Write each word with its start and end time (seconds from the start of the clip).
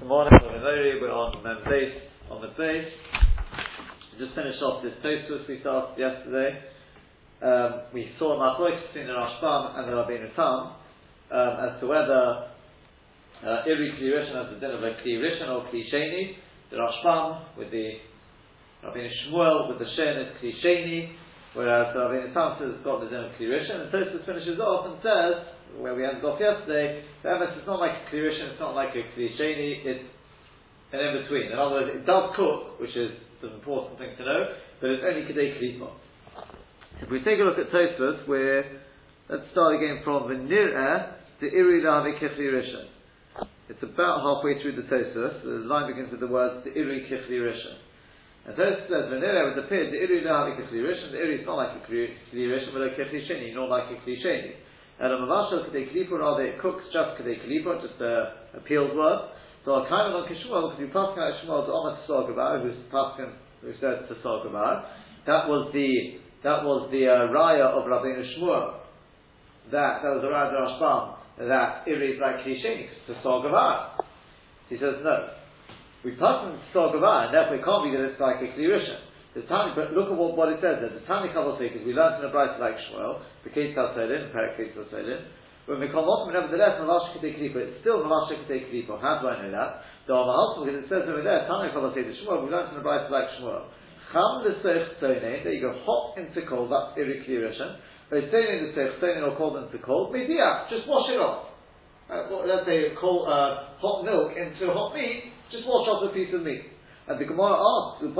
Good 0.00 0.08
morning, 0.08 0.32
we're 0.40 1.12
on 1.12 1.44
Mem 1.44 1.60
on 2.32 2.40
the 2.40 2.48
base. 2.56 2.88
Just 4.16 4.32
finished 4.32 4.56
off 4.64 4.80
this 4.80 4.96
Tosfos 5.04 5.44
we 5.44 5.60
started 5.60 5.92
yesterday. 6.00 6.56
Um, 7.44 7.92
we 7.92 8.08
saw 8.16 8.32
Machlokes 8.40 8.80
between 8.88 9.08
the 9.08 9.12
Rashbam 9.12 9.76
and 9.76 9.84
the 9.84 9.92
Rabbeinu 9.92 10.32
Tam 10.32 10.72
um, 11.36 11.52
as 11.68 11.80
to 11.80 11.86
whether 11.86 12.48
uh, 13.44 13.68
Iri 13.68 13.92
Kli 14.00 14.08
Rishon 14.08 14.40
has 14.40 14.48
the 14.48 14.56
din 14.56 14.72
of 14.72 14.80
a 14.80 14.96
Kli 15.04 15.20
Rishon 15.20 15.52
or 15.52 15.68
Kli 15.68 15.84
Sheni. 15.92 16.32
The 16.72 16.80
Rashbam 16.80 17.58
with 17.60 17.70
the 17.70 18.00
Rabbeinu 18.80 19.10
Shmuel 19.28 19.68
with 19.68 19.84
the 19.84 19.88
Shen 20.00 20.16
is 20.16 20.32
Kli 20.40 20.64
Sheni, 20.64 21.12
whereas 21.52 21.92
the 21.92 22.00
Rabbeinu 22.00 22.32
Tam 22.32 22.56
says 22.56 22.72
it's 22.72 22.84
got 22.88 23.04
the 23.04 23.10
din 23.12 23.20
of 23.20 23.32
Kli 23.36 23.52
Rishon. 23.52 23.84
And 23.84 23.92
Tosfos 23.92 24.24
finishes 24.24 24.58
off 24.60 24.88
and 24.88 24.96
says 25.04 25.59
where 25.78 25.94
we 25.94 26.04
ended 26.04 26.24
off 26.24 26.40
yesterday, 26.40 27.04
emes 27.24 27.60
is 27.60 27.66
not 27.66 27.78
like 27.78 27.92
a 27.92 28.14
klirishin, 28.14 28.52
it's 28.52 28.60
not 28.60 28.74
like 28.74 28.90
a 28.96 29.04
klisheni, 29.14 29.84
it's 29.86 30.04
an 30.92 31.00
in 31.00 31.22
between. 31.22 31.52
In 31.52 31.58
other 31.58 31.70
words, 31.70 31.90
it 31.94 32.06
does 32.06 32.34
cook, 32.34 32.80
which 32.80 32.96
is 32.96 33.12
an 33.42 33.54
important 33.54 33.98
thing 33.98 34.16
to 34.18 34.24
know, 34.24 34.40
but 34.80 34.90
it's 34.90 35.04
only 35.06 35.22
kedei 35.22 35.56
klipa. 35.60 35.90
If 37.02 37.08
we 37.08 37.24
take 37.24 37.40
a 37.40 37.44
look 37.44 37.58
at 37.58 37.72
Tosfos, 37.72 38.28
where 38.28 38.64
let's 39.28 39.48
start 39.52 39.76
again 39.76 40.02
from 40.04 40.28
the 40.28 40.34
nir'eh 40.34 41.14
to 41.40 41.46
iri 41.46 41.80
kichli. 41.80 42.84
It's 43.70 43.82
about 43.82 44.20
halfway 44.20 44.60
through 44.60 44.76
the 44.76 44.82
Tosfos. 44.82 45.42
The 45.42 45.64
line 45.64 45.90
begins 45.90 46.10
with 46.10 46.20
the 46.20 46.26
words 46.26 46.64
the 46.64 46.76
iri 46.76 47.06
rishon. 47.08 47.78
And 48.46 48.56
Tosfos 48.56 48.88
says 48.90 49.08
the 49.08 49.16
nir'eh 49.16 49.54
would 49.54 49.64
appear 49.64 49.90
the 49.90 49.96
iri 49.96 50.20
rishon. 50.20 51.12
The 51.12 51.18
iri 51.18 51.40
is 51.40 51.46
not 51.46 51.56
like 51.56 51.76
a 51.76 51.90
kli 51.90 52.08
but 52.72 52.82
a 52.82 52.90
sheni, 52.92 53.54
not 53.54 53.70
like 53.70 53.84
a 53.90 54.08
kli. 54.08 54.52
And 55.00 55.12
a 55.12 55.16
mavashal 55.16 55.64
kadei 55.70 55.88
klipa, 55.88 56.18
rather 56.18 56.44
it 56.44 56.60
cooks 56.60 56.84
just 56.92 57.16
kadei 57.16 57.40
klipa, 57.40 57.80
just 57.80 58.00
a, 58.00 58.58
a 58.58 58.60
peeled 58.60 58.94
word. 58.94 59.30
So 59.64 59.72
a 59.72 59.88
kind 59.88 60.12
of 60.12 60.20
on 60.20 60.28
Kishmuel, 60.28 60.72
because 60.72 60.80
you 60.80 60.88
pass 60.88 61.16
out 61.16 61.32
Shmuel 61.44 61.66
to 61.66 61.72
Omer 61.72 61.96
Tsargabar, 62.08 62.62
who's 62.62 62.76
passing, 62.92 63.32
who 63.60 63.72
says 63.80 64.08
to 64.08 64.14
Tsargabar, 64.20 64.84
that 65.26 65.48
was 65.48 65.68
the, 65.72 66.20
that 66.44 66.64
was 66.64 66.88
the 66.92 67.08
uh, 67.08 67.28
raya 67.28 67.68
of 67.76 67.84
Rabbeinu 67.84 68.24
Shmuel. 68.36 68.80
That, 69.72 70.00
that 70.00 70.12
was 70.16 70.20
the 70.24 70.28
raya 70.28 70.48
of 70.48 70.56
Rashbam, 70.56 71.48
that 71.48 71.88
Iri 71.88 72.12
is 72.12 72.20
like 72.20 72.44
Klisheni, 72.44 72.88
to 73.06 73.20
Tsargabar. 73.20 74.00
He 74.68 74.76
says, 74.76 75.00
no. 75.04 75.28
We 76.04 76.12
pass 76.12 76.44
on 76.44 76.60
Tsargabar, 76.72 77.26
and 77.26 77.34
therefore 77.34 77.56
it 77.56 77.64
can't 77.64 77.84
be 77.84 77.96
that 77.96 78.04
it's 78.12 78.20
like 78.20 78.40
a 78.40 78.48
Klirishan. 78.56 79.09
The 79.34 79.46
Tani, 79.46 79.78
but 79.78 79.94
look 79.94 80.10
at 80.10 80.16
what, 80.18 80.34
what 80.34 80.50
it 80.50 80.58
says 80.58 80.82
there. 80.82 80.90
The 80.90 81.06
Tani 81.06 81.30
Kabbalah 81.30 81.54
because 81.54 81.86
we 81.86 81.94
learned 81.94 82.18
in 82.18 82.26
the 82.26 82.34
Bright 82.34 82.58
like 82.58 82.74
Shmuel, 82.90 83.22
the 83.46 83.50
Kate 83.54 83.78
Taselin, 83.78 84.26
the 84.26 84.30
Parak 84.34 84.58
Kate 84.58 84.74
Taselin. 84.74 85.30
When 85.70 85.78
we 85.78 85.86
come 85.86 86.02
off, 86.02 86.26
nevertheless, 86.26 86.82
Malash 86.82 87.14
Ketei 87.14 87.38
Klipa, 87.38 87.62
it's 87.62 87.78
still 87.86 88.02
Malash 88.02 88.34
Ketei 88.42 88.66
Klipa. 88.66 88.98
How 88.98 89.22
do 89.22 89.30
I 89.30 89.38
know 89.38 89.54
that? 89.54 89.86
The 90.10 90.18
Amahal, 90.18 90.66
because 90.66 90.82
it 90.82 90.90
says 90.90 91.06
over 91.06 91.22
there, 91.22 91.46
Tani 91.46 91.70
Kabbalah 91.70 91.94
the 91.94 92.10
Shmuel, 92.10 92.42
we 92.42 92.50
learned 92.50 92.74
in 92.74 92.82
the 92.82 92.86
Bright 92.86 93.06
like 93.06 93.30
Shmuel. 93.38 93.70
Cham 94.10 94.42
the 94.42 94.58
Sech 94.66 94.98
Tzone, 94.98 95.46
there 95.46 95.54
you 95.54 95.62
go, 95.62 95.70
hot 95.86 96.18
into 96.18 96.42
cold, 96.50 96.74
that's 96.74 96.98
Klirishan. 96.98 97.78
But 98.10 98.26
Tzone 98.34 98.66
the 98.66 98.70
Sech 98.74 98.98
Tzone 98.98 99.22
or 99.22 99.38
cold 99.38 99.62
into 99.62 99.78
cold, 99.86 100.10
Media, 100.10 100.66
just 100.66 100.90
wash 100.90 101.06
it 101.14 101.22
off. 101.22 101.54
Uh, 102.10 102.26
well, 102.26 102.42
let's 102.42 102.66
say 102.66 102.90
cold, 102.98 103.30
uh, 103.30 103.78
hot 103.78 104.02
milk 104.02 104.34
into 104.34 104.66
hot 104.74 104.90
meat, 104.98 105.30
just 105.54 105.62
wash 105.62 105.86
off 105.86 106.10
a 106.10 106.12
piece 106.12 106.34
of 106.34 106.42
meat. 106.42 106.66
And 107.06 107.22
the 107.22 107.24
Gemara 107.30 107.54
asks, 107.54 108.02
the 108.02 108.10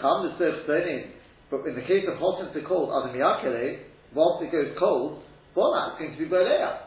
Parah 0.00 0.36
can 0.38 0.46
ask, 0.46 0.66
Cham 0.66 1.12
but 1.50 1.64
in 1.66 1.74
the 1.74 1.82
case 1.82 2.04
of 2.06 2.18
hot 2.18 2.44
and 2.44 2.66
cold, 2.66 2.92
Adam 2.92 3.16
Yakele, 3.16 3.78
whilst 4.14 4.44
it 4.44 4.52
goes 4.52 4.76
cold, 4.78 5.22
Bola 5.54 5.94
is 5.94 5.98
going 5.98 6.12
to 6.12 6.18
be 6.18 6.28
Bolea. 6.28 6.78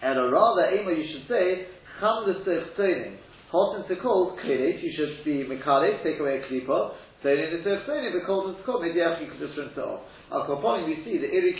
And 0.00 0.18
a 0.18 0.30
rather, 0.30 0.70
Ema, 0.78 0.92
you 0.92 1.04
should 1.10 1.28
say, 1.28 1.66
Cham 1.98 2.22
the 2.24 3.16
hot 3.50 3.76
and 3.76 4.00
cold, 4.00 4.38
Kedet, 4.38 4.82
you 4.82 4.92
should 4.96 5.24
be 5.24 5.42
Mekale, 5.44 6.02
take 6.04 6.20
away 6.20 6.38
a 6.38 6.46
klipa, 6.46 6.94
Tzeinin 7.24 7.50
the 7.50 7.68
Sechsenim, 7.68 8.12
the 8.14 8.24
cold 8.24 8.54
and 8.54 8.64
cold, 8.64 8.82
maybe 8.82 9.02
actually 9.02 9.26
you 9.26 9.32
could 9.32 9.48
just 9.48 9.58
rinse 9.58 9.72
it 9.74 9.80
off. 9.80 10.06
Al 10.30 10.46
Koponim, 10.46 10.86
we 10.86 11.02
see 11.04 11.18
the 11.18 11.26
Iri 11.26 11.58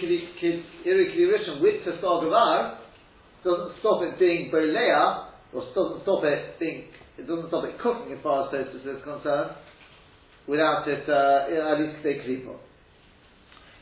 Rishon 0.87 1.61
with 1.61 1.83
Tesar 1.83 2.23
Gavar 2.23 2.79
doesn't 3.43 3.79
stop 3.81 4.03
it 4.03 4.19
being 4.19 4.51
Bolea, 4.53 5.27
or 5.53 5.63
doesn't 5.75 6.03
stop 6.03 6.23
it 6.25 6.59
being 6.61 6.85
it 7.19 7.27
doesn't 7.27 7.49
stop 7.49 7.65
it 7.65 7.75
cooking 7.83 8.15
as 8.15 8.23
far 8.23 8.47
as 8.47 8.55
Tosfos 8.55 8.87
is 8.87 9.03
concerned, 9.03 9.51
without 10.49 10.89
it, 10.89 11.05
uh, 11.09 11.73
at 11.73 11.79
least 11.79 12.03
they 12.03 12.15
klipo. 12.25 12.57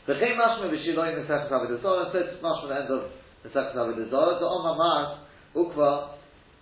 V'chein 0.07 0.37
mashma 0.37 0.69
v'shiloim 0.69 1.25
v'sechas 1.25 1.51
avidazora, 1.51 2.13
so 2.13 2.19
it's 2.19 2.43
mashma 2.43 2.69
the 2.69 2.75
end 2.75 2.91
of 2.91 3.11
the 3.43 3.49
sechas 3.49 3.77
avidazora, 3.77 4.39
the 4.41 4.47
Omar 4.47 4.77
Mar, 4.77 5.21
ukva, 5.55 6.17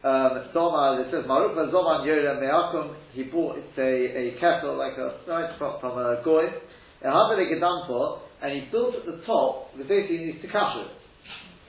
um, 0.05 0.53
Zoma, 0.55 1.01
it 1.01 1.09
says, 1.11 1.25
Marukva 1.25 1.73
Zoman 1.73 2.05
Yere 2.05 2.37
Meakum, 2.37 2.95
he 3.13 3.25
bought, 3.25 3.57
it's 3.57 3.79
a, 3.79 3.81
a 3.81 4.39
kettle, 4.39 4.77
like 4.77 4.99
a, 4.99 5.17
right, 5.27 5.57
from, 5.57 5.81
from 5.81 5.97
a 5.97 6.21
goy, 6.23 6.45
a 7.03 7.09
Havere 7.09 7.49
Gedanto, 7.49 8.21
and 8.43 8.53
he 8.53 8.69
built 8.71 8.95
at 8.95 9.07
the 9.07 9.25
top, 9.25 9.73
the 9.79 9.85
basically 9.85 10.19
he 10.19 10.25
needs 10.27 10.43
to 10.43 10.49
cash 10.49 10.77
it. 10.77 10.93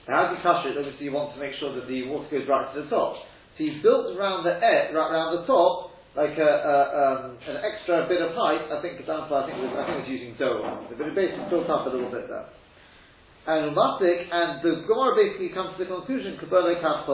How 0.06 0.28
do 0.28 0.36
you 0.36 0.42
cash 0.44 0.68
it? 0.68 0.76
Obviously 0.76 1.08
you 1.08 1.12
want 1.16 1.32
to 1.32 1.40
make 1.40 1.56
sure 1.58 1.72
that 1.74 1.88
the 1.88 2.06
water 2.12 2.28
goes 2.28 2.44
right 2.46 2.68
to 2.76 2.84
the 2.84 2.90
top. 2.92 3.16
So 3.56 3.64
he 3.64 3.80
built 3.82 4.12
around 4.12 4.44
the 4.44 4.52
air, 4.52 4.92
right 4.92 5.10
around 5.10 5.40
the 5.40 5.46
top, 5.48 5.95
like 6.16 6.36
a, 6.40 6.48
a, 6.48 6.76
um, 6.96 7.36
an 7.44 7.60
extra 7.60 8.08
bit 8.08 8.24
of 8.24 8.32
height. 8.32 8.64
I 8.72 8.80
think 8.80 8.98
example, 8.98 9.36
I 9.36 9.44
think 9.44 9.60
it 9.60 9.68
was, 9.68 9.74
I 9.76 9.82
think 9.84 9.94
it 10.00 10.02
was 10.08 10.12
using 10.16 10.32
dough, 10.40 10.64
but 10.88 10.96
it 10.96 11.14
basically 11.14 11.44
built 11.52 11.68
up 11.68 11.84
a 11.84 11.92
little 11.92 12.08
bit 12.08 12.24
there. 12.26 12.48
And 13.46 13.76
Umasik, 13.76 14.26
and 14.32 14.64
the 14.64 14.82
Gemara 14.88 15.14
basically 15.14 15.52
comes 15.52 15.76
to 15.76 15.84
the 15.84 15.92
conclusion, 15.92 16.40
Kabbalah 16.40 16.80
Kaf 16.80 17.06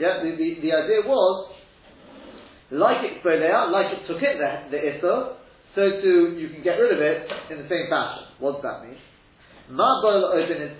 Yeah, 0.00 0.24
the, 0.24 0.34
the, 0.34 0.48
the 0.64 0.72
idea 0.72 1.04
was, 1.04 1.52
like 2.72 3.04
it 3.04 3.22
Bolea, 3.22 3.70
like 3.70 3.92
it 3.92 4.02
took 4.08 4.18
it, 4.24 4.40
the, 4.40 4.72
the 4.72 5.36
so 5.76 6.00
too 6.00 6.34
you 6.40 6.48
can 6.48 6.64
get 6.64 6.80
rid 6.80 6.96
of 6.96 6.98
it 7.04 7.28
in 7.52 7.60
the 7.60 7.68
same 7.68 7.86
fashion. 7.92 8.24
What 8.40 8.58
does 8.58 8.64
that 8.64 8.88
mean? 8.88 8.96
Ma 9.68 10.00
Bola 10.00 10.32
open 10.32 10.64
in 10.64 10.72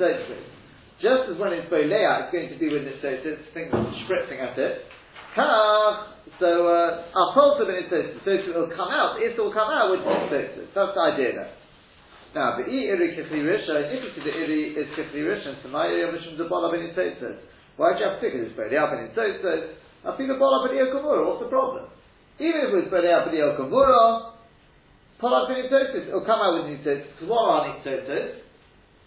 just 0.96 1.28
as 1.28 1.36
when 1.36 1.52
it's 1.52 1.68
bolea, 1.68 2.24
it's 2.24 2.32
going 2.32 2.48
to 2.48 2.56
be 2.56 2.72
when 2.72 2.88
it's, 2.88 3.02
so 3.04 3.12
it's 3.12 3.44
things 3.52 3.68
spritzing 4.08 4.40
at 4.40 4.56
it. 4.56 4.88
So, 6.38 6.68
uh, 6.68 7.16
of 7.16 7.68
it 7.72 7.88
says, 7.88 8.20
so 8.20 8.30
it 8.30 8.44
will 8.52 8.68
come 8.68 8.92
out, 8.92 9.16
it 9.24 9.32
will 9.40 9.52
come 9.52 9.72
out 9.72 9.88
with 9.90 10.04
tzitzitzis. 10.04 10.68
That's 10.76 10.92
the 10.92 11.00
idea 11.00 11.32
there. 11.32 11.52
Now, 12.36 12.60
the 12.60 12.68
i 12.68 12.92
iri 12.92 13.16
kifli 13.16 13.40
risha, 13.40 13.88
if 13.88 14.04
it's 14.04 14.20
the 14.20 14.34
iri 14.36 14.76
is 14.76 14.88
kifli 14.92 15.24
risha, 15.24 15.56
so 15.62 15.68
my 15.72 15.88
iri 15.88 16.12
mishum 16.12 16.36
the 16.36 16.44
bola 16.44 16.68
ben 16.72 16.92
tzitzitzis. 16.92 17.40
Why 17.76 17.96
do 17.96 18.00
you 18.00 18.04
have 18.04 18.20
to 18.20 18.24
take 18.24 18.36
it 18.36 18.44
as 18.44 18.52
bolea 18.52 18.84
ben 18.92 19.16
tzitzitzis? 19.16 19.80
I 20.04 20.16
think 20.16 20.28
the 20.28 20.36
bola 20.36 20.68
ben 20.68 20.76
kumura, 20.92 21.24
what's 21.24 21.40
the 21.40 21.48
problem? 21.48 21.88
Even 22.38 22.68
if 22.68 22.68
it 22.68 22.76
was 22.84 22.88
ben 22.92 23.08
kumura, 23.56 24.36
bola 25.16 25.48
ben 25.48 25.64
tzitzitzis, 25.72 26.08
it'll 26.08 26.28
come 26.28 26.40
out 26.44 26.68
with 26.68 26.84
tzitzitzis. 26.84 27.16
Because 27.16 27.28
what 27.32 27.48
are 27.48 27.80
tzitzitzis? 27.80 28.44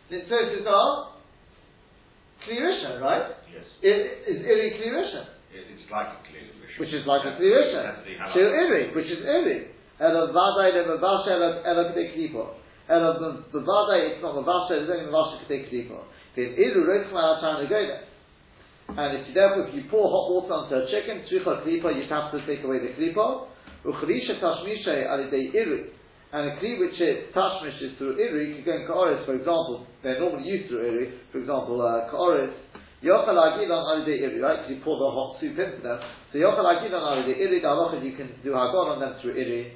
Tzitzitzis 0.10 0.66
are 0.66 1.20
Klirisha, 2.48 3.02
right? 3.02 3.36
Yes. 3.52 3.66
It 3.84 4.26
is 4.26 4.42
Iri 4.42 4.80
Klirisha. 4.80 5.38
It's 5.52 5.92
like 5.92 6.08
a 6.08 6.20
Klirisha. 6.26 6.49
Which 6.80 6.96
is 6.96 7.04
like 7.06 7.28
a 7.28 7.36
Klirisha. 7.36 8.34
So 8.34 8.40
Iri, 8.40 8.96
which 8.96 9.12
is 9.12 9.20
Iri. 9.20 9.68
Ela 10.00 10.32
Vadai 10.32 10.72
le 10.74 10.96
Mavasha 10.96 11.36
Ela 11.68 11.92
Kdei 11.92 12.16
Klipo. 12.16 12.56
Ela 12.88 13.20
Mavadai, 13.20 14.16
it's 14.16 14.22
not 14.24 14.36
Mavasha, 14.40 14.80
it's 14.80 14.90
only 14.90 15.12
Mavasha 15.12 15.44
Kdei 15.44 15.68
Klipo. 15.68 16.04
If 16.36 16.58
Iru 16.58 16.88
Rechma 16.88 17.44
Atan 17.44 17.64
Negoda. 17.64 18.08
And 18.90 19.18
if 19.20 19.28
you, 19.28 19.34
therefore, 19.36 19.68
if 19.68 19.76
you 19.76 19.84
pour 19.92 20.10
hot 20.10 20.32
water 20.32 20.54
onto 20.54 20.76
a 20.76 20.88
chicken, 20.90 21.28
Tzricha 21.28 21.68
Klipa, 21.68 21.94
you 21.94 22.08
have 22.10 22.32
to 22.32 22.40
take 22.48 22.64
away 22.64 22.80
the 22.80 22.96
Klipa. 22.96 23.48
Uchrisha 23.86 24.40
Tashmisha 24.42 25.06
Alidei 25.06 25.54
Iri 25.54 25.92
and 26.32 26.50
a 26.50 26.56
kli 26.58 26.78
which 26.80 27.02
is 27.02 27.34
tashmish 27.34 27.82
is 27.82 27.98
through 27.98 28.20
iri 28.20 28.58
you 28.58 28.64
can 28.64 28.66
go 28.66 28.78
in 28.78 28.86
ka'oris, 28.86 29.26
for 29.26 29.34
example, 29.34 29.88
they're 30.04 30.20
normally 30.20 30.48
used 30.48 30.70
through 30.70 30.86
iri, 30.86 31.14
for 31.32 31.40
example, 31.40 31.82
uh, 31.82 32.10
ka'oris, 32.12 32.54
yochal 33.04 33.38
agilon 33.38 33.84
alidei 33.86 34.22
iri, 34.22 34.40
right, 34.40 34.64
because 34.64 34.72
you 34.76 34.82
pour 34.84 35.00
the 35.00 35.10
hot 35.10 35.40
soup 35.40 35.58
into 35.58 35.82
them, 35.82 36.00
so 36.32 36.38
yochal 36.38 36.68
agilon 36.68 37.00
alidei 37.00 37.40
iri, 37.40 37.60
the 37.60 37.68
halacha 37.68 38.04
you 38.04 38.16
can 38.16 38.30
do 38.44 38.52
hagon 38.52 38.96
on 38.96 39.00
them 39.00 39.16
through 39.22 39.36
iri. 39.36 39.74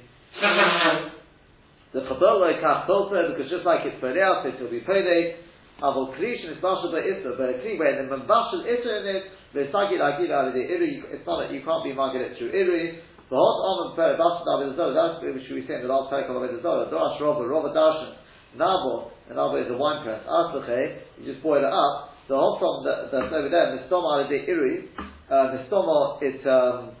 the 1.92 2.00
chabala 2.04 2.52
kach 2.60 2.86
tolta, 2.86 3.32
because 3.32 3.50
just 3.50 3.64
like 3.64 3.80
it's 3.84 4.00
pereal, 4.00 4.42
so 4.42 4.48
it 4.48 4.60
will 4.60 4.70
be 4.70 4.80
pele, 4.80 5.40
avol 5.80 6.12
kli 6.16 6.36
shen 6.40 6.52
is 6.52 6.62
mashal 6.62 6.92
issa, 6.92 7.32
but 7.36 7.48
a 7.48 7.56
kli 7.64 7.78
where 7.78 7.96
the 7.96 8.04
mashal 8.08 8.64
issa 8.68 8.90
in 9.00 9.16
it, 9.16 9.22
the 9.54 9.72
sagil 9.72 10.04
agil 10.04 10.28
alidei 10.28 10.68
iri, 10.68 11.02
it's 11.08 11.26
not 11.26 11.40
that 11.40 11.52
you 11.52 11.64
can't 11.64 11.84
be 11.84 11.92
marketed 11.92 12.36
through 12.36 12.52
iri, 12.52 13.00
the 13.30 13.36
hot 13.36 13.58
almond 13.64 13.96
per 13.96 14.16
bas 14.20 14.44
David 14.44 14.76
Zola, 14.76 14.92
that's 14.92 15.24
what 15.24 15.34
we 15.34 15.64
say 15.66 15.80
in 15.80 15.82
the 15.82 15.88
last 15.88 16.12
cycle 16.12 16.36
of 16.36 16.44
the 16.44 16.60
Zola. 16.60 16.92
Dorash 16.92 17.16
Rova, 17.18 17.42
Rova 17.48 17.72
Darshan, 17.72 18.20
Nabo, 18.54 19.10
and 19.28 19.38
Nabo 19.38 19.64
is 19.64 19.70
a 19.72 19.76
wine 19.76 20.04
press. 20.04 20.20
Asache, 20.28 21.00
you 21.18 21.32
just 21.32 21.42
boil 21.42 21.64
it 21.64 21.72
up. 21.72 22.13
The 22.28 22.36
hot 22.36 22.56
song 22.56 22.84
that, 22.88 23.12
that's 23.12 23.32
over 23.32 23.48
there, 23.52 23.76
Mistoma 23.76 24.28
de 24.28 24.48
Iri, 24.48 24.88
uh, 25.28 25.52
Mistoma, 25.52 26.18
it's, 26.24 26.40
um, 26.48 26.96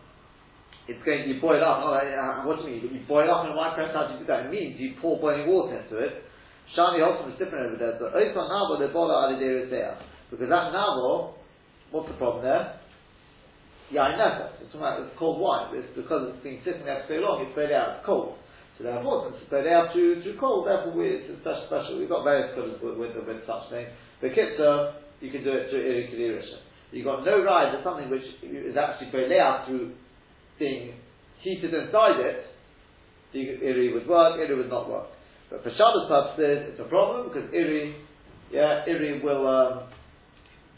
it's 0.86 1.00
going, 1.04 1.28
you 1.28 1.40
boil 1.40 1.56
it 1.56 1.64
up. 1.64 1.80
Oh, 1.80 1.96
uh, 1.96 2.44
what 2.44 2.60
do 2.60 2.68
you 2.68 2.76
mean? 2.76 3.00
You 3.00 3.08
boil 3.08 3.30
up 3.32 3.48
in 3.48 3.56
a 3.56 3.74
press, 3.74 3.96
how 3.96 4.08
do 4.08 4.14
you 4.14 4.20
do 4.20 4.26
that? 4.28 4.46
It 4.46 4.52
means 4.52 4.76
you 4.78 4.94
pour 5.00 5.16
boiling 5.20 5.48
water 5.48 5.80
into 5.80 5.96
it. 5.96 6.28
Shani 6.76 7.00
Hossam 7.00 7.32
is 7.32 7.38
different 7.38 7.72
over 7.72 7.78
there. 7.80 7.96
But 7.96 8.12
Oifa 8.12 8.36
Nabo, 8.36 8.80
the 8.80 8.92
Bola 8.92 9.32
Aliderisea. 9.32 9.96
Because 10.30 10.48
that 10.48 10.76
Nabo, 10.76 11.40
what's 11.90 12.08
the 12.08 12.16
problem 12.20 12.44
there? 12.44 12.80
yain 13.92 14.18
nefesh. 14.18 14.60
It's 14.62 14.74
it's 14.74 15.18
cold 15.18 15.40
wine. 15.40 15.76
It's 15.76 15.88
because 15.96 16.32
it's 16.32 16.42
been 16.42 16.60
sitting 16.64 16.84
there 16.84 17.04
for 17.06 17.14
so 17.14 17.20
long, 17.20 17.44
it's 17.46 17.54
burning 17.54 17.76
out, 17.76 17.98
it's 17.98 18.06
cold. 18.06 18.36
So 18.78 18.84
therefore, 18.84 19.30
since 19.30 19.42
it's 19.42 19.50
burning 19.50 19.72
out 19.72 19.92
through, 19.92 20.22
through 20.22 20.38
cold, 20.38 20.66
therefore 20.66 20.92
we, 20.98 21.22
it's 21.22 21.30
special, 21.40 21.64
special. 21.70 21.98
We've 21.98 22.10
got 22.10 22.24
various 22.24 22.54
colours 22.58 22.80
with, 22.82 22.98
with, 22.98 23.14
with 23.14 23.46
such 23.46 23.70
things. 23.70 23.88
The 24.18 24.34
kitzah, 24.34 24.98
you 25.24 25.32
can 25.32 25.42
do 25.42 25.52
it 25.52 25.70
through 25.70 25.80
iri 25.80 26.04
kedirisha. 26.12 26.60
You've 26.92 27.06
got 27.06 27.24
no 27.24 27.42
ride 27.42 27.74
of 27.74 27.82
something 27.82 28.10
which 28.10 28.22
is 28.42 28.76
actually 28.76 29.10
out 29.40 29.66
through 29.66 29.94
being 30.58 30.94
heated 31.40 31.74
inside 31.74 32.20
it, 32.20 32.46
The 33.32 33.40
iri 33.40 33.92
would 33.92 34.06
work, 34.06 34.38
iri 34.38 34.54
would 34.56 34.70
not 34.70 34.88
work. 34.88 35.08
But 35.50 35.62
for 35.62 35.70
Shabbos 35.70 36.08
purposes, 36.08 36.72
it's 36.72 36.80
a 36.80 36.88
problem 36.88 37.28
because 37.28 37.52
iri, 37.52 37.96
yeah, 38.52 38.84
iri 38.86 39.20
will. 39.22 39.46
Um, 39.46 39.88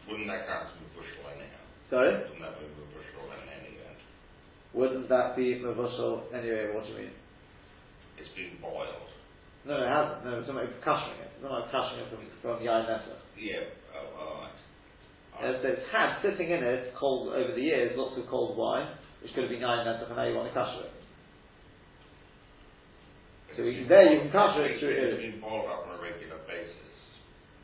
Wouldn't 0.08 0.28
that 0.28 0.46
count 0.46 0.70
as 0.72 0.88
bushel 0.94 1.26
anyhow? 1.30 1.62
Sorry. 1.90 2.12
Wouldn't 2.16 2.40
that 2.40 2.58
be 2.58 2.66
bushel 2.94 3.26
in 3.30 3.48
any 3.50 3.76
event? 3.76 3.98
Wouldn't 4.72 5.08
that 5.08 5.36
be 5.36 5.60
mavushal 5.60 6.32
anyway? 6.32 6.72
What 6.72 6.84
do 6.86 6.92
you 6.92 6.98
mean? 6.98 7.14
It's 8.18 8.32
been 8.34 8.56
boiled. 8.60 9.15
No, 9.66 9.74
it 9.82 9.88
hasn't. 9.90 10.24
No, 10.24 10.38
it's 10.38 10.48
not 10.48 10.56
like 10.62 10.78
kashering 10.84 11.20
it. 11.26 11.30
It's 11.34 11.42
not 11.42 11.52
like 11.52 11.70
kashering 11.74 12.06
it 12.06 12.10
from 12.10 12.22
from 12.42 12.62
yain 12.62 12.86
nesa. 12.86 13.18
Yeah. 13.36 13.66
Oh, 13.94 14.20
all 14.22 14.34
right. 14.46 14.54
Uh, 15.42 15.62
so 15.62 15.68
it's 15.68 15.86
had 15.92 16.22
sitting 16.22 16.50
in 16.50 16.62
it 16.62 16.94
cold 16.98 17.34
over 17.34 17.52
the 17.52 17.60
years, 17.62 17.92
lots 17.96 18.16
of 18.18 18.26
cold 18.30 18.56
wine, 18.56 18.88
which 19.22 19.34
could 19.34 19.44
have 19.44 19.50
been 19.50 19.60
yain 19.60 19.84
nesa, 19.86 20.06
and 20.06 20.16
now 20.16 20.24
you 20.24 20.36
want 20.36 20.52
to 20.52 20.58
kasher 20.58 20.84
it. 20.86 20.92
So 23.56 23.62
you- 23.62 23.86
there 23.88 24.12
you 24.12 24.20
can 24.20 24.30
capture 24.32 24.64
it 24.66 24.78
through 24.80 24.90
it. 24.90 25.14
It's 25.14 25.22
been 25.32 25.40
boiled 25.40 25.66
up 25.70 25.86
on 25.88 25.98
a 25.98 26.02
regular 26.02 26.38
basis. 26.46 26.76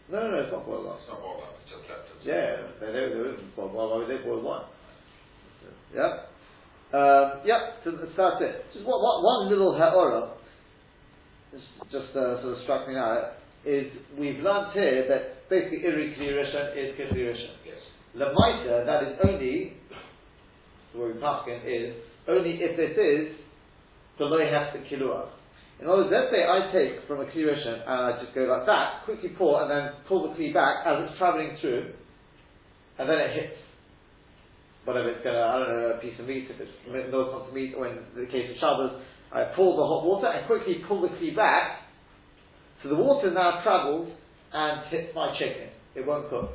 No, 0.08 0.20
no, 0.24 0.30
no, 0.30 0.38
it's 0.42 0.52
not 0.52 0.66
boiled 0.66 0.86
up. 0.88 0.98
It's 1.00 1.08
not 1.08 1.20
boiled 1.20 1.42
up. 1.44 1.54
It's 1.62 1.70
just 1.70 1.88
left 1.88 2.08
as. 2.10 2.26
Yeah, 2.26 2.56
they 2.80 2.86
they 2.92 3.08
they 3.14 3.20
wouldn't 3.20 3.56
boil 3.56 3.68
why 3.70 3.96
would 3.98 4.08
they 4.08 4.22
boil 4.24 4.40
wine? 4.42 4.66
Yeah. 5.94 6.26
Um, 6.92 7.40
yeah, 7.44 7.76
so 7.84 7.92
that's 7.92 8.12
that's 8.16 8.40
it. 8.42 8.64
Just 8.74 8.84
one, 8.86 9.00
one, 9.00 9.22
one 9.24 9.48
little 9.48 9.76
ha'ora, 9.76 10.32
just, 11.52 11.92
just 11.92 12.16
uh, 12.16 12.40
sort 12.40 12.56
of 12.56 12.62
struck 12.64 12.88
me 12.88 12.94
now, 12.94 13.36
is 13.64 13.86
we've 14.18 14.40
learned 14.40 14.72
here 14.72 15.06
that 15.08 15.48
basically 15.48 15.84
iri 15.84 16.16
klirishan 16.18 16.72
is 16.74 16.98
klirishan. 16.98 17.54
Yes. 17.64 17.78
Lamaita, 18.16 18.86
that 18.86 19.04
is 19.04 19.18
only, 19.24 19.76
the 20.92 20.98
way 20.98 21.12
we 21.12 21.20
paskin 21.20 21.60
is, 21.64 21.94
only 22.28 22.58
if 22.60 22.76
this 22.76 22.96
is 22.96 23.36
below 24.18 24.40
hefta 24.40 24.82
kiluah. 24.90 25.28
In 25.80 25.88
other 25.88 26.02
words, 26.02 26.10
let's 26.12 26.30
say 26.32 26.42
I 26.42 26.72
take 26.72 27.06
from 27.06 27.20
a 27.20 27.26
klirishan 27.30 27.82
and 27.86 28.00
I 28.14 28.22
just 28.22 28.34
go 28.34 28.42
like 28.42 28.66
that, 28.66 29.04
quickly 29.04 29.30
pour 29.36 29.62
and 29.62 29.70
then 29.70 29.92
pull 30.08 30.28
the 30.28 30.34
kli 30.34 30.52
back 30.54 30.86
as 30.86 31.08
it's 31.08 31.18
travelling 31.18 31.56
through, 31.60 31.92
and 32.98 33.08
then 33.08 33.18
it 33.18 33.30
hits 33.34 33.58
whatever 34.84 35.10
it's 35.10 35.22
gonna, 35.22 35.38
I 35.38 35.58
don't 35.58 35.68
know, 35.68 35.94
a 35.94 36.00
piece 36.00 36.18
of 36.18 36.26
meat, 36.26 36.48
if 36.50 36.58
it's 36.58 37.14
onto 37.14 37.54
meat, 37.54 37.74
or 37.76 37.86
in 37.86 37.98
the 38.16 38.26
case 38.26 38.50
of 38.50 38.56
Shabbos, 38.58 39.02
I 39.32 39.44
pull 39.56 39.76
the 39.76 39.86
hot 39.86 40.04
water 40.04 40.28
and 40.28 40.46
quickly 40.46 40.84
pull 40.86 41.00
the 41.00 41.08
kli 41.08 41.34
back, 41.34 41.80
so 42.82 42.88
the 42.88 42.96
water 42.96 43.30
now 43.30 43.62
travels 43.62 44.12
and 44.52 44.90
hits 44.90 45.14
my 45.14 45.36
chicken. 45.38 45.68
It 45.94 46.06
won't 46.06 46.28
cook. 46.28 46.50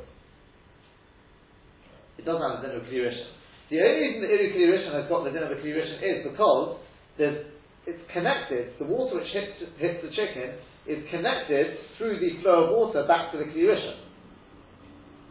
It 2.18 2.24
doesn't 2.24 2.42
have 2.42 2.62
the 2.62 2.68
din 2.68 2.76
of 2.76 2.82
klirishan. 2.82 3.30
The 3.70 3.80
only 3.80 4.00
reason 4.00 4.22
the 4.22 4.30
iri 4.30 4.52
klirishan 4.54 4.94
has 5.00 5.08
got 5.08 5.24
the 5.24 5.30
din 5.30 5.42
of 5.42 5.50
a 5.50 5.56
klirishan 5.56 5.98
is 6.02 6.30
because 6.30 6.78
it's 7.18 8.02
connected, 8.12 8.74
the 8.78 8.84
water 8.84 9.16
which 9.16 9.30
hits, 9.32 9.58
hits 9.78 10.02
the 10.02 10.10
chicken 10.10 10.54
is 10.86 11.04
connected 11.10 11.78
through 11.98 12.18
the 12.20 12.40
flow 12.42 12.64
of 12.64 12.70
water 12.70 13.06
back 13.06 13.32
to 13.32 13.38
the 13.38 13.44
klirishan. 13.44 13.96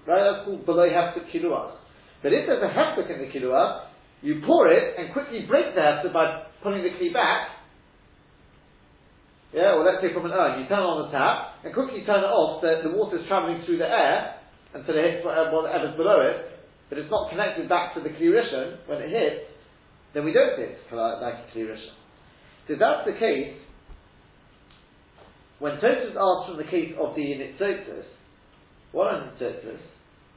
Right, 0.08 0.24
that's 0.24 0.46
called 0.46 0.66
below 0.66 0.88
hefta 0.88 1.28
kiluah. 1.34 1.76
But 2.24 2.34
if 2.34 2.48
there's 2.48 2.64
a 2.64 2.72
heftik 2.72 3.12
in 3.14 3.20
the 3.20 3.32
kiluah, 3.32 3.87
you 4.22 4.42
pour 4.46 4.72
it 4.72 4.96
and 4.98 5.14
quickly 5.14 5.46
break 5.48 5.76
the 5.76 5.82
heftik 5.82 6.14
by 6.14 6.44
pulling 6.64 6.84
the 6.84 6.90
kli 6.90 7.14
back. 7.14 7.50
Yeah, 9.54 9.80
or 9.80 9.86
let's 9.86 10.02
say 10.04 10.14
from 10.14 10.26
an 10.26 10.32
urn, 10.32 10.62
you 10.62 10.68
turn 10.68 10.84
on 10.84 11.08
the 11.08 11.12
tap 11.12 11.64
and 11.64 11.74
quickly 11.74 12.04
turn 12.06 12.20
it 12.24 12.34
off 12.34 12.62
that 12.62 12.84
the 12.84 12.92
water 12.92 13.18
is 13.18 13.28
travelling 13.28 13.64
through 13.66 13.78
the 13.78 13.88
air 13.88 14.42
until 14.74 14.98
it 14.98 15.04
hits 15.04 15.26
uh, 15.26 15.30
whatever- 15.30 15.64
whatever's 15.64 15.96
below 15.96 16.20
it, 16.22 16.60
but 16.90 16.98
it's 16.98 17.10
not 17.12 17.30
connected 17.30 17.70
back 17.70 17.94
to 17.96 18.02
the 18.02 18.10
kli 18.10 18.34
when 18.88 19.02
it 19.02 19.10
hits, 19.10 19.48
then 20.14 20.26
we 20.26 20.34
don't 20.34 20.58
kli- 20.60 21.22
like 21.22 21.48
a. 21.56 21.78
So 22.68 22.74
if 22.74 22.80
that's 22.80 23.06
the 23.08 23.14
case, 23.14 23.56
when 25.60 25.78
Tosfos 25.78 26.14
asks 26.14 26.50
from 26.50 26.58
the 26.58 26.70
case 26.70 26.94
of 27.00 27.16
the 27.16 27.22
nitzotis, 27.24 28.06
what 28.92 29.08
are 29.08 29.32
nitzotis? 29.32 29.80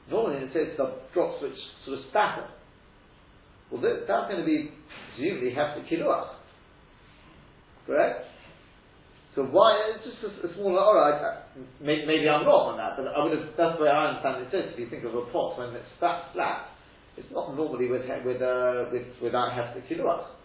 Normally 0.09 0.47
nitzotis 0.47 0.79
are 0.79 0.93
drops 1.13 1.41
which 1.43 1.59
sort 1.85 1.99
of 1.99 2.05
spatter. 2.09 2.47
Well, 3.71 3.81
th- 3.81 4.03
that's 4.07 4.27
going 4.29 4.41
to 4.41 4.45
be 4.45 4.71
presumably 5.15 5.51
hefta 5.51 5.87
kiluach. 5.87 6.35
Correct? 7.87 8.25
So 9.35 9.43
why, 9.43 9.95
it's 9.95 10.03
just 10.03 10.19
a, 10.23 10.47
a 10.47 10.53
small, 10.55 10.77
alright, 10.77 11.45
maybe, 11.79 12.05
maybe 12.05 12.27
I'm 12.27 12.45
wrong 12.45 12.75
on 12.75 12.77
that, 12.77 12.99
but 12.99 13.07
I 13.07 13.23
would 13.23 13.31
have, 13.31 13.55
that's 13.55 13.77
the 13.77 13.83
way 13.83 13.89
I 13.89 14.11
understand 14.11 14.43
it 14.43 14.51
says, 14.51 14.73
if 14.73 14.79
you 14.79 14.89
think 14.89 15.05
of 15.05 15.15
a 15.15 15.23
pot 15.31 15.57
when 15.57 15.69
it's 15.73 15.87
flat, 15.99 16.33
flat, 16.33 16.67
it's 17.15 17.31
not 17.31 17.55
normally 17.55 17.87
with, 17.87 18.03
with, 18.25 18.41
uh, 18.41 18.91
with, 18.91 19.07
without 19.23 19.55
hefta 19.55 19.87
kiluach. 19.87 20.35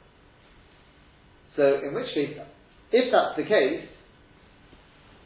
So 1.57 1.81
in 1.83 1.95
which 1.95 2.15
case, 2.15 2.39
if 2.93 3.11
that's 3.11 3.37
the 3.37 3.43
case, 3.43 3.89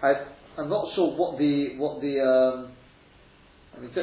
I, 0.02 0.24
I'm 0.56 0.70
not 0.70 0.94
sure 0.94 1.12
what 1.14 1.38
the, 1.38 1.76
what 1.76 2.00
the, 2.00 2.16
um, 2.24 2.72
I 3.76 3.80
mean, 3.80 3.90
so, 3.94 4.00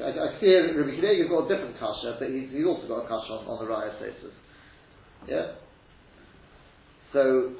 I, 0.00 0.10
I 0.10 0.28
see 0.40 0.46
here 0.46 0.66
that 0.66 0.76
Rabbi 0.76 0.96
Kidega's 0.96 1.28
got 1.28 1.46
a 1.46 1.48
different 1.48 1.78
kasha, 1.78 2.16
but 2.18 2.28
he's, 2.30 2.50
he's 2.50 2.66
also 2.66 2.88
got 2.88 3.04
a 3.04 3.08
kasha 3.08 3.32
on, 3.38 3.46
on 3.46 3.56
the 3.60 3.68
Raya 3.70 3.96
status. 3.96 4.34
Yeah? 5.28 5.60
So, 7.12 7.56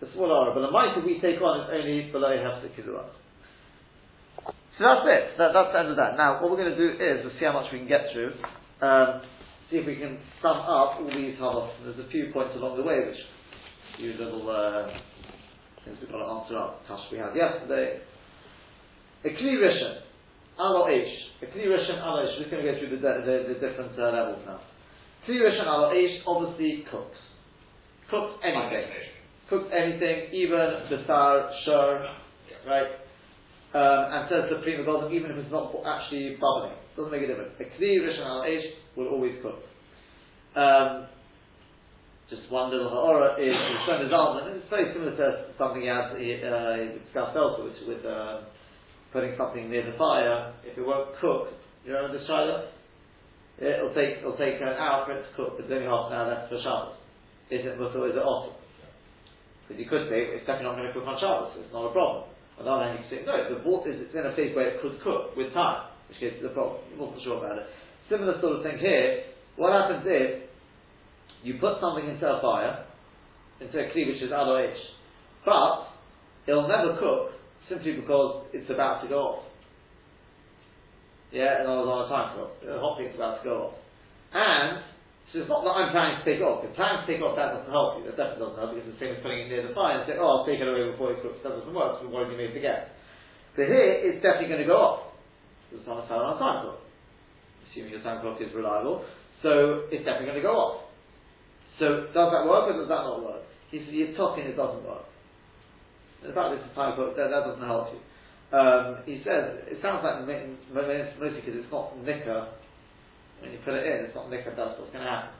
the 0.00 0.08
small 0.14 0.30
aura, 0.30 0.54
but 0.54 0.62
the 0.64 0.70
mitre 0.70 1.04
we 1.04 1.20
take 1.20 1.40
on 1.42 1.64
is 1.64 1.68
only 1.72 2.10
below 2.12 2.30
Hefta 2.30 2.70
Kizurah. 2.72 3.10
So 4.76 4.84
that's 4.84 5.08
it. 5.08 5.24
That, 5.38 5.56
that's 5.56 5.72
the 5.72 5.78
end 5.80 5.88
of 5.88 5.96
that. 5.96 6.16
Now, 6.16 6.40
what 6.40 6.50
we're 6.50 6.60
going 6.60 6.76
to 6.76 6.78
do 6.78 7.00
is, 7.00 7.24
we'll 7.24 7.32
see 7.40 7.48
how 7.48 7.56
much 7.56 7.72
we 7.72 7.80
can 7.80 7.88
get 7.88 8.12
through. 8.12 8.36
Um, 8.84 9.22
see 9.70 9.80
if 9.80 9.86
we 9.86 9.96
can 9.96 10.20
sum 10.42 10.60
up 10.60 11.00
all 11.00 11.08
these 11.08 11.36
halachas. 11.40 11.82
There's 11.82 12.06
a 12.06 12.10
few 12.10 12.30
points 12.32 12.52
along 12.54 12.76
the 12.76 12.84
way 12.84 13.00
which 13.00 13.18
few 13.96 14.12
little 14.12 14.44
uh, 14.50 14.92
things 15.84 15.96
we've 16.00 16.12
got 16.12 16.20
to 16.20 16.28
answer 16.28 16.58
up. 16.58 16.86
Tash 16.86 17.00
we 17.10 17.18
had 17.18 17.34
yesterday. 17.34 18.00
A 19.24 19.28
Kli 19.28 19.56
Rishon, 19.56 20.05
Alo 20.58 20.88
H. 20.88 21.08
A 21.42 21.46
Kli 21.46 21.66
Rishon, 21.66 22.02
Alo 22.02 22.24
H. 22.24 22.36
We're 22.36 22.44
just 22.44 22.50
going 22.50 22.64
to 22.64 22.72
go 22.72 22.78
through 22.78 22.96
the, 22.96 23.00
the, 23.00 23.54
the 23.54 23.60
different 23.60 23.98
uh, 23.98 24.10
levels 24.12 24.42
now. 24.46 24.60
Kli 25.28 25.40
Rishon, 25.40 25.66
Alo 25.66 25.92
H 25.92 26.22
obviously 26.26 26.84
cooks. 26.90 27.18
Cooks 28.10 28.40
anything 28.44 28.86
cooks 29.48 29.70
anything, 29.72 30.34
even 30.34 30.90
basar, 30.90 31.50
shur, 31.64 32.08
right? 32.66 32.90
Um, 33.74 34.02
and 34.12 34.28
says 34.30 34.50
the 34.50 34.62
prima 34.62 34.84
golden, 34.84 35.12
even 35.12 35.30
if 35.30 35.38
it's 35.38 35.52
not 35.52 35.74
actually 35.84 36.38
bubbling, 36.40 36.74
doesn't 36.96 37.12
make 37.12 37.22
a 37.22 37.26
difference. 37.26 37.52
A 37.60 37.64
kli 37.76 38.00
rishon 38.00 38.24
al 38.24 38.42
eish 38.42 38.64
will 38.96 39.08
always 39.08 39.36
cook. 39.42 39.60
Um, 40.56 41.06
just 42.30 42.50
one 42.50 42.70
little 42.70 42.88
ha'ora 42.88 43.38
is 43.38 43.54
Rishon 43.54 44.10
Zalman, 44.10 44.48
and 44.48 44.56
it's 44.56 44.70
very 44.70 44.92
similar 44.92 45.14
to 45.14 45.54
something 45.58 45.82
he 45.82 45.88
had 45.88 46.10
uh, 46.10 46.76
discussed 47.04 47.36
elsewhere, 47.36 47.70
which 47.70 47.78
with 47.86 48.04
um, 48.06 48.46
putting 49.16 49.32
something 49.40 49.72
near 49.72 49.80
the 49.80 49.96
fire. 49.96 50.52
If 50.60 50.76
it 50.76 50.84
won't 50.84 51.16
cook, 51.24 51.48
you 51.88 51.96
know 51.96 52.12
the 52.12 52.20
shiloh. 52.28 52.68
It'll 53.56 53.96
take 53.96 54.20
it'll 54.20 54.36
take 54.36 54.60
an 54.60 54.76
hour 54.76 55.08
for 55.08 55.16
it 55.16 55.24
to 55.24 55.32
cook, 55.32 55.56
but 55.56 55.72
only 55.72 55.88
half 55.88 56.12
an 56.12 56.20
hour 56.20 56.28
left 56.28 56.52
for 56.52 56.60
Shabbos. 56.60 57.00
Is 57.48 57.64
it 57.64 57.80
mutter 57.80 58.12
is 58.12 58.12
it 58.12 58.20
awesome? 58.20 58.60
Because 59.64 59.80
you 59.80 59.88
could 59.88 60.12
say 60.12 60.36
it's 60.36 60.44
definitely 60.44 60.68
not 60.68 60.76
going 60.76 60.92
to 60.92 60.92
cook 60.92 61.08
on 61.08 61.16
Shabbos, 61.16 61.56
it's 61.56 61.72
not 61.72 61.88
a 61.88 61.92
problem. 61.96 62.28
On 62.60 62.68
the 62.68 62.70
other 62.70 62.84
hand, 62.84 63.00
you 63.00 63.00
could 63.08 63.12
say, 63.12 63.20
no, 63.24 63.36
the 63.48 63.64
water 63.64 63.88
is 63.88 64.04
it's 64.04 64.12
in 64.12 64.24
a 64.24 64.36
place 64.36 64.52
where 64.52 64.76
it 64.76 64.84
could 64.84 65.00
cook 65.00 65.32
with 65.32 65.52
time, 65.56 65.88
which 66.12 66.20
it's 66.20 66.44
a 66.44 66.52
problem. 66.52 66.84
I'm 66.92 67.00
not 67.00 67.16
sure 67.24 67.40
about 67.40 67.56
it. 67.56 67.72
Similar 68.12 68.36
sort 68.44 68.60
of 68.60 68.62
thing 68.64 68.76
here. 68.76 69.32
What 69.56 69.72
happens 69.72 70.04
is, 70.04 70.44
you 71.40 71.56
put 71.56 71.80
something 71.80 72.04
into 72.04 72.24
a 72.24 72.40
fire, 72.44 72.84
into 73.64 73.76
a 73.80 73.88
kli 73.92 74.12
which 74.12 74.20
is 74.20 74.32
aloish, 74.32 74.76
but 75.44 75.88
it'll 76.44 76.68
never 76.68 76.96
cook 77.00 77.36
simply 77.68 77.92
because 77.98 78.46
it's 78.52 78.70
about 78.70 79.02
to 79.02 79.08
go 79.08 79.18
off. 79.18 79.44
Yeah, 81.32 81.60
and 81.60 81.68
I 81.68 81.74
was 81.74 81.90
on 81.90 82.06
a 82.06 82.08
time 82.08 82.38
clock. 82.38 82.52
The 82.62 82.78
hot 82.78 82.98
thing's 82.98 83.14
about 83.14 83.42
to 83.42 83.44
go 83.44 83.54
off. 83.68 83.74
And 84.30 84.82
so 85.32 85.42
it's 85.42 85.50
not 85.50 85.66
that 85.66 85.74
I'm 85.74 85.90
planning 85.90 86.22
to 86.22 86.24
take 86.24 86.38
off. 86.38 86.62
If 86.62 86.78
planning 86.78 87.02
to 87.02 87.06
take 87.10 87.18
off, 87.18 87.34
that 87.34 87.50
doesn't 87.50 87.72
help 87.72 87.98
you. 87.98 88.06
That 88.06 88.14
definitely 88.14 88.46
doesn't 88.46 88.60
help 88.62 88.70
because 88.72 88.86
it's 88.86 88.94
the 88.94 89.02
same 89.02 89.12
as 89.18 89.20
putting 89.26 89.46
it 89.46 89.48
near 89.50 89.66
the 89.66 89.74
fire 89.74 89.98
and 89.98 90.06
say, 90.06 90.14
oh, 90.16 90.24
I'll 90.24 90.46
take 90.46 90.62
it 90.62 90.68
away 90.70 90.86
before 90.86 91.12
it 91.12 91.20
cooks. 91.20 91.42
That 91.42 91.58
doesn't 91.58 91.74
work. 91.74 91.98
So 91.98 92.06
what 92.08 92.30
do 92.30 92.34
you 92.34 92.38
may 92.38 92.54
forget. 92.54 92.94
So 93.58 93.66
here, 93.66 94.06
it's 94.06 94.22
definitely 94.22 94.54
going 94.54 94.62
to 94.62 94.70
go 94.70 94.78
off. 94.78 95.18
It's 95.74 95.82
on 95.88 95.98
a 95.98 96.06
time 96.06 96.62
clock. 96.62 96.78
Assuming 97.66 97.90
your 97.90 98.06
time 98.06 98.22
clock 98.22 98.38
is 98.38 98.54
reliable. 98.54 99.02
So 99.42 99.90
it's 99.90 100.06
definitely 100.06 100.30
going 100.30 100.40
to 100.40 100.46
go 100.46 100.54
off. 100.54 100.86
So 101.82 102.06
does 102.14 102.28
that 102.30 102.46
work 102.46 102.70
or 102.70 102.78
does 102.78 102.88
that 102.88 103.02
not 103.02 103.20
work? 103.20 103.42
You're 103.72 104.14
talking, 104.14 104.46
it 104.46 104.56
doesn't 104.56 104.86
work. 104.86 105.04
In 106.24 106.32
fact, 106.34 106.74
time 106.74 106.94
clock, 106.94 107.16
that, 107.16 107.30
that 107.30 107.44
doesn't 107.44 107.66
help 107.66 107.88
you. 107.92 108.00
Um, 108.56 108.98
he 109.04 109.22
says, 109.24 109.58
it 109.66 109.78
sounds 109.82 110.04
like 110.04 110.20
mostly 110.22 111.40
because 111.40 111.56
it's 111.56 111.72
not 111.72 111.98
nicker 112.04 112.48
when 113.40 113.52
you 113.52 113.58
put 113.64 113.74
it 113.74 113.86
in, 113.86 114.06
it's 114.06 114.14
not 114.14 114.30
nikah 114.30 114.56
dust, 114.56 114.80
what's 114.80 114.92
going 114.92 115.04
to 115.04 115.10
happen? 115.10 115.30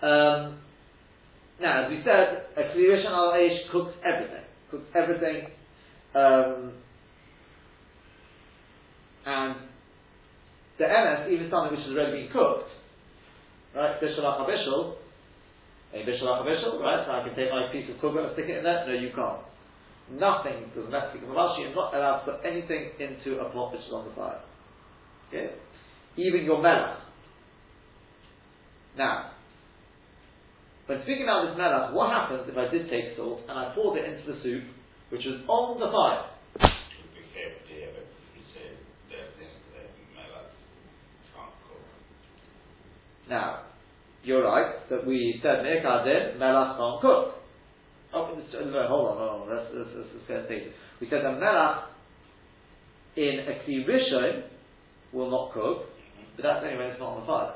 Um, 0.00 0.58
now, 1.60 1.84
as 1.84 1.90
we 1.90 2.02
said, 2.04 2.46
a 2.56 2.62
Klirishon 2.70 3.10
al 3.10 3.34
cooks 3.72 3.94
everything. 4.04 4.44
Cooks 4.70 4.86
everything. 4.94 5.46
Um, 6.14 6.72
and 9.26 9.56
the 10.78 10.86
MS, 10.86 11.32
even 11.32 11.50
something 11.50 11.76
which 11.76 11.86
has 11.86 11.96
already 11.96 12.22
been 12.22 12.32
cooked, 12.32 12.70
right? 13.74 14.00
Bishul, 14.00 14.94
a 15.94 15.98
bishul 16.04 16.44
bishul, 16.44 16.80
right? 16.80 17.04
So 17.06 17.12
I 17.12 17.24
can 17.26 17.36
take 17.36 17.50
my 17.50 17.72
piece 17.72 17.88
of 17.88 17.96
kugel 18.00 18.24
and 18.26 18.32
stick 18.34 18.46
it 18.48 18.58
in 18.58 18.64
there. 18.64 18.84
No, 18.86 18.92
you 18.92 19.10
can't. 19.14 19.40
Nothing, 20.10 20.68
because 20.68 20.88
domestic 20.88 21.20
Mavashi 21.22 21.68
is 21.68 21.76
not 21.76 21.92
allowed 21.92 22.24
to 22.24 22.32
put 22.32 22.40
anything 22.44 22.92
into 22.98 23.40
a 23.40 23.50
pot 23.50 23.72
which 23.72 23.82
is 23.82 23.92
on 23.92 24.08
the 24.08 24.14
fire. 24.14 24.40
Okay? 25.28 25.52
Even 26.16 26.44
your 26.44 26.58
melach. 26.58 26.96
Now, 28.96 29.32
when 30.86 31.02
speaking 31.02 31.24
about 31.24 31.48
this 31.48 31.60
melach, 31.60 31.92
what 31.92 32.10
happens 32.10 32.48
if 32.48 32.56
I 32.56 32.72
did 32.72 32.88
take 32.88 33.16
salt 33.16 33.40
and 33.48 33.58
I 33.58 33.72
poured 33.74 33.98
it 33.98 34.08
into 34.08 34.32
the 34.32 34.42
soup, 34.42 34.64
which 35.10 35.22
was 35.26 35.40
on 35.46 35.78
the 35.78 35.92
fire? 35.92 36.24
You. 37.68 37.88
Now, 43.28 43.64
you're 44.24 44.44
right 44.44 44.88
that 44.90 45.06
we 45.06 45.40
said 45.42 45.62
Me'ekadin, 45.62 46.38
melach 46.38 46.76
can't 46.76 47.00
cook. 47.00 47.34
Oh, 48.12 48.34
no, 48.34 48.88
hold 48.88 49.08
on, 49.10 49.16
hold 49.18 49.42
on, 49.42 49.56
let's, 49.56 49.68
let's, 49.74 49.90
let's, 49.94 50.08
let's 50.14 50.48
get 50.48 50.50
it 50.50 50.72
We 51.00 51.08
said 51.10 51.24
that 51.24 51.38
melach 51.38 51.92
in 53.16 53.40
a 53.46 53.54
rishon 53.84 54.42
will 55.12 55.30
not 55.30 55.52
cook, 55.52 55.90
but 56.36 56.42
that's 56.42 56.64
only 56.64 56.76
when 56.76 56.86
it's 56.88 57.00
not 57.00 57.16
on 57.16 57.20
the 57.20 57.26
fire. 57.26 57.54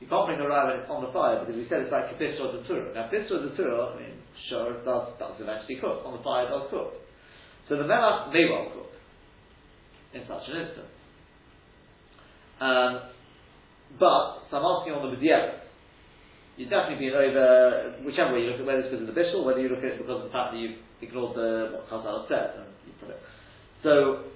You 0.00 0.08
can't 0.08 0.26
bring 0.26 0.40
a 0.40 0.48
rye 0.48 0.68
when 0.68 0.80
it's 0.84 0.90
on 0.90 1.00
the 1.00 1.12
fire 1.12 1.40
because 1.40 1.56
we 1.56 1.66
said 1.68 1.80
it's 1.80 1.92
like 1.92 2.12
a 2.12 2.16
pisra 2.20 2.52
de 2.52 2.66
tura. 2.68 2.92
Now 2.92 3.08
pisra 3.08 3.40
de 3.40 3.56
tura, 3.56 3.94
I 3.94 4.00
mean, 4.00 4.20
sure, 4.50 4.74
it 4.74 4.84
does, 4.84 5.16
does 5.18 5.40
eventually 5.40 5.80
cook. 5.80 6.04
On 6.04 6.18
the 6.18 6.22
fire 6.22 6.44
it 6.46 6.50
does 6.50 6.68
cook. 6.68 6.92
So 7.68 7.76
the 7.80 7.88
melach 7.88 8.32
may 8.32 8.44
well 8.50 8.68
cook 8.74 8.92
in 10.12 10.22
such 10.28 10.44
an 10.52 10.60
instance. 10.60 10.94
Um, 12.60 13.13
but, 13.98 14.48
so 14.50 14.56
I'm 14.58 14.66
asking 14.66 14.94
on 14.94 15.10
the 15.10 15.16
b'diavad. 15.16 15.64
You'd 16.56 16.70
definitely 16.70 17.10
be 17.10 17.10
over, 17.10 17.98
whichever 18.06 18.34
way 18.34 18.46
you 18.46 18.54
look 18.54 18.60
at 18.62 18.66
whether 18.66 18.86
it's 18.86 18.90
because 18.90 19.08
of 19.08 19.10
the 19.10 19.18
bishul, 19.18 19.42
whether 19.42 19.58
you 19.58 19.68
look 19.68 19.82
at 19.82 19.98
it 19.98 19.98
because 19.98 20.22
of 20.22 20.30
the 20.30 20.34
fact 20.34 20.54
that 20.54 20.58
you've 20.62 20.78
ignored 21.02 21.34
the, 21.34 21.74
what 21.74 21.90
Chazal 21.90 22.28
said, 22.30 22.62
and 22.62 22.70
you 22.86 22.94
put 23.02 23.10
it. 23.10 23.18
So, 23.82 24.30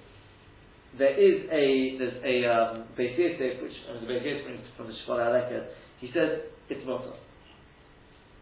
there 0.97 1.13
is 1.13 1.45
a 1.53 1.97
there's 2.01 2.19
a 2.25 2.35
um, 2.49 2.89
Beis 2.97 3.13
Yosef, 3.13 3.61
which 3.61 3.77
I 3.87 3.93
mean, 3.93 4.07
the 4.07 4.09
Beis 4.09 4.25
Yosef 4.25 4.43
brings 4.45 4.65
from 4.75 4.87
the 4.87 4.95
Shkol 5.05 5.21
Aleket. 5.21 5.69
He 6.01 6.09
says 6.09 6.49
it's 6.69 6.85
mutter. 6.87 7.13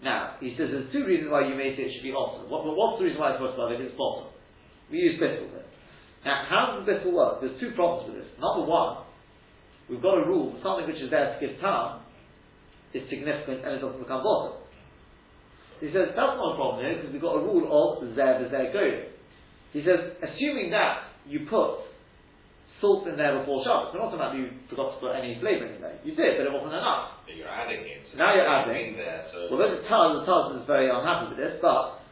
Now 0.01 0.38
he 0.39 0.55
says 0.55 0.69
there's 0.71 0.91
two 0.93 1.03
reasons 1.03 1.31
why 1.31 1.47
you 1.47 1.55
may 1.55 1.75
say 1.75 1.89
it 1.89 1.93
should 1.97 2.07
be 2.07 2.13
also. 2.13 2.47
What, 2.47 2.63
what's 2.63 3.00
the 3.00 3.05
reason 3.05 3.19
why 3.19 3.36
it's 3.36 3.41
if 3.43 3.81
it's 3.81 3.97
bottom? 3.97 4.31
We 4.91 5.00
use 5.00 5.19
bittul 5.19 5.51
here. 5.51 5.67
Now 6.24 6.45
how 6.47 6.62
does 6.77 6.88
bittul 6.88 7.12
work? 7.12 7.41
There's 7.41 7.59
two 7.59 7.75
problems 7.75 8.13
with 8.13 8.24
this. 8.24 8.31
Number 8.39 8.63
one, 8.63 9.03
we've 9.89 10.01
got 10.01 10.20
a 10.20 10.25
rule 10.25 10.58
something 10.63 10.88
which 10.88 11.01
is 11.01 11.10
there 11.10 11.34
to 11.34 11.38
give 11.39 11.60
time 11.60 12.01
is 12.94 13.03
significant 13.10 13.65
and 13.65 13.75
it 13.75 13.82
doesn't 13.82 14.00
become 14.00 14.24
bottom. 14.24 14.63
He 15.79 15.88
says 15.94 16.15
that's 16.15 16.38
not 16.38 16.53
a 16.53 16.56
problem 16.56 16.84
here 16.86 16.98
because 16.98 17.12
we've 17.13 17.22
got 17.22 17.38
a 17.38 17.44
rule 17.44 17.67
of 17.70 18.15
zer 18.15 18.41
v'zer 18.41 18.74
goyim. 18.74 19.13
He 19.74 19.84
says 19.84 20.17
assuming 20.24 20.72
that 20.72 21.12
you 21.27 21.46
put 21.50 21.88
salt 22.82 23.08
in 23.10 23.17
there 23.17 23.38
before 23.41 23.65
Shabbos. 23.65 23.94
We're 23.94 24.01
not 24.06 24.13
talking 24.13 24.22
about 24.22 24.38
you 24.38 24.53
forgot 24.70 24.96
to 24.96 24.98
put 25.01 25.17
any 25.17 25.38
flavour 25.41 25.65
in 25.65 25.82
there. 25.82 25.98
You 26.06 26.13
did, 26.13 26.38
but 26.38 26.46
it 26.46 26.53
wasn't 26.53 26.77
enough. 26.77 27.25
But 27.25 27.34
you're 27.34 27.50
adding 27.50 27.82
it. 27.82 28.06
so 28.10 28.17
Now 28.17 28.38
you're 28.38 28.46
adding. 28.46 28.98
There, 28.98 29.25
so 29.34 29.50
Well, 29.50 29.60
there's 29.65 29.82
a 29.82 29.84
Taz, 29.89 30.22
the 30.22 30.24
Taz 30.29 30.62
is 30.62 30.67
very 30.70 30.89
unhappy 30.89 31.34
with 31.34 31.41
this, 31.41 31.58
but 31.62 32.06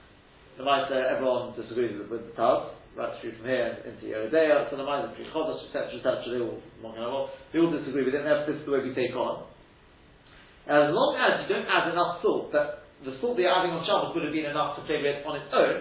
the 0.58 0.66
Meister, 0.66 0.98
everyone 0.98 1.54
disagrees 1.54 1.94
with, 2.00 2.10
with 2.10 2.24
the 2.34 2.34
Taz, 2.34 2.74
right 2.96 3.12
through 3.20 3.36
from 3.36 3.46
here 3.46 3.76
into 3.84 4.08
Yoreh 4.08 4.32
De'ah, 4.32 4.72
so 4.72 4.80
the 4.80 4.88
Meister, 4.88 5.12
through 5.16 5.28
Chodesh, 5.36 5.68
etc., 5.68 6.00
etc., 6.00 6.32
they 6.32 6.40
all, 6.40 7.30
they 7.52 7.60
all 7.60 7.72
disagree 7.72 8.08
with 8.08 8.16
it, 8.16 8.24
and 8.24 8.48
this 8.48 8.56
is 8.56 8.66
the 8.66 8.72
way 8.72 8.80
we 8.80 8.96
take 8.96 9.12
on. 9.16 9.44
As 10.66 10.90
long 10.96 11.20
as 11.20 11.44
you 11.44 11.52
don't 11.52 11.68
add 11.68 11.92
enough 11.92 12.24
salt, 12.24 12.56
that 12.56 12.88
the 13.04 13.20
salt 13.20 13.36
that 13.36 13.44
you're 13.44 13.54
adding 13.54 13.76
on 13.76 13.84
Shabbos 13.84 14.16
would 14.16 14.24
have 14.24 14.34
been 14.34 14.48
enough 14.48 14.80
to 14.80 14.82
flavour 14.88 15.12
it 15.12 15.28
on 15.28 15.36
its 15.36 15.52
own, 15.52 15.78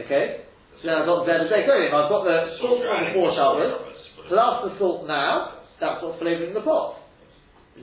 okay? 0.00 0.48
So 0.80 0.88
then 0.88 1.04
I've 1.04 1.06
got 1.06 1.28
Zed 1.28 1.46
If 1.46 1.92
I've 1.92 2.10
got 2.10 2.24
the 2.24 2.56
salt 2.58 2.80
from 2.80 3.12
before 3.12 3.36
Shabbos, 3.36 3.68
Shabbos, 3.68 4.00
put 4.16 4.24
so 4.26 4.34
that's 4.34 4.60
the 4.64 4.72
salt 4.80 5.04
now, 5.06 5.60
that's 5.76 6.00
what's 6.00 6.18
flavouring 6.18 6.56
the 6.56 6.64
pot. 6.64 7.04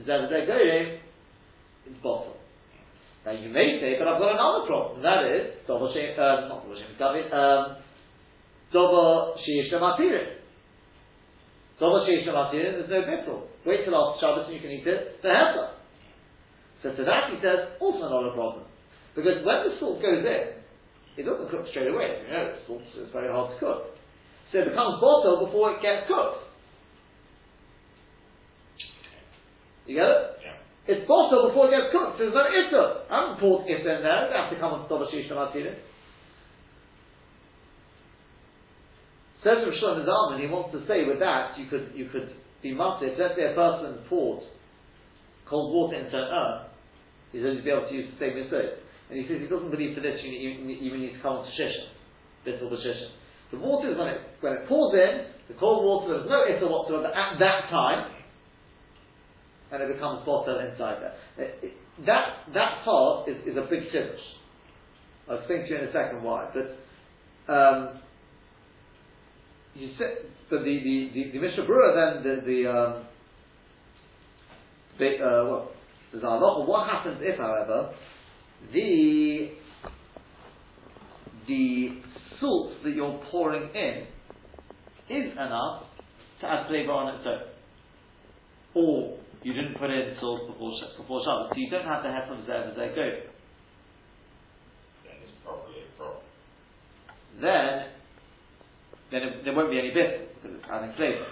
Zed 0.02 0.26
it's 0.30 1.98
bottom. 2.02 2.39
Now 3.24 3.32
you 3.32 3.50
may 3.50 3.78
say, 3.80 3.96
but 3.98 4.08
I've 4.08 4.20
got 4.20 4.32
another 4.32 4.66
problem, 4.66 4.96
and 4.96 5.04
that 5.04 5.28
is, 5.28 5.60
Dover 5.66 5.92
Shem, 5.92 6.16
uh, 6.16 6.48
not 6.48 6.64
Dover 6.64 6.76
Shem, 6.76 7.28
um, 7.32 7.76
Sheish 8.72 9.72
Matirin, 9.72 10.40
there's 11.80 12.90
no 12.90 13.00
bittul. 13.02 13.42
Wait 13.64 13.84
till 13.84 13.96
after 13.96 14.20
Shabbos 14.20 14.44
and 14.46 14.54
you 14.54 14.60
can 14.60 14.70
eat 14.70 14.86
it, 14.86 15.22
the 15.22 15.28
heifer. 15.28 15.70
So 16.82 16.92
to 16.96 17.04
that 17.04 17.30
he 17.32 17.36
says, 17.40 17.76
also 17.80 18.08
not 18.08 18.28
a 18.28 18.32
problem. 18.32 18.64
Because 19.14 19.44
when 19.44 19.68
the 19.68 19.76
salt 19.80 20.00
goes 20.00 20.24
in, 20.24 20.60
it 21.16 21.24
doesn't 21.24 21.50
cook 21.50 21.66
straight 21.70 21.88
away. 21.88 22.22
You 22.24 22.32
know, 22.32 22.54
salt 22.66 22.82
is 22.96 23.12
very 23.12 23.32
hard 23.32 23.52
to 23.52 23.58
cook. 23.58 23.96
So 24.52 24.58
it 24.58 24.68
becomes 24.68 25.00
bottle 25.00 25.44
before 25.46 25.76
it 25.76 25.82
gets 25.82 26.08
cooked. 26.08 26.48
You 29.86 29.96
get 29.96 30.08
it? 30.08 30.39
It's 30.88 31.06
bottle 31.06 31.48
before 31.48 31.68
it 31.68 31.76
gets 31.76 31.92
cooked. 31.92 32.18
There's 32.18 32.34
no 32.34 32.46
issa. 32.48 33.04
I 33.10 33.14
haven't 33.20 33.40
poured 33.40 33.68
issa 33.68 33.84
in 33.84 34.02
there. 34.02 34.28
It 34.28 34.36
have 34.36 34.50
to 34.50 34.58
come 34.58 34.72
on 34.72 34.88
Dover 34.88 35.06
Sheish 35.12 35.28
Matirin. 35.28 35.76
Says 39.44 39.64
Rav 39.64 39.72
Shlomo 39.80 40.04
Zalman, 40.04 40.40
he 40.40 40.48
wants 40.48 40.72
to 40.76 40.84
say 40.84 41.08
with 41.08 41.20
that 41.20 41.56
you 41.56 41.64
could 41.68 41.92
you 41.96 42.12
could 42.12 42.28
be 42.62 42.76
massive. 42.76 43.16
Let's 43.16 43.36
say 43.36 43.48
a 43.48 43.56
person 43.56 44.04
poured 44.08 44.44
cold 45.48 45.72
water 45.74 45.96
into 45.96 46.12
an 46.12 46.28
urn, 46.28 46.70
he's 47.32 47.42
only 47.42 47.64
be 47.64 47.70
able 47.72 47.88
to 47.88 47.94
use 47.94 48.06
the 48.12 48.20
same 48.20 48.36
method. 48.36 48.84
And 49.08 49.18
he 49.18 49.26
says 49.26 49.42
he 49.42 49.48
doesn't 49.48 49.72
believe 49.72 49.96
for 49.96 50.04
this 50.04 50.20
you, 50.22 50.30
even 50.30 51.00
need 51.00 51.16
to 51.16 51.22
come 51.24 51.42
to 51.42 51.50
of 51.50 52.72
a 52.72 52.78
shisha. 52.78 53.08
The 53.50 53.58
water 53.58 53.90
is 53.90 53.98
when 53.98 54.08
it 54.08 54.20
when 54.40 54.52
it 54.54 54.68
pours 54.68 54.94
in, 54.94 55.26
the 55.48 55.58
cold 55.58 55.82
water 55.82 56.20
there's 56.20 56.30
no 56.30 56.46
issa 56.46 56.68
whatsoever 56.68 57.08
at 57.08 57.40
that 57.40 57.72
time, 57.72 58.12
and 59.72 59.82
it 59.82 59.92
becomes 59.92 60.24
bottle 60.26 60.58
inside 60.60 61.02
there. 61.02 61.50
That 62.06 62.52
that 62.54 62.84
part 62.84 63.28
is, 63.28 63.36
is 63.46 63.56
a 63.56 63.66
big 63.68 63.90
chiddush. 63.92 64.18
I'll 65.28 65.38
explain 65.38 65.62
to 65.62 65.68
you 65.68 65.76
in 65.76 65.84
a 65.84 65.92
second 65.92 66.22
why, 66.22 66.50
but. 66.52 66.76
Um, 67.52 68.00
you 69.74 69.90
but 70.50 70.58
the 70.58 70.64
the 70.64 71.10
the, 71.14 71.30
the 71.32 71.38
Mishnah 71.38 71.64
Berurah 71.64 72.22
then 72.22 72.22
the 72.24 72.40
the 72.44 72.70
um, 72.70 73.06
the 74.98 75.14
uh, 75.14 75.44
well, 75.46 75.70
there's 76.12 76.24
a 76.24 76.26
lot. 76.26 76.66
What 76.66 76.88
happens 76.88 77.18
if, 77.20 77.38
however, 77.38 77.94
the 78.72 79.50
the 81.46 81.88
salt 82.40 82.72
that 82.84 82.90
you're 82.90 83.22
pouring 83.30 83.70
in 83.74 84.06
is 85.08 85.32
enough 85.32 85.84
to 86.40 86.46
add 86.46 86.66
flavour 86.68 86.92
on 86.92 87.14
its 87.14 87.26
own, 87.26 88.82
or 88.82 89.18
you 89.42 89.52
didn't 89.52 89.78
put 89.78 89.90
in 89.90 90.16
salt 90.20 90.46
before 90.46 90.72
Sh- 90.76 90.96
before 90.98 91.22
Shabbos, 91.24 91.50
so 91.52 91.56
you 91.56 91.70
don't 91.70 91.86
have 91.86 92.02
the 92.02 92.08
hefem 92.08 92.46
there 92.46 92.64
as 92.64 92.76
they 92.76 92.88
go. 92.94 93.08
Then 95.04 95.16
it's 95.22 95.32
probably 95.44 95.80
a 95.80 95.96
problem. 95.96 96.24
Then 97.40 98.00
then 99.10 99.22
it, 99.22 99.44
there 99.44 99.54
won't 99.54 99.70
be 99.70 99.78
any 99.78 99.90
bit 99.90 100.34
because 100.36 100.56
it's 100.56 100.66
adding 100.70 100.94
flavour. 100.96 101.26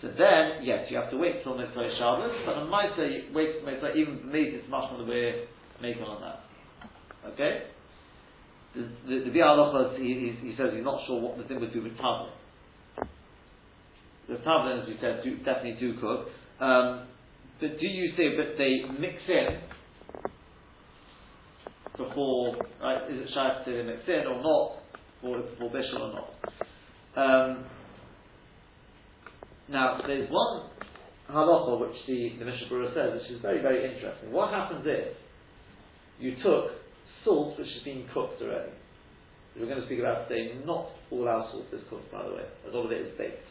So 0.00 0.08
then, 0.16 0.64
yes, 0.64 0.86
you 0.88 0.96
have 0.96 1.10
to 1.10 1.18
wait 1.18 1.42
till 1.44 1.58
Mitzvah 1.58 1.92
Shabbos, 1.98 2.32
but 2.46 2.54
on 2.56 2.70
Mitzvah, 2.72 3.04
you 3.04 3.34
wait 3.34 3.60
till 3.60 3.66
Mitzvah, 3.68 3.92
even 3.92 4.20
maybe 4.24 4.56
it's 4.56 4.70
much 4.70 4.90
more 4.92 5.04
the 5.04 5.10
way 5.10 5.44
making 5.82 6.02
on 6.02 6.22
that. 6.22 6.40
Okay? 7.32 7.68
The, 8.74 8.88
the, 9.04 9.28
the 9.28 9.30
Biur 9.30 9.98
he, 9.98 10.32
he, 10.40 10.48
he 10.48 10.56
says 10.56 10.72
he's 10.72 10.84
not 10.84 11.04
sure 11.06 11.20
what 11.20 11.36
the 11.36 11.44
thing 11.44 11.60
would 11.60 11.74
do 11.74 11.82
with 11.82 11.92
Tavlin. 11.98 12.30
The 14.28 14.36
Tavlin, 14.46 14.82
as 14.82 14.88
we 14.88 14.96
said, 15.02 15.20
do, 15.22 15.36
definitely 15.38 15.76
do 15.80 16.00
cook. 16.00 16.28
Um, 16.60 17.08
but 17.60 17.78
do 17.78 17.86
you 17.86 18.12
say 18.16 18.36
that 18.36 18.56
they 18.56 19.00
mix 19.00 19.14
in 19.28 19.60
before, 21.96 22.56
right, 22.82 23.10
is 23.10 23.20
it 23.20 23.28
shy 23.34 23.62
to 23.64 23.84
mix 23.84 24.00
in 24.08 24.26
or 24.26 24.42
not, 24.42 24.82
or 25.22 25.42
before 25.42 25.70
Bishul 25.70 26.00
or 26.00 26.12
not? 26.14 26.30
Um, 27.16 27.64
now, 29.68 30.00
there's 30.06 30.28
one 30.30 30.70
halacha 31.30 31.80
which 31.80 31.96
the, 32.06 32.36
the 32.38 32.44
Mishnah 32.44 32.68
Berurah 32.70 32.94
says, 32.94 33.20
which 33.20 33.30
is 33.36 33.42
very, 33.42 33.60
very 33.60 33.84
interesting. 33.94 34.32
What 34.32 34.50
happens 34.50 34.84
if 34.84 35.16
you 36.18 36.36
took 36.42 36.72
salt 37.24 37.58
which 37.58 37.68
has 37.68 37.84
been 37.84 38.06
cooked 38.12 38.42
already? 38.42 38.72
We're 39.58 39.66
going 39.66 39.80
to 39.80 39.86
speak 39.86 39.98
about 40.00 40.28
today, 40.28 40.54
not 40.64 40.88
all 41.10 41.28
our 41.28 41.48
salt 41.50 41.66
is 41.72 41.80
cooked, 41.90 42.10
by 42.10 42.22
the 42.22 42.34
way. 42.34 42.44
A 42.72 42.76
lot 42.76 42.86
of 42.86 42.92
it 42.92 43.06
is 43.06 43.18
baked. 43.18 43.44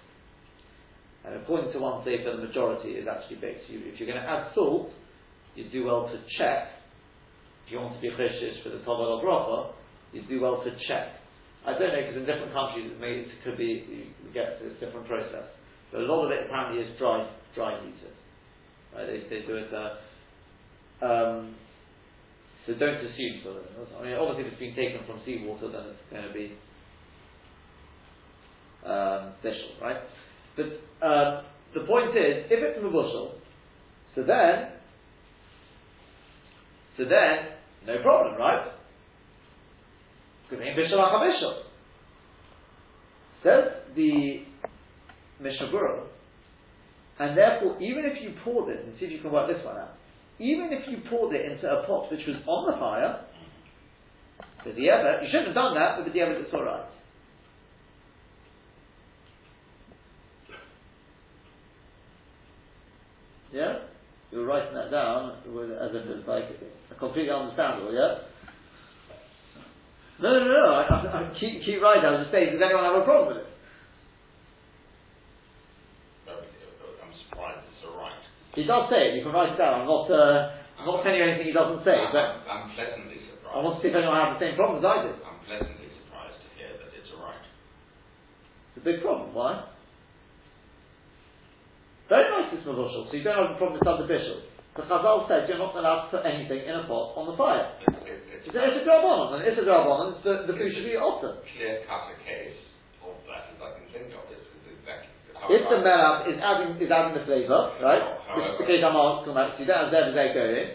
And 1.25 1.35
according 1.35 1.71
to 1.73 1.79
one 1.79 2.03
sefer, 2.03 2.35
the 2.35 2.47
majority 2.47 2.95
is 2.95 3.07
actually 3.07 3.37
baked. 3.37 3.69
You, 3.69 3.81
if 3.85 3.99
you're 3.99 4.07
going 4.07 4.21
to 4.21 4.27
add 4.29 4.51
salt, 4.55 4.91
you 5.55 5.69
do 5.69 5.85
well 5.85 6.07
to 6.07 6.17
check. 6.37 6.69
If 7.65 7.73
you 7.73 7.79
want 7.79 7.95
to 7.95 8.01
be 8.01 8.09
cheshish 8.09 8.63
for 8.63 8.69
the 8.69 8.79
tobel 8.79 9.19
or 9.19 9.23
bracha, 9.23 9.73
you 10.13 10.23
do 10.27 10.41
well 10.41 10.63
to 10.63 10.71
check. 10.87 11.19
I 11.65 11.73
don't 11.73 11.91
know 11.91 12.01
because 12.01 12.17
in 12.17 12.25
different 12.25 12.53
countries 12.53 12.91
it, 12.91 12.99
may, 12.99 13.27
it 13.27 13.43
could 13.43 13.57
be 13.57 13.83
you 14.23 14.33
get 14.33 14.63
a 14.63 14.73
different 14.79 15.07
process. 15.07 15.43
But 15.91 16.01
a 16.01 16.07
lot 16.07 16.25
of 16.25 16.31
it 16.31 16.45
apparently 16.47 16.81
is 16.81 16.97
dry 16.97 17.29
dry 17.53 17.77
heated. 17.83 18.15
Right? 18.95 19.05
They, 19.05 19.19
they 19.29 19.45
do 19.45 19.55
it. 19.57 19.69
Uh, 19.73 21.05
um, 21.05 21.55
so 22.65 22.73
don't 22.73 22.95
assume. 22.95 23.43
I 23.99 24.03
mean, 24.03 24.13
obviously, 24.15 24.45
if 24.45 24.53
it's 24.53 24.59
been 24.59 24.75
taken 24.75 25.05
from 25.05 25.21
seawater, 25.25 25.71
then 25.71 25.91
it's 25.91 26.07
going 26.11 26.27
to 26.27 26.33
be 26.33 26.53
um, 28.85 29.33
right? 29.81 29.97
But 30.59 31.07
um, 31.07 31.45
the 31.73 31.81
point 31.87 32.09
is, 32.17 32.45
if 32.51 32.59
it's 32.59 32.83
mavushal, 32.83 33.39
so 34.15 34.23
then, 34.23 34.75
so 36.97 37.03
then, 37.05 37.55
no 37.87 38.01
problem, 38.03 38.37
right? 38.37 38.71
Because 40.49 40.65
in 40.65 40.75
bishal 40.75 40.99
achabishal. 40.99 41.63
Says 43.41 43.95
the 43.95 44.43
Mishnah 45.39 45.71
and 47.19 47.37
therefore, 47.37 47.75
even 47.81 48.05
if 48.05 48.23
you 48.23 48.33
poured 48.43 48.71
it, 48.71 48.85
and 48.85 48.95
see 48.99 49.05
if 49.05 49.11
you 49.11 49.19
can 49.19 49.31
work 49.31 49.47
this 49.47 49.63
one 49.63 49.75
out, 49.75 49.95
even 50.39 50.71
if 50.71 50.87
you 50.87 51.03
poured 51.09 51.35
it 51.35 51.51
into 51.51 51.67
a 51.67 51.85
pot 51.85 52.09
which 52.09 52.23
was 52.25 52.37
on 52.47 52.71
the 52.71 52.79
fire, 52.79 53.25
the 54.63 54.89
Ever, 54.89 55.23
you 55.23 55.27
shouldn't 55.31 55.47
have 55.47 55.55
done 55.55 55.75
that, 55.75 55.99
but 55.99 56.11
the 56.11 56.19
Ever 56.19 56.39
it's 56.39 56.53
alright. 56.53 56.87
Yeah? 64.31 64.37
You 64.37 64.45
were 64.45 64.45
writing 64.45 64.75
that 64.75 64.91
down 64.91 65.41
with, 65.47 65.71
as 65.71 65.91
if 65.93 66.05
it's 66.05 66.27
like 66.27 66.45
completely 66.99 67.31
understandable, 67.31 67.93
yeah? 67.93 68.29
No, 70.21 70.33
no, 70.33 70.39
no, 70.39 70.51
no. 70.51 70.73
I, 70.75 70.83
I, 70.83 71.31
I 71.31 71.39
keep, 71.39 71.63
keep 71.63 71.81
writing. 71.81 72.03
down 72.03 72.23
the 72.23 72.31
saying, 72.31 72.51
does 72.51 72.61
anyone 72.61 72.83
have 72.83 73.01
a 73.01 73.05
problem 73.05 73.27
with 73.29 73.37
it? 73.45 73.49
I'm 76.27 77.13
surprised 77.25 77.63
it's 77.71 77.85
alright. 77.87 78.19
He 78.53 78.65
does 78.65 78.89
say 78.91 79.09
it. 79.09 79.15
You 79.15 79.23
can 79.23 79.31
write 79.31 79.53
it 79.53 79.57
down. 79.57 79.81
I'm 79.81 79.87
not. 79.87 80.11
Uh, 80.11 80.51
I'm 80.77 80.85
not 80.85 81.03
telling 81.03 81.19
you 81.19 81.25
anything 81.25 81.47
he 81.47 81.55
doesn't 81.55 81.83
say. 81.83 81.95
I'm, 81.95 82.11
but 82.11 82.43
I'm 82.47 82.71
pleasantly 82.75 83.19
surprised. 83.31 83.55
I 83.55 83.63
want 83.63 83.79
to 83.79 83.81
see 83.83 83.89
if 83.91 83.95
anyone 83.95 84.15
has 84.15 84.39
the 84.39 84.41
same 84.43 84.55
problem 84.55 84.79
as 84.79 84.85
I 84.85 84.95
do. 85.07 85.11
I'm 85.23 85.39
pleasantly 85.43 85.89
surprised 86.03 86.39
to 86.39 86.47
hear 86.55 86.71
that 86.79 86.91
it's 86.95 87.11
alright. 87.15 87.43
It's 88.75 88.79
a 88.79 88.85
big 88.85 88.99
problem. 89.01 89.33
Why? 89.33 89.63
Very 92.09 92.25
nice 92.25 92.49
this 92.49 92.65
mavushal, 92.65 93.05
so 93.05 93.13
you 93.13 93.21
don't 93.21 93.37
have 93.37 93.53
a 93.53 93.57
problem 93.61 93.77
with 93.77 93.85
subdivision. 93.85 94.41
The 94.73 94.81
Chazal 94.89 95.29
said 95.29 95.45
you're 95.45 95.61
not 95.61 95.77
allowed 95.77 96.09
to 96.09 96.17
put 96.17 96.25
anything 96.25 96.65
in 96.65 96.73
a 96.73 96.83
pot 96.89 97.13
on 97.13 97.29
the 97.29 97.37
fire. 97.37 97.69
It's, 97.85 97.93
a, 97.93 98.01
it's 98.33 98.49
and 98.49 99.45
it's 99.45 99.61
a 99.61 99.65
grabon, 99.65 100.17
the, 100.25 100.49
the 100.49 100.57
food 100.57 100.73
should 100.73 100.89
be 100.89 100.97
also. 100.97 101.37
clear 101.45 101.85
cut 101.85 102.09
a 102.09 102.17
case 102.25 102.57
of 103.05 103.13
that 103.29 103.53
as 103.53 103.61
I 103.61 103.69
can 103.77 103.85
think 103.93 104.09
of. 104.17 104.25
Exactly. 104.25 105.13
If 105.53 105.63
the 105.69 105.79
melab 105.85 106.33
is 106.33 106.37
adding 106.41 106.81
is 106.81 106.89
adding 106.89 107.13
the 107.13 107.23
flavour, 107.29 107.77
right? 107.77 108.03
Which 108.33 108.45
is 108.49 108.57
the 108.57 108.65
case 108.65 108.81
I'm 108.81 108.97
asking 108.97 109.31
about, 109.37 109.53
so 109.53 109.59
you 109.61 109.67
don't 109.69 109.83
have 109.85 109.93
there 109.93 110.09
they 110.09 110.33
go 110.33 110.45
in. 110.49 110.67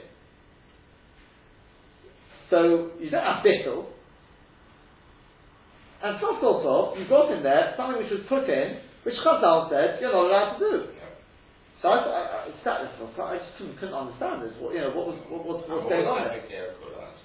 So 2.51 2.59
you 3.03 3.11
don't 3.11 3.27
have 3.27 3.43
bittel. 3.43 3.91
And 6.05 6.21
so 6.21 6.39
so 6.39 6.49
so, 6.63 6.75
you've 6.95 7.09
got 7.09 7.33
in 7.33 7.43
there 7.43 7.75
something 7.77 7.99
which 7.99 8.13
was 8.13 8.23
put 8.29 8.47
in, 8.47 8.85
which 9.03 9.17
Chazal 9.25 9.73
said 9.73 9.99
you're 9.99 10.13
not 10.13 10.29
allowed 10.31 10.59
to 10.59 10.59
do. 10.61 10.73
Yeah. 10.93 11.05
So 11.85 11.93
I, 11.93 12.01
I, 12.01 12.49
I, 12.49 12.51
sat 12.65 12.81
this, 12.81 12.97
I 13.21 13.37
just 13.37 13.61
couldn't, 13.61 13.77
couldn't 13.77 13.93
understand 13.93 14.41
this. 14.41 14.57
What, 14.57 14.73
you 14.73 14.81
know, 14.81 14.97
what 14.97 15.13
was 15.13 15.21
what, 15.29 15.45
what's, 15.45 15.69
what's 15.69 15.85
going 15.85 16.09
on 16.09 16.33
there? 16.33 16.73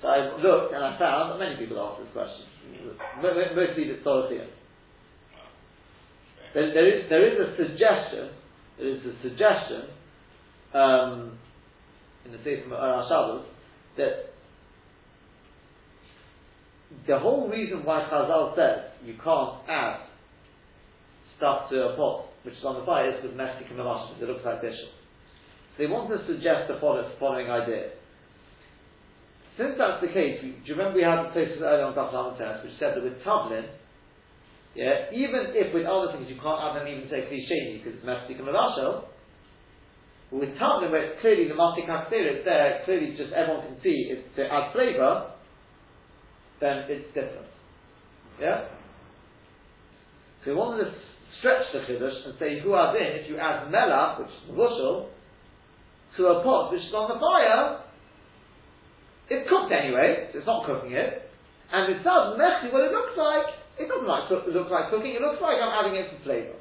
So 0.03 0.07
I 0.11 0.35
looked 0.35 0.75
and 0.75 0.83
I 0.83 0.99
found 0.99 1.31
that 1.31 1.39
many 1.39 1.55
people 1.55 1.79
asked 1.79 2.03
this 2.03 2.11
question. 2.11 2.43
Mo- 3.23 3.39
mo- 3.39 3.55
Mostly 3.55 3.87
the 3.87 4.03
Dorothea. 4.03 4.51
There, 6.53 6.73
there 6.75 6.87
is 6.91 7.07
there 7.07 7.23
is 7.23 7.39
a 7.39 7.55
suggestion. 7.55 8.35
There 8.75 8.87
is 8.89 9.01
a 9.07 9.15
suggestion 9.23 9.95
um, 10.75 11.39
in 12.25 12.33
the 12.33 12.39
Sefer 12.43 12.75
uh, 12.75 13.07
Shabbos 13.07 13.45
that 13.95 14.35
the 17.07 17.17
whole 17.17 17.47
reason 17.47 17.85
why 17.85 18.09
Chazal 18.11 18.57
says 18.57 18.91
you 19.05 19.15
can't 19.23 19.63
add 19.69 20.01
stuff 21.37 21.69
to 21.69 21.79
a 21.79 21.95
pot 21.95 22.28
which 22.43 22.55
is 22.55 22.63
on 22.63 22.79
the 22.79 22.85
fire 22.85 23.11
is 23.11 23.19
Messi 23.35 23.67
can 23.67 23.75
because 23.75 24.21
it 24.21 24.27
looks 24.27 24.45
like. 24.45 24.61
So 24.61 24.87
they 25.77 25.87
want 25.87 26.09
to 26.11 26.19
suggest 26.27 26.67
the 26.67 26.79
following, 26.79 27.49
idea. 27.51 27.95
Since 29.57 29.75
that's 29.75 29.99
the 29.99 30.11
case, 30.11 30.39
we, 30.39 30.55
do 30.63 30.71
you 30.71 30.75
remember 30.79 30.99
we 30.99 31.03
had 31.03 31.19
the 31.19 31.35
places 31.35 31.59
earlier 31.59 31.83
on 31.83 31.91
Daf 31.91 32.15
test 32.39 32.63
which 32.63 32.79
said 32.79 32.95
that 32.95 33.03
with 33.03 33.19
Tavlin, 33.27 33.67
yeah, 34.71 35.11
even 35.11 35.51
if 35.51 35.73
with 35.73 35.83
other 35.83 36.15
things 36.15 36.31
you 36.31 36.39
can't 36.39 36.63
add 36.63 36.79
them 36.79 36.87
even 36.87 37.11
say 37.11 37.27
Klisheni 37.27 37.83
because 37.83 37.99
it's 37.99 38.07
and 38.07 38.47
Mavashel, 38.47 39.11
but 40.31 40.39
with 40.39 40.55
Tavlin 40.55 40.91
where 40.91 41.11
it's 41.11 41.19
clearly 41.19 41.51
the 41.51 41.59
Masik 41.59 41.91
Haksir 41.91 42.39
is 42.39 42.45
there, 42.45 42.81
clearly 42.85 43.19
just 43.19 43.35
everyone 43.35 43.67
can 43.67 43.75
see 43.83 44.15
it's 44.15 44.23
to 44.39 44.47
add 44.47 44.71
flavour, 44.71 45.35
then 46.61 46.87
it's 46.87 47.07
different. 47.11 47.51
Yeah? 48.39 48.71
So 50.45 50.51
we 50.51 50.55
wanted 50.55 50.85
to 50.85 50.95
stretch 51.39 51.65
the 51.73 51.79
Chiddush 51.87 52.25
and 52.25 52.35
say 52.39 52.59
who 52.59 52.73
are 52.73 52.95
in 52.95 53.23
if 53.23 53.29
you 53.29 53.37
add 53.37 53.71
Melach, 53.71 54.19
which 54.19 54.27
is 54.27 54.51
Mushel, 54.51 55.07
to 56.17 56.25
a 56.27 56.43
pot 56.43 56.71
which 56.71 56.81
is 56.81 56.93
on 56.93 57.09
the 57.09 57.19
fire, 57.19 57.83
it's 59.29 59.49
cooked 59.49 59.71
anyway, 59.71 60.29
so 60.31 60.39
it's 60.39 60.47
not 60.47 60.65
cooking 60.65 60.93
it, 60.93 61.29
and 61.71 61.93
it 61.93 62.03
does 62.03 62.37
messy 62.37 62.73
what 62.73 62.83
it 62.83 62.91
looks 62.91 63.15
like. 63.17 63.55
It 63.79 63.87
doesn't 63.87 64.07
like 64.07 64.29
look 64.29 64.69
like 64.69 64.89
cooking, 64.89 65.15
it 65.15 65.21
looks 65.21 65.41
like 65.41 65.55
I'm 65.61 65.71
adding 65.71 65.95
in 65.95 66.05
some 66.11 66.23
flavour. 66.23 66.59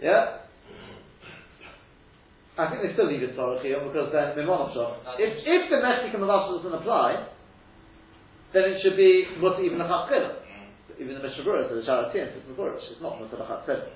Yeah? 0.00 0.38
I 2.56 2.70
think 2.70 2.82
they 2.82 2.92
still 2.94 3.06
leave 3.06 3.22
it 3.22 3.36
Torah 3.36 3.62
here 3.62 3.78
because 3.78 4.10
then 4.10 4.34
Mimonosh. 4.34 4.74
If 5.18 5.46
if 5.46 5.70
the 5.70 5.78
Mexican 5.78 6.22
Mavash 6.22 6.58
doesn't 6.58 6.74
apply, 6.74 7.28
then 8.52 8.64
it 8.64 8.82
should 8.82 8.96
be 8.96 9.26
Mutter 9.38 9.62
even 9.62 9.80
a 9.80 9.84
Chatzkilah. 9.84 10.47
Even 11.00 11.14
the 11.14 11.22
Mishnah 11.22 11.44
Berurah 11.44 11.68
says 11.68 11.86
Sharatin, 11.86 12.36
it's 12.36 12.46
Mavurish, 12.50 12.90
it's 12.90 13.00
not 13.00 13.20
Mutter 13.20 13.36
a 13.36 13.86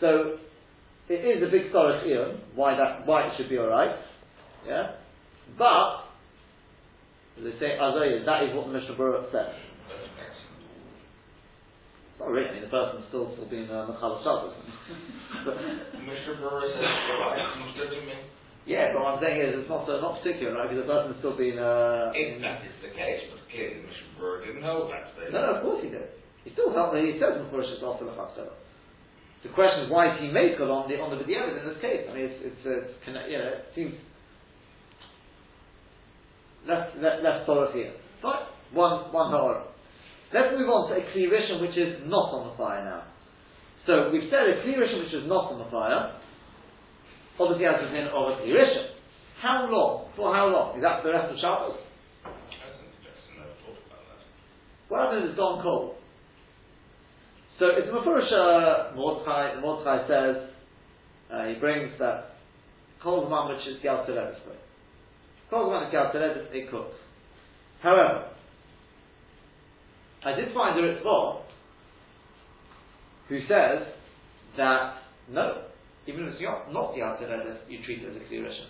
So 0.00 0.38
it 1.08 1.14
is 1.14 1.42
a 1.42 1.50
big 1.50 1.72
Torah 1.72 2.02
Iyun, 2.04 2.38
why 2.54 2.76
that 2.76 3.06
why 3.06 3.26
it 3.26 3.32
should 3.36 3.48
be 3.48 3.58
alright. 3.58 3.96
Yeah? 4.66 4.92
But 5.58 6.04
they 7.42 7.50
say 7.58 7.76
Azayah, 7.80 8.24
that 8.24 8.42
is 8.44 8.54
what 8.54 8.66
the 8.68 8.72
Mishnah 8.72 8.94
Berurah 8.94 9.32
says. 9.32 9.54
Not 12.22 12.30
really, 12.30 12.46
I 12.46 12.52
mean 12.54 12.62
the 12.62 12.70
person's 12.70 13.02
still 13.10 13.34
still 13.34 13.50
being 13.50 13.66
uh, 13.66 13.90
Mechal 13.90 14.22
Shabbos. 14.22 14.54
Mr. 16.06 16.38
Burris 16.38 16.70
says, 16.70 16.86
right, 17.18 17.42
understood 17.58 17.90
to 17.90 18.00
me. 18.06 18.14
Yeah, 18.62 18.94
but 18.94 19.02
what 19.02 19.18
I'm 19.18 19.22
saying 19.26 19.42
is 19.42 19.58
it's 19.58 19.68
not 19.68 19.90
so 19.90 19.98
not 19.98 20.22
particular, 20.22 20.54
right? 20.54 20.70
Because 20.70 20.86
the 20.86 20.92
person's 20.92 21.18
still 21.18 21.34
being 21.34 21.58
uh, 21.58 22.14
If 22.14 22.38
that 22.46 22.62
is 22.62 22.78
the 22.78 22.94
case, 22.94 23.26
but 23.26 23.41
clearly 23.52 23.84
Mr. 23.84 24.18
Burris 24.18 24.48
didn't 24.48 24.64
that. 24.64 25.30
No, 25.30 25.40
of 25.54 25.62
course 25.62 25.84
he 25.84 25.92
did. 25.92 26.08
He 26.42 26.50
still 26.56 26.72
that 26.72 27.04
he 27.04 27.20
says 27.20 27.38
Mefurish 27.38 27.70
is 27.70 27.84
after 27.84 28.08
the 28.08 28.16
Chatzela. 28.16 28.56
The 29.44 29.50
question 29.54 29.86
is 29.86 29.90
why 29.90 30.14
is 30.14 30.22
he 30.22 30.30
made 30.32 30.58
on 30.58 30.88
the 30.88 30.98
on 30.98 31.10
the 31.10 31.18
B'diavad 31.22 31.60
in 31.60 31.66
this 31.66 31.78
case? 31.82 32.06
I 32.06 32.14
mean, 32.14 32.26
it's 32.30 32.38
it's, 32.42 32.62
uh, 32.66 32.88
it's 32.88 33.06
you 33.06 33.38
know, 33.38 33.52
it 33.58 33.66
seems 33.74 33.94
less 36.66 36.90
less, 36.98 37.22
less 37.22 37.74
here. 37.74 37.92
Fine, 38.22 38.46
one 38.72 39.12
one 39.12 39.30
Torah. 39.30 39.66
Let's 40.32 40.56
move 40.56 40.70
on 40.70 40.88
to 40.88 40.96
a 40.96 41.02
Kli 41.12 41.28
Rishon 41.28 41.60
which 41.60 41.76
is 41.76 42.08
not 42.08 42.32
on 42.32 42.50
the 42.50 42.56
fire 42.56 42.82
now. 42.86 43.04
So 43.84 44.08
we've 44.14 44.30
said 44.30 44.48
a 44.48 44.62
Kli 44.64 44.78
Rishon 44.78 45.04
which 45.04 45.14
is 45.14 45.28
not 45.28 45.52
on 45.52 45.58
the 45.58 45.68
fire. 45.68 46.16
Obviously, 47.36 47.66
has 47.66 47.82
din 47.90 48.06
of 48.08 48.32
a 48.32 48.34
Kli 48.40 48.54
Rishon. 48.54 48.94
How 49.42 49.66
long? 49.66 50.08
For 50.14 50.32
how 50.32 50.46
long? 50.48 50.78
Is 50.78 50.82
that 50.86 51.02
the 51.02 51.10
rest 51.10 51.34
of 51.34 51.36
Shabbos? 51.42 51.82
hasn't 52.62 52.94
Jackson 53.02 53.42
never 53.42 53.58
thought 53.66 53.82
about 53.90 54.06
that. 54.06 54.22
What 54.92 55.08
happens 55.08 55.24
if 55.24 55.30
it's 55.30 55.38
gone 55.38 55.62
cold? 55.62 55.94
So 57.58 57.64
it's 57.64 57.88
Mefurish 57.88 58.28
uh, 58.28 58.94
Mordechai, 58.94 59.58
Mordechai 59.58 60.06
says, 60.06 60.50
uh, 61.32 61.46
he 61.48 61.54
brings 61.54 61.98
that 61.98 62.36
cold 63.02 63.30
man 63.30 63.48
which 63.48 63.66
is 63.66 63.82
Gal 63.82 64.04
Televis. 64.06 64.36
Cold 65.48 65.72
man 65.72 65.84
is 65.84 65.92
Gal 65.92 66.12
Televis, 66.14 66.52
it 66.52 66.70
cooks. 66.70 66.94
However, 67.82 68.28
I 70.26 70.34
did 70.34 70.52
find 70.52 70.78
a 70.78 70.82
Ritva 70.82 71.40
who 73.30 73.40
says 73.48 73.88
that 74.58 74.96
no, 75.30 75.62
even 76.06 76.24
if 76.24 76.34
it's 76.34 76.42
not, 76.42 76.70
not 76.70 76.94
Gal 76.94 77.16
Televis, 77.16 77.60
you 77.66 77.78
treat 77.86 78.02
it 78.02 78.10
as 78.10 78.16
a 78.16 78.34
Rishon. 78.34 78.68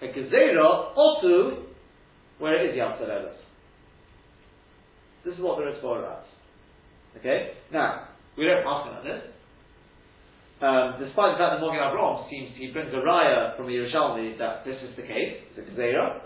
A 0.00 0.18
Gezerah, 0.18 0.96
also, 0.96 1.66
where 2.38 2.64
it 2.64 2.70
is 2.70 2.76
Gal 2.76 2.96
Televis. 2.98 3.45
This 5.26 5.34
is 5.34 5.42
what 5.42 5.58
the 5.58 5.66
Ritva 5.66 6.06
writes. 6.06 6.30
Okay? 7.18 7.58
Now, 7.74 8.14
we 8.38 8.46
don't 8.46 8.62
pass 8.62 8.86
on 8.86 9.02
this. 9.02 9.26
Um, 10.62 11.02
despite 11.02 11.36
the 11.36 11.40
fact 11.42 11.58
that 11.58 11.60
Magen 11.60 11.82
Avraham 11.82 12.30
seems 12.32 12.56
he 12.56 12.72
brings 12.72 12.88
a 12.94 13.04
raya 13.04 13.58
from 13.58 13.68
the 13.68 13.76
Yerushalmi 13.76 14.38
that 14.38 14.64
this 14.64 14.80
is 14.80 14.94
the 14.96 15.04
case, 15.04 15.44
a 15.52 15.60
Gezerah, 15.68 16.24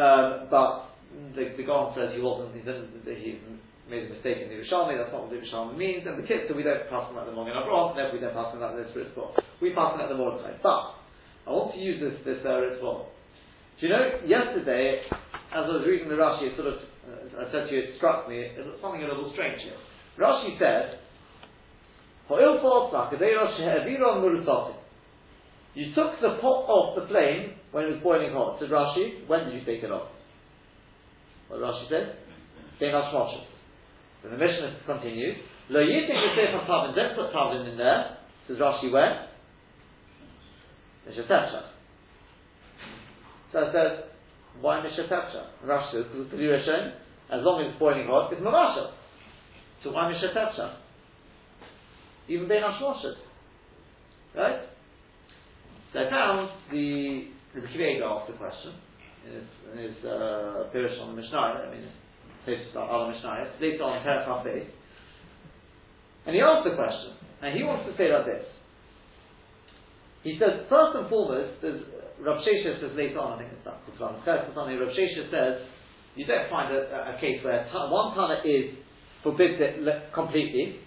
um, 0.00 0.48
but 0.48 0.96
the, 1.36 1.52
the 1.52 1.64
Gaon 1.66 1.92
says 1.92 2.16
he 2.16 2.24
wasn't, 2.24 2.56
he 2.56 2.64
didn't, 2.64 3.04
he 3.04 3.36
made 3.84 4.08
a 4.08 4.16
mistake 4.16 4.40
in 4.40 4.48
the 4.48 4.64
Yerushalmi, 4.64 4.96
that's 4.96 5.12
not 5.12 5.28
what 5.28 5.30
the 5.34 5.36
Yerushalmi 5.44 5.76
means, 5.76 6.08
and 6.08 6.16
the 6.16 6.24
kids, 6.24 6.48
so 6.48 6.56
we 6.56 6.64
don't 6.64 6.88
pass 6.88 7.04
on 7.12 7.20
like 7.20 7.28
the 7.28 7.36
Magen 7.36 7.52
Avraham, 7.52 7.92
therefore 7.92 8.16
we 8.16 8.24
don't 8.24 8.32
pass 8.32 8.48
on 8.56 8.64
like 8.64 8.80
the 8.80 8.88
Spirit 8.96 9.12
We 9.60 9.76
pass 9.76 9.92
on 9.92 10.00
like 10.00 10.08
the 10.08 10.16
Mordechai. 10.16 10.56
But, 10.64 11.04
I 11.44 11.52
want 11.52 11.76
to 11.76 11.80
use 11.84 12.00
this, 12.00 12.16
this 12.24 12.40
uh, 12.48 12.64
ritual. 12.64 13.12
Do 13.76 13.84
you 13.84 13.92
know, 13.92 14.24
yesterday, 14.24 15.04
as 15.52 15.68
I 15.68 15.68
was 15.68 15.84
reading 15.84 16.08
the 16.08 16.16
Rashi, 16.16 16.48
it 16.48 16.56
sort 16.56 16.72
of, 16.72 16.80
uh, 17.04 17.42
I 17.42 17.52
said 17.52 17.68
to 17.68 17.74
you, 17.74 17.80
it 17.80 17.96
struck 17.96 18.28
me, 18.28 18.38
it 18.40 18.64
was 18.64 18.78
something 18.80 19.02
a 19.02 19.08
little 19.08 19.32
strange 19.32 19.60
here. 19.62 19.76
Rashi 20.18 20.58
said, 20.58 21.00
you 25.74 25.94
took 25.94 26.20
the 26.22 26.38
pot 26.40 26.64
off 26.68 26.96
the 26.96 27.06
flame 27.08 27.54
when 27.72 27.84
it 27.84 27.90
was 27.90 28.00
boiling 28.02 28.32
hot. 28.32 28.58
Said 28.60 28.70
Rashi, 28.70 29.26
when 29.28 29.44
did 29.44 29.54
you 29.54 29.64
take 29.66 29.82
it 29.84 29.90
off? 29.90 30.08
What 31.48 31.60
Rashi 31.60 31.88
said? 31.90 32.16
Then 32.80 32.92
the 34.30 34.38
Mishnah 34.38 34.80
continues. 34.86 35.36
Lo 35.68 35.80
yitik 35.80 36.08
the 36.08 36.58
tavlin. 36.66 36.94
Don't 36.94 37.14
put 37.14 37.32
tavlin 37.34 37.70
in 37.70 37.76
there. 37.76 38.16
Says 38.48 38.58
Rashi, 38.58 38.90
when? 38.90 39.28
Mishatesha. 41.08 41.62
So 43.52 43.58
I 43.58 43.72
said, 43.72 44.04
why 44.60 44.80
Mishatesha? 44.80 45.64
Rashi 45.64 45.92
says, 45.92 46.04
because 46.12 46.68
as 47.30 47.40
long 47.42 47.62
as 47.62 47.70
it's 47.70 47.78
boiling 47.78 48.06
hot, 48.06 48.32
it's 48.32 48.42
Mavasha. 48.42 48.92
So 49.82 49.92
why 49.92 50.12
Mishatesha? 50.12 50.76
even 52.28 52.48
Bein 52.48 52.62
Hashmoshet. 52.62 53.16
Right? 54.34 54.60
So 55.92 56.00
I 56.00 56.10
found 56.10 56.50
the 56.70 57.28
the 57.54 57.60
Kiva 57.60 58.04
asked 58.04 58.32
the 58.32 58.36
question 58.36 58.74
in 59.26 59.32
his, 59.78 59.94
in 60.02 60.10
uh, 60.10 60.68
on 61.00 61.14
the 61.14 61.22
Mishnah, 61.22 61.38
I 61.38 61.70
mean, 61.70 61.88
it's 62.46 62.70
about 62.72 62.90
other 62.90 63.12
Mishnah, 63.14 63.46
later 63.60 63.84
on 63.84 64.44
base. 64.44 64.68
And 66.26 66.34
he 66.34 66.42
asked 66.42 66.68
the 66.68 66.74
question, 66.74 67.16
and 67.42 67.56
he 67.56 67.62
wants 67.62 67.88
to 67.88 67.96
say 67.96 68.12
like 68.12 68.26
this. 68.26 68.44
He 70.24 70.40
says, 70.40 70.64
first 70.72 70.96
and 70.96 71.06
foremost, 71.12 71.60
there's, 71.60 71.84
Rav 72.24 72.40
Shesha 72.40 72.80
says 72.80 72.96
later 72.96 73.20
on, 73.20 73.36
I 73.36 73.44
think 73.44 73.52
it's 73.52 73.68
it's 73.68 74.00
on 74.00 74.24
something, 74.24 74.80
Rav 74.80 74.90
Shesha 74.96 75.28
says, 75.28 75.68
you 76.16 76.24
don't 76.24 76.48
find 76.48 76.72
a, 76.72 77.14
a 77.14 77.20
case 77.20 77.44
where 77.44 77.68
one 77.68 78.16
Tana 78.16 78.40
is 78.40 78.72
forbids 79.20 79.60
it 79.60 79.84
completely, 80.16 80.80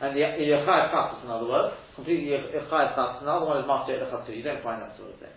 and 0.00 0.16
the 0.16 0.24
Yechayev 0.24 0.88
Chatzis, 0.88 1.24
in 1.24 1.30
other 1.30 1.46
words, 1.46 1.76
completely 1.94 2.32
Yechayev 2.32 2.96
Chatzis, 2.96 3.22
another 3.22 3.44
one 3.44 3.60
is 3.60 3.68
Master 3.68 3.92
Yechayev 3.92 4.32
You 4.32 4.42
don't 4.42 4.64
find 4.64 4.80
that 4.80 4.96
sort 4.96 5.12
of 5.12 5.20
thing. 5.20 5.36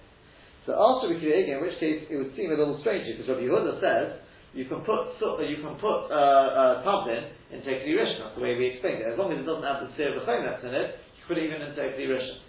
So 0.65 0.73
after 0.73 1.13
we 1.13 1.21
again, 1.21 1.59
in 1.59 1.61
which 1.61 1.77
case 1.77 2.07
it 2.09 2.15
would 2.17 2.33
seem 2.33 2.49
a 2.49 2.57
little 2.57 2.81
strange 2.81 3.05
because 3.05 3.29
Rabbi 3.29 3.45
Yehuda 3.45 3.77
says 3.77 4.17
you 4.57 4.65
can 4.65 4.81
put 4.81 5.13
you 5.45 5.61
can 5.61 5.77
put 5.77 6.09
uh, 6.09 6.17
uh, 6.17 6.73
Tavlin 6.81 7.29
into 7.53 7.69
a 7.69 7.77
Rishon. 7.85 8.25
That's 8.25 8.35
the 8.35 8.41
way 8.41 8.57
we 8.57 8.73
explained 8.73 9.05
it. 9.05 9.13
As 9.13 9.17
long 9.19 9.29
as 9.29 9.37
it 9.37 9.45
doesn't 9.45 9.61
have 9.61 9.85
the 9.85 9.93
Sir 9.93 10.17
of 10.17 10.25
the 10.25 10.25
in 10.25 10.73
it, 10.73 10.97
you 10.97 11.21
can 11.21 11.27
put 11.29 11.37
it 11.37 11.45
even 11.45 11.61
into 11.61 11.77
a 11.77 11.91
Rishon. 11.93 12.44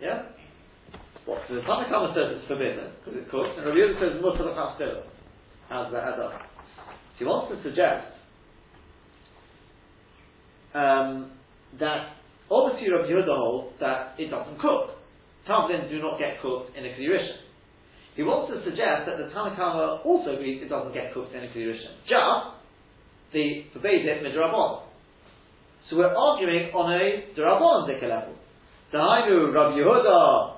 Yeah. 0.00 0.22
What? 1.26 1.42
So 1.48 1.54
the 1.54 1.60
Tanakama 1.60 2.14
says 2.14 2.40
it's 2.40 2.48
forbidden 2.48 2.90
because 3.04 3.20
it 3.20 3.30
cooks, 3.30 3.54
and 3.56 3.66
Rabbi 3.66 3.78
Yehuda 3.78 4.00
says 4.00 4.22
Mutter 4.22 4.50
Chastila. 4.50 5.02
How's 5.68 5.92
that 5.92 6.02
add 6.02 6.20
up? 6.20 6.32
So 7.14 7.18
he 7.18 7.24
wants 7.24 7.54
to 7.54 7.62
suggest 7.62 8.08
um, 10.74 11.30
that 11.78 12.16
obviously 12.50 12.90
Rabbi 12.90 13.12
Yehuda 13.12 13.36
holds 13.36 13.76
that 13.80 14.14
it 14.18 14.30
doesn't 14.30 14.58
cook. 14.58 14.96
Tavlin 15.48 15.88
do 15.88 16.00
not 16.00 16.18
get 16.18 16.40
cooked 16.42 16.76
in 16.76 16.84
a 16.84 16.88
Klirishan. 16.88 17.44
He 18.16 18.22
wants 18.22 18.52
to 18.52 18.64
suggest 18.64 19.06
that 19.06 19.16
the 19.16 19.32
Tanakhama 19.32 20.04
also 20.04 20.34
agrees 20.34 20.62
it 20.62 20.68
doesn't 20.68 20.92
get 20.92 21.14
cooked 21.14 21.34
in 21.34 21.44
a 21.44 21.48
Klirishan. 21.48 22.00
Just 22.08 22.60
the 23.32 23.64
forbade 23.72 24.04
midrabon. 24.24 24.82
So 25.88 25.96
we're 25.96 26.14
arguing 26.14 26.70
on 26.74 26.92
a 26.92 27.34
Darabon 27.38 27.88
Dika 27.88 28.08
level. 28.08 28.34
Dahainu 28.92 29.54
Rabbi 29.54 29.78
Yehuda 29.78 30.56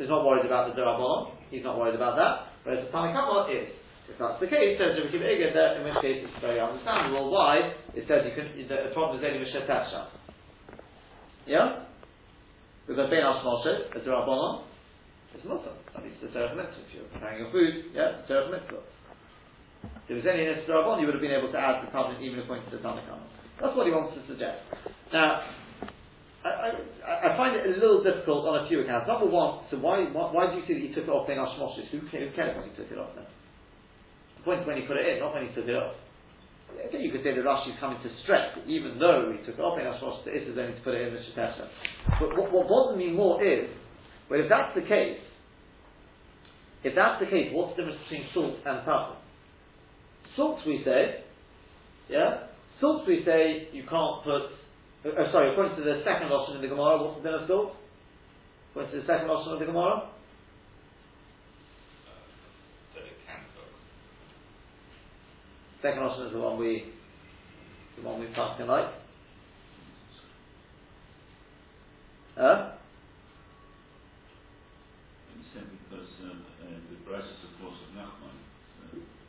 is 0.00 0.08
not 0.08 0.24
worried 0.24 0.46
about 0.46 0.74
the 0.74 0.80
Darabon, 0.80 1.36
he's 1.50 1.62
not 1.62 1.78
worried 1.78 1.94
about 1.94 2.16
that, 2.16 2.52
whereas 2.64 2.84
the 2.86 2.90
Tanakhama 2.90 3.52
is. 3.52 3.68
If 4.04 4.20
that's 4.20 4.36
the 4.40 4.48
case, 4.48 4.76
says 4.76 5.00
Rabbi 5.00 5.16
Kiva 5.16 5.52
that 5.56 5.80
in 5.80 5.88
which 5.88 6.00
case 6.04 6.20
it's 6.24 6.40
very 6.40 6.60
understandable 6.60 7.32
why 7.32 7.72
it 7.96 8.04
says 8.04 8.24
you 8.28 8.36
can, 8.36 8.52
the, 8.68 8.92
problem 8.92 9.16
is 9.16 9.24
only 9.24 9.40
Mishet 9.40 9.64
Tasha. 9.64 10.12
Yeah? 11.46 11.88
Because 12.86 13.08
Ben 13.08 13.24
Ashmoshet, 13.24 13.96
as 13.96 14.04
Rabbanon, 14.04 14.68
it's 15.32 15.44
Muslim. 15.44 15.72
At 15.96 16.04
least 16.04 16.20
the 16.20 16.28
Terech 16.28 16.52
Mitzvah. 16.52 16.84
If 16.84 16.92
you're 16.92 17.08
preparing 17.16 17.38
your 17.40 17.50
food, 17.50 17.96
yeah, 17.96 18.20
the 18.20 18.28
Terech 18.28 18.50
Mitzvah. 18.52 18.84
If 19.84 20.02
there 20.08 20.16
was 20.20 20.28
any 20.28 20.44
Nisr 20.52 20.68
Rabban, 20.68 21.00
you 21.00 21.06
would 21.08 21.16
have 21.16 21.24
been 21.24 21.32
able 21.32 21.52
to 21.52 21.58
add 21.58 21.80
the 21.80 21.88
covenant 21.88 22.20
even 22.20 22.40
according 22.40 22.68
to 22.68 22.76
the 22.76 22.82
Tanakh 22.84 23.08
That's 23.60 23.76
what 23.76 23.88
he 23.88 23.92
wants 23.92 24.16
to 24.16 24.22
suggest. 24.28 24.60
Now, 25.12 25.48
I, 26.44 26.48
I, 27.08 27.32
I, 27.32 27.36
find 27.40 27.56
it 27.56 27.64
a 27.64 27.72
little 27.80 28.04
difficult 28.04 28.44
on 28.44 28.64
a 28.64 28.68
few 28.68 28.84
accounts. 28.84 29.08
Number 29.08 29.24
one, 29.24 29.64
so 29.70 29.78
why, 29.80 30.04
why, 30.12 30.28
why 30.28 30.52
do 30.52 30.60
you 30.60 30.64
see 30.68 30.74
that 30.76 30.84
he 30.84 30.92
took 30.92 31.08
it 31.08 31.10
off 31.10 31.26
Ben 31.26 31.40
Ashmoshet? 31.40 31.88
Who, 31.88 32.04
who 32.04 32.28
cares 32.36 32.52
when 32.52 32.68
he 32.68 32.76
took 32.76 32.92
it 32.92 32.98
off 32.98 33.16
then? 33.16 33.24
point 34.44 34.66
when 34.66 34.76
he 34.76 34.82
put 34.86 34.96
it 34.96 35.08
in, 35.08 35.20
not 35.20 35.34
when 35.34 35.48
he 35.48 35.54
took 35.54 35.66
it 35.66 35.74
off. 35.74 35.96
Okay, 36.88 37.00
you 37.00 37.10
could 37.10 37.24
say 37.24 37.34
the 37.34 37.40
Rashi 37.40 37.72
is 37.72 37.80
coming 37.80 37.98
to 38.02 38.10
stress 38.22 38.52
that 38.54 38.68
even 38.68 38.98
though 38.98 39.32
he 39.32 39.44
took 39.46 39.58
it 39.58 39.64
off 39.64 39.78
in 39.80 39.86
Ashwash, 39.88 40.24
the 40.24 40.36
is 40.36 40.58
only 40.58 40.74
to 40.74 40.80
put 40.84 40.94
it 40.94 41.08
in 41.08 41.14
the 41.14 41.20
Shetesha. 41.32 41.68
But 42.20 42.36
what, 42.36 42.52
what 42.52 42.68
bothers 42.68 42.98
me 42.98 43.10
more 43.10 43.42
is, 43.42 43.68
well, 44.28 44.40
if 44.40 44.48
that's 44.48 44.74
the 44.74 44.82
case, 44.82 45.18
if 46.84 46.94
that's 46.94 47.24
the 47.24 47.30
case, 47.30 47.50
what's 47.52 47.76
the 47.76 47.82
difference 47.82 48.02
between 48.04 48.26
salt 48.34 48.56
and 48.66 48.84
pepper? 48.84 49.16
Salt, 50.36 50.60
we 50.66 50.82
say, 50.84 51.24
yeah, 52.10 52.52
salt, 52.80 53.06
we 53.06 53.24
say 53.24 53.68
you 53.72 53.84
can't 53.88 54.24
put. 54.24 54.52
Uh, 55.04 55.08
uh 55.08 55.32
sorry, 55.32 55.52
according 55.52 55.76
to 55.76 55.82
the 55.84 56.02
second 56.04 56.32
option 56.32 56.56
in 56.56 56.62
the 56.62 56.68
Gemara, 56.68 57.02
what's 57.02 57.22
the 57.22 57.28
din 57.28 57.38
of 57.38 57.46
salt? 57.46 57.76
According 58.70 58.92
to 58.92 59.00
the 59.00 59.06
second 59.06 59.28
option 59.28 59.52
of 59.52 59.58
the 59.60 59.66
Gemara, 59.66 60.10
Second 65.84 66.00
option 66.00 66.28
is 66.28 66.32
the 66.32 66.40
one 66.40 66.56
we, 66.56 66.96
the 68.00 68.08
one 68.08 68.18
we 68.18 68.24
passed 68.32 68.56
tonight. 68.56 68.88
Huh? 72.40 72.72
because 75.94 76.08
um, 76.24 76.40
uh, 76.64 76.72
the 76.88 76.98
prices 77.04 77.36
of 77.44 77.52
course 77.60 77.76
of 77.84 77.92
Nachman. 77.92 78.32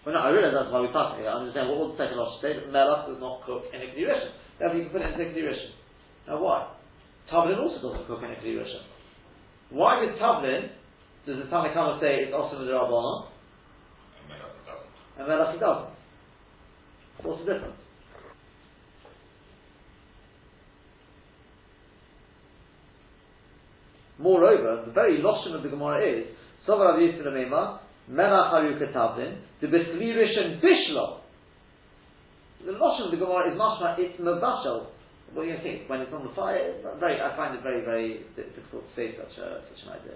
Well, 0.06 0.16
no, 0.16 0.22
I 0.24 0.30
realize 0.32 0.56
that's 0.56 0.72
why 0.72 0.80
we 0.80 0.96
passed 0.96 1.20
it. 1.20 1.28
I 1.28 1.44
understand 1.44 1.68
what 1.68 1.78
was 1.78 1.90
the 1.94 2.08
second 2.08 2.24
option 2.24 2.40
say 2.40 2.52
that 2.56 2.72
Melach 2.72 3.12
does 3.12 3.20
not 3.20 3.44
cook 3.44 3.68
in 3.76 3.84
a 3.84 3.92
Kedushin. 3.92 4.32
Therefore, 4.60 4.78
you 4.78 4.84
can 4.84 4.92
put 4.92 5.02
it 5.02 5.14
in 5.14 5.22
a 5.22 5.24
Kedushin. 5.32 5.72
Now, 6.28 6.42
why? 6.42 6.72
Tavlin 7.32 7.60
also 7.60 7.90
doesn't 7.90 8.08
cook 8.08 8.24
in 8.24 8.32
a 8.32 8.36
Kedushin. 8.36 8.84
Why 9.70 10.06
does 10.06 10.16
Tavlin, 10.20 10.70
does 11.26 11.38
the 11.38 11.50
Tanakhama 11.52 12.00
say 12.00 12.24
it's 12.24 12.34
also 12.34 12.60
the 12.60 12.72
Rabbanah? 12.72 13.28
And 15.18 15.28
Melach 15.28 15.60
doesn't. 15.60 15.96
What's 17.24 17.46
the 17.46 17.54
difference? 17.54 17.76
Moreover, 24.18 24.84
the 24.86 24.92
very 24.92 25.20
loshon 25.20 25.56
of 25.56 25.64
the 25.64 25.70
Gemara 25.70 26.20
is 26.20 26.26
Sovar 26.68 26.94
Rav 26.94 27.00
Yisrael 27.00 27.34
Mema 27.34 27.80
Melach 28.10 28.54
Haruka 28.54 28.94
Tavlin 28.94 29.38
the 29.62 29.68
Bisvirish 29.68 30.38
and 30.38 30.62
Bishlo. 30.62 31.20
The 32.64 32.72
loshon 32.72 33.06
of 33.06 33.12
the 33.12 33.18
Gemara 33.18 33.52
is 33.52 33.58
mashma 33.60 34.00
it's 34.00 34.20
mabashal. 34.20 34.88
What 35.34 35.44
do 35.44 35.50
you 35.50 35.58
think? 35.64 35.90
When 35.90 36.00
it's 36.02 36.14
on 36.14 36.24
the 36.24 36.34
fire, 36.34 36.80
very, 37.00 37.20
I 37.20 37.36
find 37.36 37.56
it 37.56 37.64
very, 37.64 37.84
very 37.84 38.24
difficult 38.36 38.88
to 38.88 38.94
say 38.96 39.18
such 39.18 39.36
a, 39.38 39.62
such 39.68 39.84
an 39.84 40.00
idea. 40.00 40.16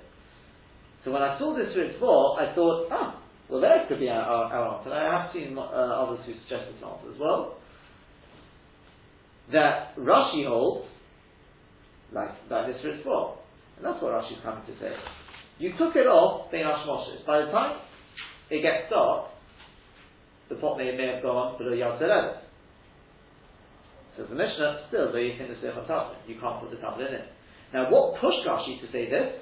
So 1.03 1.11
when 1.11 1.21
I 1.21 1.37
saw 1.39 1.55
this 1.55 1.73
for 1.99 2.39
I 2.39 2.53
thought, 2.55 2.87
ah, 2.91 3.21
well, 3.49 3.61
there 3.61 3.85
could 3.87 3.99
be 3.99 4.09
our, 4.09 4.21
our, 4.21 4.45
our 4.53 4.77
answer. 4.77 4.93
I 4.93 5.23
have 5.23 5.33
seen 5.33 5.57
uh, 5.57 5.61
others 5.61 6.19
who 6.25 6.33
suggest 6.43 6.71
this 6.71 6.83
answer 6.85 7.11
as 7.11 7.19
well. 7.19 7.57
That 9.51 9.97
Rashi 9.97 10.45
holds, 10.47 10.87
like, 12.13 12.29
like 12.49 12.67
this 12.67 12.81
Ritva. 12.85 13.37
And 13.77 13.85
that's 13.85 14.01
what 14.03 14.13
Rashi 14.13 14.37
is 14.37 14.43
coming 14.43 14.63
to 14.67 14.73
say. 14.79 14.93
You 15.57 15.71
took 15.79 15.95
it 15.95 16.05
off, 16.05 16.51
being 16.51 16.63
Ashmoshes. 16.63 17.25
By 17.25 17.45
the 17.45 17.51
time 17.51 17.79
it 18.51 18.61
gets 18.61 18.89
dark, 18.89 19.29
the 20.49 20.55
pot 20.55 20.77
may, 20.77 20.95
may 20.97 21.13
have 21.13 21.23
gone 21.23 21.57
below 21.57 21.71
Yad 21.71 22.01
Zeredet. 22.01 22.41
So 24.17 24.25
the 24.25 24.35
Mishnah, 24.35 24.89
still, 24.89 25.13
though 25.13 25.21
you 25.21 25.37
can 25.37 25.47
say 25.61 25.71
you 26.27 26.35
can't 26.41 26.59
put 26.59 26.71
the 26.71 26.81
tablet 26.83 27.07
in 27.07 27.23
it. 27.23 27.27
Now, 27.73 27.87
what 27.89 28.19
pushed 28.19 28.43
Rashi 28.43 28.81
to 28.81 28.91
say 28.91 29.09
this 29.09 29.37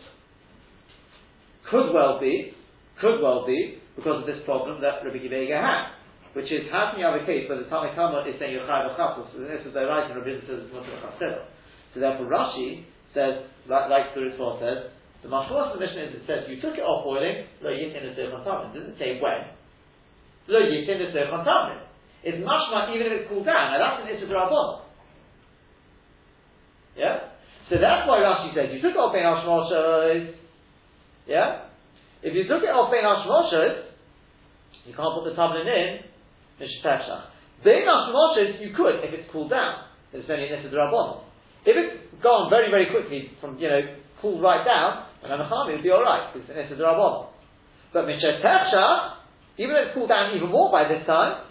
could 1.71 1.91
well 1.93 2.19
be, 2.19 2.53
could 3.01 3.21
well 3.21 3.47
be 3.47 3.79
because 3.95 4.21
of 4.21 4.27
this 4.27 4.43
problem 4.45 4.79
that 4.81 5.01
Rabbi 5.01 5.17
Akiva 5.17 5.47
Eiger 5.47 5.57
had. 5.57 5.97
which 6.37 6.53
is 6.53 6.69
how 6.69 6.93
can 6.93 7.01
you 7.01 7.05
have 7.09 7.17
a 7.17 7.25
case 7.25 7.49
where 7.49 7.57
the 7.57 7.65
Tanakama 7.65 8.21
is 8.29 8.37
saying 8.37 8.53
you're 8.53 8.69
chayav 8.69 8.93
chatos, 8.93 9.33
and 9.33 9.49
this 9.49 9.65
is 9.65 9.73
the 9.73 9.81
right 9.81 10.05
and 10.05 10.21
Rabbi 10.21 10.37
says 10.45 10.69
it's 10.69 10.73
mutter 10.73 11.41
So 11.93 11.99
therefore 11.99 12.29
Rashi 12.29 12.85
says, 13.17 13.49
like, 13.65 13.89
like 13.89 14.13
the 14.13 14.29
Ritva 14.29 14.61
says, 14.61 14.93
the 15.25 15.29
mashmos 15.33 15.73
of 15.73 15.79
the 15.79 15.81
Mishnah 15.81 16.13
is 16.13 16.21
it 16.21 16.23
says 16.29 16.45
you 16.45 16.61
took 16.61 16.77
it 16.77 16.85
off 16.85 17.01
boiling, 17.01 17.49
lo 17.65 17.73
yitin 17.73 18.05
is 18.05 18.13
It 18.13 18.29
doesn't 18.29 18.99
say 19.01 19.17
when. 19.17 19.56
Lo 20.47 20.59
yitin 20.59 21.01
is 21.01 21.15
It's 22.23 22.37
mashma 22.37 22.95
even 22.95 23.07
if 23.07 23.13
it's 23.21 23.29
cooled 23.29 23.45
down. 23.45 23.71
Now 23.71 23.99
that's 23.99 24.21
an 24.21 24.29
Rabban. 24.29 24.81
Yeah? 26.97 27.19
So 27.69 27.75
that's 27.77 28.07
why 28.07 28.19
Rashi 28.25 28.55
says 28.55 28.73
you 28.73 28.81
took 28.81 28.95
it 28.95 28.99
off 28.99 29.13
Ben 29.13 29.27
Hashmoshes. 29.27 30.33
Yeah? 31.27 31.67
If 32.23 32.33
you 32.33 32.47
took 32.47 32.63
it 32.63 32.73
off 32.73 32.89
Ben 32.89 33.05
Hashmoshes, 33.05 33.93
you 34.87 34.95
can't 34.95 35.13
put 35.13 35.29
the 35.29 35.35
tablet 35.35 35.67
in, 35.67 36.01
Mishpeshach. 36.57 37.29
Ben 37.63 37.85
Hashmoshes, 37.85 38.59
you 38.59 38.73
could 38.73 39.03
if 39.03 39.13
it's 39.13 39.29
cooled 39.31 39.51
down. 39.51 39.85
It's 40.13 40.29
only 40.29 40.47
an 40.47 40.63
Rabban. 40.63 41.21
If 41.65 41.75
it's 41.75 42.23
gone 42.23 42.49
very, 42.49 42.71
very 42.71 42.87
quickly 42.89 43.31
from, 43.41 43.59
you 43.59 43.67
know, 43.67 43.81
cooled 44.21 44.41
right 44.41 44.65
down, 44.65 45.05
then 45.21 45.31
a 45.31 45.37
Mechami 45.37 45.75
would 45.75 45.83
be 45.83 45.91
alright, 45.91 46.33
because 46.33 46.49
it's 46.49 46.71
an 46.71 46.79
Rabban. 46.79 47.27
But 47.93 48.05
Mishpeshach, 48.05 49.16
even 49.57 49.75
if 49.75 49.89
it's 49.89 49.93
cooled 49.93 50.09
down 50.09 50.35
even 50.37 50.49
more 50.49 50.71
by 50.71 50.87
this 50.87 51.05
time, 51.05 51.45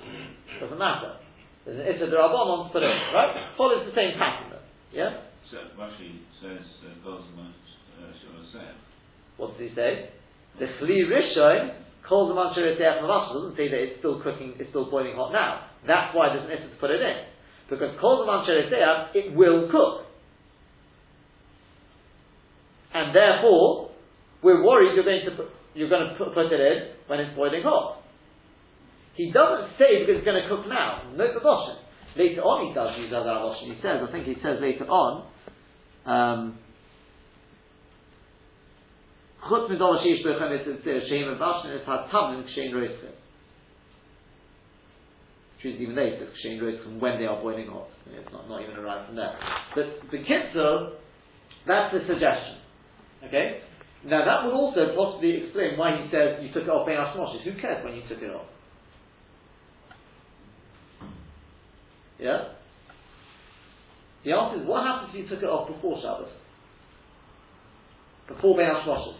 doesn't 0.61 0.79
matter. 0.79 1.19
There's 1.67 1.83
an 1.83 1.87
Issa 1.87 2.07
Rabban 2.15 2.73
put 2.73 2.83
it, 2.83 2.95
right? 3.13 3.55
Follows 3.59 3.85
the 3.87 3.95
same 3.95 4.15
pattern. 4.19 4.63
Yeah? 4.95 5.27
So 5.51 5.59
Rashi 5.79 6.23
says 6.41 6.63
uh, 6.87 7.11
uh, 7.11 7.21
What 9.37 9.59
does 9.59 9.69
he 9.69 9.75
say? 9.75 10.11
The 10.59 10.67
Chli 10.79 11.05
Rishon 11.11 11.75
calls 12.09 12.31
the 12.31 12.35
Manchur 12.35 12.79
doesn't 12.79 13.57
say 13.57 13.69
that 13.69 13.81
it's 13.83 13.99
still 13.99 14.23
cooking, 14.23 14.55
it's 14.59 14.71
still 14.71 14.91
boiling 14.91 15.15
hot 15.17 15.33
now. 15.33 15.69
That's 15.87 16.15
why 16.15 16.31
there's 16.31 16.47
an 16.47 16.55
issue 16.55 16.71
to 16.71 16.81
put 16.81 16.91
it 16.91 17.03
in. 17.03 17.27
Because 17.69 17.99
Kol 18.01 18.27
Manchur 18.27 18.71
it 19.15 19.35
will 19.35 19.69
cook. 19.71 20.07
And 22.95 23.15
therefore, 23.15 23.91
we're 24.43 24.65
worried 24.65 24.95
you're 24.95 25.05
going 25.05 25.27
to 25.27 25.37
put, 25.37 25.47
you're 25.75 25.91
going 25.91 26.09
to 26.09 26.15
put, 26.17 26.33
put 26.33 26.47
it 26.47 26.61
in 26.61 26.95
when 27.09 27.21
it's 27.21 27.37
boiling 27.37 27.63
hot. 27.63 27.96
He 29.17 29.33
doesn't 29.33 29.73
say 29.79 30.05
because 30.05 30.21
it's 30.21 30.25
going 30.25 30.43
to 30.43 30.49
cook 30.49 30.69
now. 30.69 31.03
The 31.17 31.41
Goshen. 31.41 31.77
Later 32.17 32.43
on 32.43 32.69
he 32.69 32.75
does 32.75 32.97
use 33.01 33.13
other 33.13 33.33
Goshen. 33.33 33.73
He 33.75 33.81
says, 33.81 34.01
I 34.01 34.13
think 34.13 34.27
he 34.27 34.37
says 34.43 34.61
later 34.61 34.85
on, 34.85 35.25
um. 36.05 36.59
Which 45.57 45.75
is 45.75 45.81
even 45.81 45.95
later, 45.95 46.27
when 46.99 47.19
they 47.19 47.27
are 47.27 47.41
boiling 47.41 47.69
hot. 47.69 47.89
It's 48.11 48.33
not, 48.33 48.49
not 48.49 48.63
even 48.63 48.77
arrived 48.77 49.07
from 49.07 49.17
there. 49.17 49.39
But 49.75 50.11
the 50.11 50.19
kitzur, 50.19 50.99
that's 51.67 51.95
the 51.95 52.01
suggestion. 52.07 52.59
Okay? 53.25 53.61
Now 54.05 54.25
that 54.25 54.45
would 54.45 54.55
also 54.55 54.95
possibly 54.95 55.45
explain 55.45 55.79
why 55.79 56.03
he 56.03 56.11
says 56.11 56.43
you 56.43 56.53
took 56.53 56.65
it 56.65 56.71
off 56.71 56.87
Hashmoshes. 56.89 57.45
Who 57.45 57.61
cares 57.61 57.85
when 57.85 57.95
you 57.95 58.03
took 58.09 58.23
it 58.23 58.31
off? 58.35 58.47
Yeah? 62.19 62.53
The 64.25 64.33
answer 64.33 64.63
is 64.63 64.67
what 64.67 64.85
happens 64.85 65.13
if 65.15 65.25
you 65.25 65.29
took 65.29 65.43
it 65.43 65.49
off 65.49 65.69
before 65.69 66.01
Shabbos? 66.03 66.33
Before 68.29 68.57
Ben 68.57 68.67
Hashmoshes? 68.67 69.19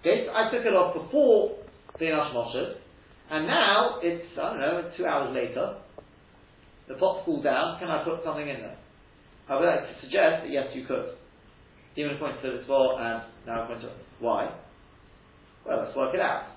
Okay, 0.00 0.26
so 0.26 0.32
I 0.34 0.50
took 0.50 0.66
it 0.66 0.74
off 0.74 0.94
before 0.94 1.58
the 1.98 2.06
Moshe, 2.06 2.74
and 3.30 3.46
now 3.46 4.00
it's, 4.02 4.26
I 4.36 4.50
don't 4.50 4.60
know, 4.60 4.90
two 4.96 5.06
hours 5.06 5.34
later, 5.34 5.78
the 6.88 6.94
pot's 6.94 7.24
cooled 7.24 7.44
down, 7.44 7.78
can 7.78 7.88
I 7.88 8.02
put 8.02 8.24
something 8.24 8.48
in 8.48 8.58
there? 8.58 8.78
I 9.48 9.54
would 9.54 9.66
like 9.66 9.82
to 9.82 9.94
suggest 10.00 10.42
that 10.42 10.50
yes, 10.50 10.66
you 10.74 10.86
could. 10.86 11.14
Even 11.96 12.16
according 12.16 12.42
to 12.42 12.58
the 12.58 12.64
well, 12.68 12.98
and 12.98 13.22
now 13.46 13.62
according 13.62 13.86
to 13.86 13.92
why? 14.18 14.52
Well, 15.66 15.84
let's 15.84 15.96
work 15.96 16.14
it 16.14 16.20
out. 16.20 16.51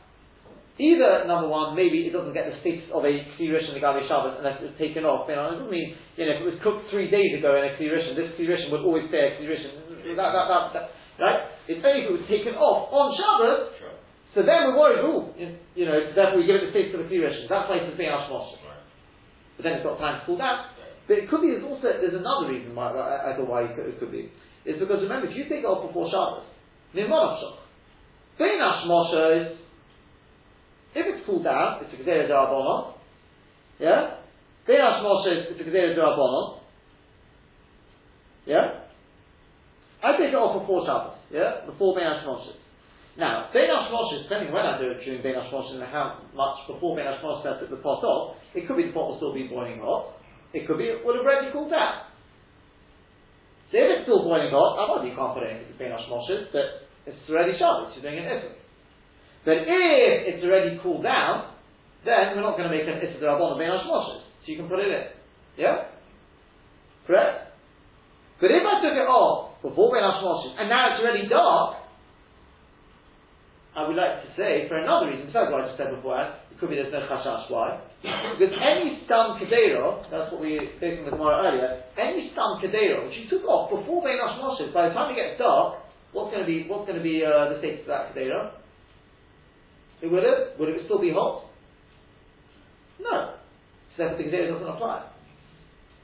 Either, 0.75 1.23
number 1.23 1.47
one, 1.47 1.71
maybe 1.71 2.03
it 2.03 2.11
doesn't 2.11 2.35
get 2.35 2.51
the 2.51 2.59
status 2.59 2.83
of 2.91 2.99
a 3.07 3.13
Klirish 3.39 3.63
in 3.71 3.79
the 3.79 3.83
Gabi 3.83 4.03
Shabbos 4.11 4.43
unless 4.43 4.59
it's 4.59 4.75
taken 4.75 5.07
off. 5.07 5.23
You 5.31 5.39
know, 5.39 5.47
it 5.47 5.51
doesn't 5.55 5.71
mean, 5.71 5.95
you 6.19 6.27
know, 6.27 6.35
if 6.35 6.39
it 6.43 6.47
was 6.51 6.59
cooked 6.59 6.91
three 6.91 7.07
days 7.07 7.31
ago 7.39 7.55
in 7.55 7.63
a 7.63 7.79
Klirish, 7.79 8.11
this 8.11 8.35
Klirish 8.35 8.67
would 8.67 8.83
always 8.83 9.07
stay 9.07 9.23
a 9.23 9.39
Klirish. 9.39 9.63
That, 9.63 10.35
that, 10.35 10.47
that, 10.51 10.63
that, 10.75 10.85
Right? 11.15 11.47
It's 11.71 11.79
only 11.79 12.03
if 12.03 12.11
it 12.11 12.15
was 12.19 12.27
taken 12.27 12.59
off 12.59 12.91
on 12.91 13.15
Shabbos, 13.15 13.71
sure. 13.79 13.95
so 14.35 14.39
then 14.43 14.67
we're 14.67 14.75
worried, 14.75 14.99
ooh, 14.99 15.31
you 15.79 15.88
know, 15.88 16.11
therefore 16.11 16.43
we 16.43 16.45
give 16.45 16.59
it 16.59 16.67
the 16.67 16.71
status 16.75 16.91
of 16.91 17.01
a 17.01 17.07
Kli 17.07 17.23
That's 17.23 17.71
why 17.71 17.79
it's 17.79 17.95
being 17.95 18.11
Ashmosh. 18.11 18.59
Right. 18.67 18.83
But 19.55 19.63
then 19.63 19.79
it's 19.79 19.88
got 19.88 19.95
time 19.95 20.19
to 20.19 20.21
cool 20.27 20.35
down. 20.35 20.75
But 21.07 21.23
it 21.23 21.31
could 21.31 21.39
be, 21.39 21.55
there's 21.55 21.63
also, 21.63 21.88
there's 21.88 22.19
another 22.19 22.51
reason 22.51 22.75
why, 22.75 22.91
I, 22.91 23.31
I 23.31 23.39
thought 23.39 23.47
why 23.47 23.63
it 23.63 23.79
could, 23.79 23.88
it 23.88 23.95
could 23.95 24.11
be. 24.11 24.27
Is 24.67 24.75
because 24.75 24.99
remember, 25.07 25.31
if 25.31 25.38
you 25.39 25.47
take 25.47 25.63
it 25.63 25.69
off 25.69 25.88
before 25.88 26.11
Shabbos, 26.11 26.43
Nimonashach. 26.91 27.63
Bein 28.35 28.59
Ashmosh 28.59 29.13
is, 29.39 29.47
if 30.95 31.03
it's 31.05 31.25
cooled 31.25 31.43
down, 31.43 31.84
it's 31.84 31.93
a 31.93 31.97
Gezerah 32.01 32.31
Darabonon. 32.31 32.95
Yeah? 33.79 34.23
Bein 34.65 34.79
Ashmosh 34.79 35.27
is, 35.27 35.45
it's 35.51 35.62
a 35.62 35.63
Gezerah 35.63 35.95
Darabonon. 35.99 36.60
Yeah? 38.45 38.86
I 40.05 40.15
take 40.21 40.31
it 40.31 40.38
off 40.38 40.62
before 40.62 40.86
Shabbos, 40.86 41.17
yeah, 41.34 41.65
before 41.65 41.97
Ben 41.97 42.05
Hashmoshes. 42.05 42.62
Now, 43.17 43.49
Ben 43.49 43.65
Hashmoshes, 43.65 44.29
depending 44.29 44.53
when 44.53 44.62
I 44.62 44.77
do 44.77 44.93
it 44.93 45.01
during 45.01 45.25
Ben 45.25 45.34
Hashmoshes 45.34 45.81
and 45.81 45.84
how 45.89 46.21
much 46.38 46.62
before 46.69 46.95
Ben 46.95 47.10
Hashmoshes 47.10 47.41
I 47.41 47.60
took 47.60 47.73
the 47.73 47.81
pot 47.81 48.05
off, 48.05 48.38
it 48.53 48.67
could 48.67 48.77
be 48.77 48.88
the 48.88 48.93
pot 48.93 49.10
will 49.10 49.17
still 49.17 49.34
be 49.34 49.49
boiling 49.49 49.81
hot. 49.81 50.21
It 50.53 50.67
could 50.67 50.77
be 50.77 50.93
it 50.93 51.01
would 51.01 51.17
have 51.17 51.25
already 51.25 51.51
cooled 51.51 51.71
down. 51.71 52.05
So 53.73 53.81
if 53.81 53.88
it's 53.97 54.03
still 54.05 54.21
boiling 54.21 54.53
hot, 54.53 54.77
I 54.77 54.81
know 54.86 55.01
you 55.01 55.17
can't 55.17 55.34
put 55.34 55.43
it 55.43 55.58
into 55.58 55.73
Ben 55.81 55.89
Hashmoshes, 55.89 56.53
but 56.53 56.86
it's 57.10 57.17
already 57.25 57.58
Shabbos, 57.58 57.97
you're 57.97 58.05
doing 58.05 58.21
an 58.21 58.29
Issa. 58.29 58.64
But 59.45 59.62
if 59.62 60.15
it's 60.25 60.43
already 60.43 60.79
cooled 60.81 61.03
down, 61.03 61.53
then 62.03 62.34
we're 62.36 62.41
not 62.41 62.58
going 62.58 62.69
to 62.69 62.75
make 62.75 62.89
an 62.89 62.97
Issa 62.97 63.21
Rabban 63.21 63.53
of 63.53 63.62
Hashmoshes. 63.62 64.25
So 64.41 64.45
you 64.49 64.58
can 64.58 64.67
put 64.67 64.79
it 64.79 64.89
in. 64.89 65.05
Yeah? 65.58 65.93
Correct? 67.05 67.53
But 68.41 68.51
if 68.51 68.65
I 68.65 68.81
took 68.81 68.97
it 68.97 69.08
off 69.08 69.62
before 69.62 69.93
Ben 69.93 70.01
Hashmoshes, 70.01 70.60
and 70.60 70.69
now 70.69 70.93
it's 70.93 71.01
already 71.01 71.29
dark, 71.29 71.86
I 73.75 73.88
would 73.88 73.95
like 73.99 74.23
to 74.23 74.29
say, 74.39 74.65
for 74.71 74.79
another 74.79 75.12
reason, 75.12 75.27
besides 75.27 75.51
what 75.51 75.62
I 75.62 75.67
just 75.67 75.77
said 75.77 75.91
before, 75.91 76.15
it 76.15 76.55
could 76.60 76.71
be 76.71 76.79
there's 76.79 76.95
no 76.95 77.03
chashash. 77.12 77.51
Why? 77.51 77.84
Because 78.01 78.55
any 78.55 79.03
stam 79.03 79.36
kedero, 79.36 80.08
that's 80.08 80.31
what 80.31 80.39
we 80.39 80.55
spoke 80.79 81.03
with 81.03 81.12
Gemara 81.12 81.43
earlier, 81.43 81.84
any 81.99 82.31
stam 82.31 82.63
kedero, 82.63 83.03
which 83.03 83.19
you 83.19 83.27
took 83.27 83.43
off 83.43 83.67
before 83.69 84.01
Ben 84.01 84.15
Hashmoshes, 84.15 84.71
by 84.73 84.88
the 84.88 84.95
time 84.95 85.12
it 85.12 85.19
gets 85.19 85.38
dark, 85.38 85.84
what's 86.13 86.31
going 86.31 86.43
to 86.43 86.47
be, 86.47 86.63
what's 86.71 86.88
going 86.88 86.97
to 86.97 87.03
be 87.03 87.19
uh, 87.19 87.51
the 87.51 87.60
state 87.60 87.84
of 87.84 87.88
that 87.91 88.15
kedero? 88.15 88.55
It 90.05 90.11
would 90.13 90.21
have? 90.21 90.53
Would 90.61 90.69
it 90.69 90.85
still 90.85 91.01
be 91.01 91.09
hot? 91.09 91.49
No. 93.01 93.41
So 93.97 94.05
therefore 94.05 94.21
the 94.21 94.29
kedero 94.29 94.53
doesn't 94.53 94.69
apply. 94.77 95.09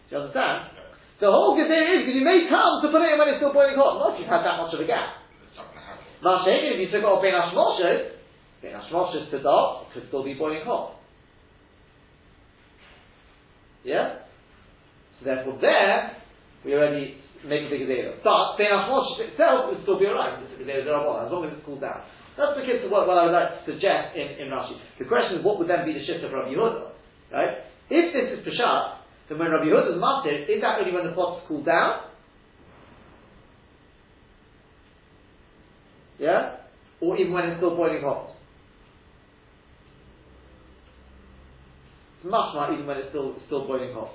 Do 0.09 0.15
you 0.15 0.21
understand? 0.25 0.73
The 1.21 1.29
whole 1.29 1.53
Gezerah 1.53 2.01
is 2.01 2.09
because 2.09 2.17
you 2.17 2.25
may 2.25 2.49
come 2.49 2.81
to 2.81 2.89
put 2.89 3.05
it 3.05 3.13
in 3.13 3.21
when 3.21 3.29
it's 3.29 3.37
still 3.37 3.53
boiling 3.53 3.77
hot. 3.77 4.01
Not 4.01 4.17
if 4.17 4.25
you've 4.25 4.33
had 4.33 4.41
that 4.41 4.57
much 4.57 4.73
of 4.73 4.81
a 4.81 4.89
gap. 4.89 5.21
Mashiach, 6.25 6.73
if 6.73 6.81
you 6.81 6.89
took 6.89 7.05
off 7.05 7.21
Ben 7.21 7.37
Hashmoshes, 7.37 8.17
Ben 8.65 8.73
Hashmoshes 8.73 9.29
to 9.29 9.37
dark, 9.45 9.85
it 9.85 9.93
could 9.93 10.07
still 10.09 10.25
be 10.25 10.33
boiling 10.33 10.65
hot. 10.65 10.97
Yeah? 13.85 14.25
So 15.19 15.29
therefore 15.29 15.61
there, 15.61 16.17
we 16.65 16.73
already 16.73 17.21
make 17.45 17.69
the 17.69 17.77
Gezerah. 17.77 18.17
But 18.25 18.57
Ben 18.57 18.73
Hashmoshes 18.73 19.29
itself 19.29 19.69
would 19.69 19.85
still 19.85 19.99
be 20.01 20.09
alright. 20.09 20.41
It's 20.41 20.57
a 20.57 20.65
Gezerah 20.65 21.25
as 21.25 21.31
long 21.31 21.45
as 21.45 21.53
it's 21.53 21.65
cooled 21.69 21.81
down. 21.81 22.01
That's 22.37 22.55
the 22.55 22.89
what, 22.89 23.07
what 23.07 23.17
I 23.17 23.25
would 23.25 23.35
like 23.35 23.65
to 23.65 23.73
suggest 23.73 24.15
in, 24.15 24.39
in 24.39 24.47
Rashi. 24.47 24.79
The 24.99 25.05
question 25.05 25.39
is, 25.39 25.45
what 25.45 25.59
would 25.59 25.67
then 25.69 25.85
be 25.85 25.93
the 25.93 26.05
shift 26.05 26.23
of 26.23 26.31
Rabbi 26.31 26.51
Yehuda? 26.51 26.91
Right? 27.31 27.57
If 27.89 28.13
this 28.13 28.39
is 28.39 28.45
Peshat, 28.47 28.97
then 29.29 29.37
when 29.37 29.51
Rabbi 29.51 29.65
Yehuda's 29.65 29.99
matir, 29.99 30.47
is 30.47 30.61
that 30.61 30.79
only 30.79 30.93
when 30.93 31.05
the 31.05 31.11
pot's 31.11 31.45
cooled 31.47 31.65
down? 31.65 32.07
Yeah? 36.19 36.57
Or 37.01 37.17
even 37.17 37.33
when 37.33 37.45
it's 37.49 37.59
still 37.59 37.75
boiling 37.75 38.01
hot? 38.01 38.29
It's 42.21 42.29
much 42.29 42.53
more 42.53 42.71
even 42.71 42.85
when 42.85 42.97
it's 42.97 43.09
still 43.09 43.35
still 43.47 43.65
boiling 43.65 43.93
hot. 43.93 44.11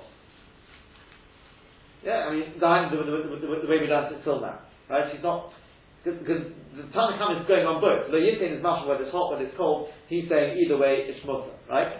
Yeah, 2.03 2.29
I 2.29 2.33
mean, 2.33 2.53
the, 2.55 2.59
the, 2.61 3.37
the, 3.41 3.61
the 3.61 3.67
way 3.67 3.79
we 3.81 3.87
learned 3.87 4.15
it 4.15 4.23
till 4.23 4.39
now. 4.39 4.59
Right? 4.89 5.11
She's 5.11 5.21
not, 5.21 5.51
because 6.15 6.43
the 6.77 6.85
Tanakh 6.95 7.41
is 7.41 7.47
going 7.47 7.65
on 7.65 7.83
both. 7.83 8.07
Lo 8.13 8.19
Yitin 8.19 8.55
is 8.55 8.63
much 8.63 8.87
whether 8.87 9.03
it's 9.03 9.11
hot, 9.11 9.33
whether 9.33 9.43
it's 9.43 9.57
cold. 9.57 9.89
He's 10.07 10.29
saying 10.29 10.61
either 10.61 10.77
way 10.77 11.03
it's 11.09 11.19
mutter, 11.27 11.51
right? 11.67 11.99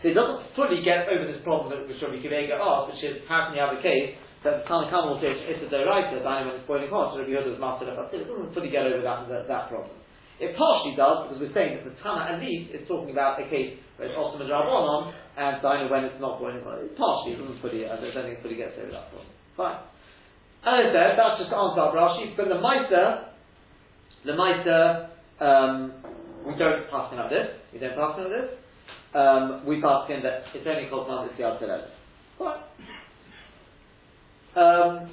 So 0.00 0.08
he 0.08 0.14
doesn't 0.16 0.56
fully 0.56 0.80
get 0.80 1.06
over 1.12 1.28
this 1.28 1.44
problem 1.44 1.70
that 1.70 1.84
Rabbi 1.84 2.18
Akiva 2.18 2.32
Eiger 2.32 2.56
asked, 2.56 2.96
which 2.96 3.04
is 3.04 3.20
how 3.28 3.52
can 3.52 3.54
you 3.54 3.62
have 3.62 3.76
a 3.76 3.82
case 3.84 4.16
that 4.42 4.64
the 4.64 4.64
Tanakh 4.64 4.90
will 4.90 5.20
say 5.20 5.28
it's 5.36 5.60
a 5.60 5.68
doraita, 5.68 6.24
dining 6.24 6.48
when 6.48 6.56
it's 6.56 6.64
boiling 6.64 6.88
hot, 6.88 7.12
so 7.12 7.20
Rabbi 7.20 7.36
Yehuda 7.36 7.52
was 7.52 7.60
master 7.60 7.92
of 7.92 8.08
it 8.08 8.24
doesn't 8.24 8.56
fully 8.56 8.72
get 8.72 8.88
over 8.88 9.04
that, 9.04 9.28
that, 9.28 9.44
that 9.46 9.68
problem. 9.68 9.92
It 10.40 10.56
partially 10.56 10.96
does 10.96 11.28
because 11.28 11.38
we're 11.44 11.52
saying 11.52 11.76
that 11.76 11.84
the 11.84 11.92
Tana 12.00 12.32
at 12.32 12.40
least 12.40 12.72
is 12.72 12.88
talking 12.88 13.12
about 13.12 13.36
a 13.36 13.44
case 13.52 13.76
where 14.00 14.08
it's 14.08 14.16
Osman 14.16 14.48
Rabbanon 14.48 15.12
and 15.36 15.60
know 15.60 15.92
when 15.92 16.08
it's 16.08 16.16
not 16.16 16.40
going 16.40 16.64
on. 16.64 16.80
It's 16.80 16.96
partially, 16.96 17.36
doesn't 17.36 17.60
fully, 17.60 17.84
I 17.84 18.00
don't 18.00 18.08
think 18.08 18.40
it 18.40 18.40
fully 18.40 18.56
gets 18.56 18.72
over 18.80 18.88
that 18.88 19.12
problem. 19.12 19.28
Fine. 19.60 19.84
I 20.64 20.92
said, 20.92 21.16
that's 21.16 21.40
just 21.40 21.52
answer 21.52 21.80
our 21.80 21.94
Rashi, 21.94 22.36
but 22.36 22.48
the 22.48 22.60
Maita, 22.60 23.32
the 24.26 24.32
Maita, 24.32 25.08
um, 25.40 25.94
we 26.46 26.56
don't 26.58 26.90
pass 26.90 27.10
in 27.12 27.18
like 27.18 27.30
this, 27.30 27.48
we 27.72 27.78
don't 27.78 27.96
pass 27.96 28.18
in 28.18 28.24
like 28.24 28.32
this, 28.32 28.50
um, 29.14 29.66
we 29.66 29.80
pass 29.80 30.10
in 30.10 30.22
that 30.22 30.44
it's 30.54 30.66
only 30.66 30.88
called 30.90 31.08
Mazit 31.08 31.36
Siyad 31.38 31.88
Fine. 32.38 32.60
Um, 34.56 35.10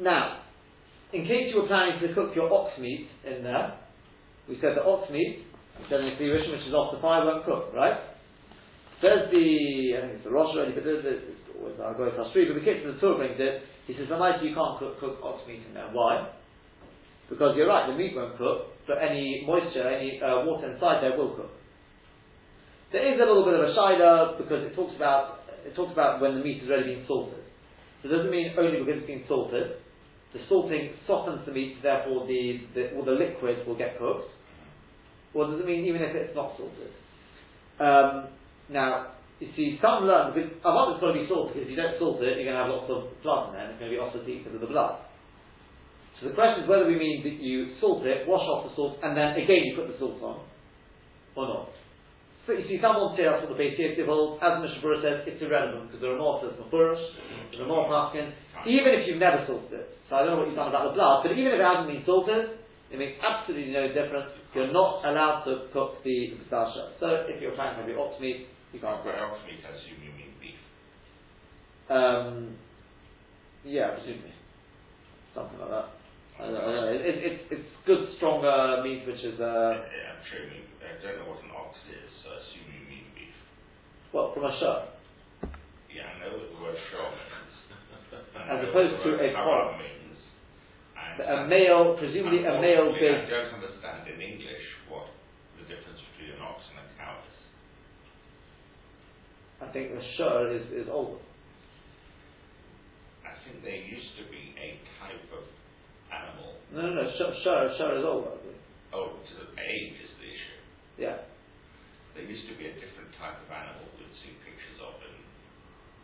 now, 0.00 0.42
in 1.12 1.22
case 1.22 1.50
you 1.52 1.62
were 1.62 1.68
planning 1.68 2.00
to 2.00 2.14
cook 2.14 2.34
your 2.36 2.52
ox 2.52 2.78
meat 2.78 3.08
in 3.26 3.42
there, 3.42 3.76
we 4.48 4.54
said 4.60 4.76
the 4.76 4.84
ox 4.84 5.10
meat, 5.10 5.46
Kli 5.90 6.20
which 6.20 6.66
is 6.66 6.74
off 6.74 6.94
the 6.94 7.00
fire, 7.00 7.24
won't 7.24 7.44
cook, 7.44 7.72
right? 7.74 7.98
Says 9.00 9.30
the, 9.32 9.96
I 9.96 10.00
think 10.02 10.12
it's 10.14 10.24
the 10.24 10.30
Rosh 10.30 10.54
but 10.74 10.84
there's, 10.84 11.04
there's, 11.60 11.80
I'll 11.80 11.94
go 11.94 12.08
with 12.08 12.14
Tashri, 12.14 12.48
but 12.48 12.58
the 12.58 12.64
kid 12.64 12.82
the 12.86 12.98
Torah 13.00 13.18
brings 13.18 13.36
it, 13.38 13.62
he 13.86 13.94
says, 13.94 14.08
the 14.08 14.18
night 14.18 14.42
you 14.42 14.54
can't 14.54 14.78
cook, 14.78 15.00
cook 15.00 15.18
ox 15.22 15.42
meat 15.46 15.62
in 15.66 15.74
there. 15.74 15.90
Why? 15.92 16.30
Because 17.28 17.54
you're 17.56 17.68
right, 17.68 17.90
the 17.90 17.96
meat 17.96 18.14
won't 18.14 18.36
cook, 18.38 18.74
but 18.86 18.98
any 18.98 19.44
moisture, 19.46 19.86
any 19.86 20.20
uh, 20.20 20.44
water 20.44 20.72
inside 20.72 21.02
there 21.02 21.16
will 21.16 21.34
cook. 21.36 21.50
There 22.92 23.06
is 23.06 23.20
a 23.20 23.24
little 23.24 23.44
bit 23.44 23.54
of 23.54 23.70
a 23.70 23.74
shiloh 23.74 24.34
because 24.36 24.66
it 24.66 24.74
talks 24.74 24.96
about 24.96 25.40
it 25.64 25.76
talks 25.76 25.92
about 25.92 26.20
when 26.20 26.38
the 26.38 26.44
meat 26.44 26.62
has 26.62 26.70
already 26.70 26.94
been 26.96 27.04
salted. 27.06 27.44
So 28.02 28.08
it 28.08 28.12
doesn't 28.12 28.30
mean 28.30 28.54
only 28.58 28.80
because 28.80 28.98
it's 28.98 29.06
been 29.06 29.24
salted. 29.28 29.78
The 30.32 30.40
salting 30.48 30.90
softens 31.06 31.44
the 31.46 31.52
meat, 31.52 31.82
therefore 31.82 32.26
the, 32.26 32.60
the 32.74 32.96
all 32.96 33.04
the 33.04 33.12
liquid 33.12 33.66
will 33.66 33.76
get 33.76 33.98
cooked. 33.98 34.30
Or 35.34 35.46
does 35.46 35.60
it 35.60 35.66
mean 35.66 35.84
even 35.86 36.02
if 36.02 36.16
it's 36.16 36.34
not 36.34 36.56
salted? 36.56 36.90
Um, 37.78 38.30
now, 38.68 39.14
you 39.40 39.48
see, 39.56 39.80
some 39.80 40.04
learn 40.04 40.36
because 40.36 40.52
want 40.60 40.92
it's 40.94 41.00
got 41.00 41.16
to 41.16 41.18
be 41.18 41.24
salted 41.24 41.56
because 41.56 41.64
if 41.64 41.72
you 41.72 41.80
don't 41.80 41.96
salt 41.96 42.20
it, 42.20 42.36
you're 42.36 42.44
going 42.44 42.60
to 42.60 42.64
have 42.64 42.72
lots 42.72 42.92
of 42.92 43.08
blood 43.24 43.48
in 43.48 43.56
there, 43.56 43.64
and 43.64 43.72
it's 43.72 43.80
going 43.80 43.88
to 43.88 43.96
be 43.96 44.00
also 44.00 44.20
because 44.20 44.52
of 44.52 44.60
the 44.60 44.68
blood. 44.68 45.00
So 46.20 46.28
the 46.28 46.36
question 46.36 46.64
is 46.64 46.68
whether 46.68 46.84
we 46.84 47.00
mean 47.00 47.24
that 47.24 47.40
you 47.40 47.72
salt 47.80 48.04
it, 48.04 48.28
wash 48.28 48.44
off 48.44 48.68
the 48.68 48.76
salt, 48.76 49.00
and 49.00 49.16
then 49.16 49.40
again 49.40 49.64
you 49.64 49.72
put 49.72 49.88
the 49.88 49.96
salt 49.96 50.20
on, 50.20 50.44
or 51.32 51.44
not. 51.48 51.72
So 52.44 52.52
you 52.52 52.68
see, 52.68 52.76
someone 52.84 53.16
say 53.16 53.24
that's 53.24 53.40
what 53.40 53.52
the 53.52 53.56
Beis 53.56 53.80
Yosef. 53.80 54.04
As 54.04 54.60
Mishnah 54.60 54.84
Berurah 54.84 55.00
says, 55.00 55.16
it's 55.24 55.40
irrelevant 55.40 55.88
because 55.88 56.04
the 56.04 56.12
Ramah 56.12 56.44
says 56.44 56.56
Mafurish, 56.60 57.04
the 57.56 57.64
Ramah 57.64 57.88
Paskin, 57.88 58.36
even 58.68 58.92
if 58.92 59.08
you've 59.08 59.20
never 59.20 59.44
salted 59.48 59.72
it. 59.72 59.88
So 60.08 60.20
I 60.20 60.24
don't 60.24 60.36
know 60.36 60.44
what 60.44 60.48
you've 60.52 60.60
done 60.60 60.68
about 60.68 60.92
the 60.92 60.96
blood, 60.96 61.24
but 61.24 61.32
even 61.32 61.56
if 61.56 61.60
it 61.60 61.64
hasn't 61.64 61.88
been 61.88 62.04
salted, 62.04 62.60
it 62.90 62.98
makes 62.98 63.16
absolutely 63.22 63.72
no 63.72 63.88
difference. 63.88 64.34
You're 64.52 64.72
not 64.74 65.06
allowed 65.06 65.46
to 65.46 65.70
cook 65.72 66.02
the 66.02 66.36
pistachio. 66.36 66.98
So 66.98 67.24
if 67.30 67.40
you're 67.40 67.54
trying 67.54 67.78
to 67.78 67.86
have 67.86 67.88
your 67.88 68.02
ox 68.02 68.18
meat, 68.18 68.50
you 68.72 68.80
can't 68.80 69.02
cook. 69.02 69.14
ox 69.14 69.40
meat, 69.46 69.60
I 69.66 69.74
assume 69.76 69.98
you 70.02 70.12
mean 70.14 70.32
beef. 70.40 70.60
Um, 71.90 72.56
yeah, 73.64 73.90
presumably. 73.98 74.34
Something 75.34 75.58
like 75.60 75.70
that. 75.70 75.88
I 76.40 76.46
don't, 76.46 76.56
I 76.56 76.60
don't 76.60 76.76
know. 76.80 76.92
It, 76.94 77.02
it, 77.04 77.16
it's, 77.26 77.42
it's 77.50 77.70
good, 77.84 78.08
stronger 78.16 78.80
meat, 78.82 79.04
which 79.06 79.20
is, 79.20 79.36
uh, 79.40 79.84
Yeah, 79.84 80.16
I'm 80.16 80.22
sure 80.30 80.40
you 80.46 80.50
mean, 80.54 80.66
I 80.80 80.96
don't 81.02 81.18
know 81.20 81.28
what 81.34 81.42
an 81.44 81.52
ox 81.52 81.76
is, 81.90 82.08
so 82.24 82.30
I 82.32 82.36
assume 82.40 82.66
you 82.72 82.82
mean 82.88 83.06
beef. 83.12 83.36
well, 84.14 84.32
from 84.32 84.48
a 84.48 84.54
shirt. 84.56 84.82
Yeah, 85.90 86.06
I 86.06 86.14
know 86.22 86.38
what 86.38 86.48
the 86.54 86.60
word 86.62 86.78
shor 86.94 87.10
means. 87.10 87.54
As 88.50 88.58
opposed 88.70 89.02
to 89.04 89.10
a 89.20 89.28
collar. 89.34 89.76
means. 89.76 90.18
And 90.96 91.18
A 91.20 91.36
male, 91.50 91.98
presumably 91.98 92.46
a 92.46 92.54
male 92.62 92.94
big, 92.94 93.26
I 93.26 93.28
don't 93.28 93.54
understand 93.60 94.06
in 94.08 94.22
English 94.22 94.64
what 94.88 95.10
the 95.58 95.66
difference 95.68 95.98
between 96.14 96.38
an 96.38 96.42
ox 96.42 96.62
and 96.72 96.78
a 96.80 96.86
cow 96.96 97.18
is. 97.26 97.36
I 99.60 99.68
think 99.72 99.92
the 99.92 100.00
shirt 100.16 100.56
is, 100.56 100.66
is 100.72 100.88
older. 100.88 101.20
I 103.22 103.36
think 103.44 103.60
there 103.60 103.76
used 103.76 104.16
to 104.16 104.24
be 104.32 104.56
a 104.56 104.80
type 104.96 105.20
of 105.36 105.44
animal. 106.08 106.56
No, 106.72 106.80
no, 106.80 106.90
no, 106.96 107.04
shirt, 107.20 107.36
shirt 107.44 108.00
is 108.00 108.04
older, 108.04 108.32
I 108.32 108.38
think. 108.40 108.58
Oh, 108.96 109.20
to 109.20 109.32
the 109.36 109.52
age 109.60 110.00
is 110.00 110.12
the 110.16 110.28
issue. 110.32 110.58
Yeah. 110.96 111.28
There 112.16 112.24
used 112.24 112.48
to 112.48 112.56
be 112.56 112.72
a 112.72 112.74
different 112.74 113.12
type 113.20 113.36
of 113.36 113.48
animal 113.52 113.84
we'd 114.00 114.10
see 114.24 114.32
pictures 114.42 114.80
of 114.80 114.96
in, 115.04 115.14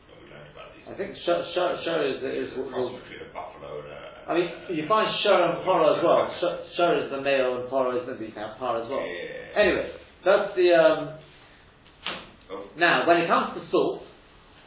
when 0.07 0.17
we 0.21 0.27
learned 0.31 0.53
about 0.53 0.77
these. 0.77 0.85
I 0.87 0.95
think 0.95 1.17
shirt, 1.25 1.49
shirt, 1.57 1.81
shirt 1.83 2.03
is, 2.13 2.17
is, 2.23 2.53
It's 2.53 2.71
cross 2.71 2.93
between 2.93 3.25
a 3.25 3.31
buffalo 3.33 3.83
and 3.83 3.91
a. 3.91 4.01
I 4.29 4.33
mean, 4.37 4.49
you 4.77 4.85
find 4.85 5.09
shirt 5.25 5.41
and 5.49 5.65
poro 5.65 5.97
as 5.97 6.01
well. 6.05 6.29
Shirt, 6.45 6.61
shirt 6.77 6.97
is 7.03 7.09
the 7.11 7.25
male 7.25 7.63
and 7.63 7.67
poro 7.73 7.97
is 7.97 8.05
the, 8.05 8.15
can 8.37 8.53
par 8.61 8.85
as 8.85 8.87
well. 8.87 9.01
Yeah. 9.01 9.65
Anyway, 9.65 9.87
that's 10.23 10.53
the, 10.55 10.69
um, 10.77 11.01
Now, 12.79 13.07
when 13.07 13.19
it 13.19 13.27
comes 13.27 13.59
to 13.59 13.63
salt, 13.71 14.07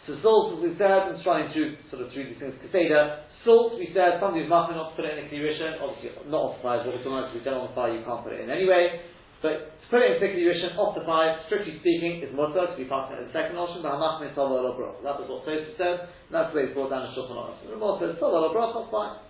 so 0.08 0.18
salt, 0.24 0.58
as 0.58 0.60
we 0.65 0.76
said, 0.76 0.89
I'm 0.89 1.22
trying 1.24 1.54
through 1.54 1.78
sort 1.94 2.02
of 2.02 2.12
through 2.12 2.34
these 2.34 2.39
things, 2.42 2.58
Kaseda, 2.60 3.30
salt, 3.46 3.78
we 3.78 3.94
said, 3.94 4.20
somebody 4.20 4.44
who's 4.44 4.52
must 4.52 4.74
not 4.74 4.92
to 4.92 4.96
put 4.98 5.06
it 5.06 5.15
in 5.15 5.24
a 5.24 5.28
Kli 5.30 5.39
Rishon, 5.39 5.80
obviously 5.80 6.12
not 6.28 6.42
off 6.50 6.54
the 6.60 6.63
fire, 6.65 6.82
is 6.82 6.89
what 6.89 6.98
we're 6.98 7.06
talking 7.06 7.20
about, 7.22 7.36
we 7.36 7.46
don't 7.46 7.62
on 7.62 7.70
the 7.72 7.78
fire, 7.78 7.92
you 7.94 8.04
can't 8.04 8.24
put 8.26 8.34
it 8.34 8.42
in 8.44 8.50
anyway, 8.50 9.00
but 9.39 9.78
to 9.80 9.86
put 9.88 10.02
it 10.02 10.18
in 10.18 10.20
a 10.20 10.20
Kli 10.20 10.44
Rishon, 10.50 10.76
off 10.76 10.98
the 10.98 11.06
fire, 11.06 11.39
strictly 11.48 11.78
speaking, 11.80 12.26
is 12.26 12.34
mutter, 12.34 12.68
to 12.68 12.76
be 12.76 12.89
it 12.89 13.18
in 13.22 13.30
the 13.30 13.36
second 13.36 13.56
option, 13.56 13.86
but 13.86 13.96
Hamach 13.96 14.20
min 14.20 14.34
Tova 14.34 14.60
lo. 14.60 14.74
That 15.06 15.22
was 15.22 15.30
what 15.30 15.46
Tosfos 15.46 15.78
said, 15.78 16.10
and 16.10 16.34
that's 16.34 16.52
the 16.52 16.56
way 16.58 16.63
it's 16.68 16.76
brought 16.76 16.89
down 16.89 17.06
in 17.06 17.13
Shulchan 17.13 17.38
Aruch. 17.38 17.62
The 17.63 17.78
Ramah 17.78 18.02
says, 18.02 18.18
Tova 18.18 18.44
lo 18.44 18.50
Broch, 18.52 18.76
that's 18.76 18.92
fine. 18.92 19.29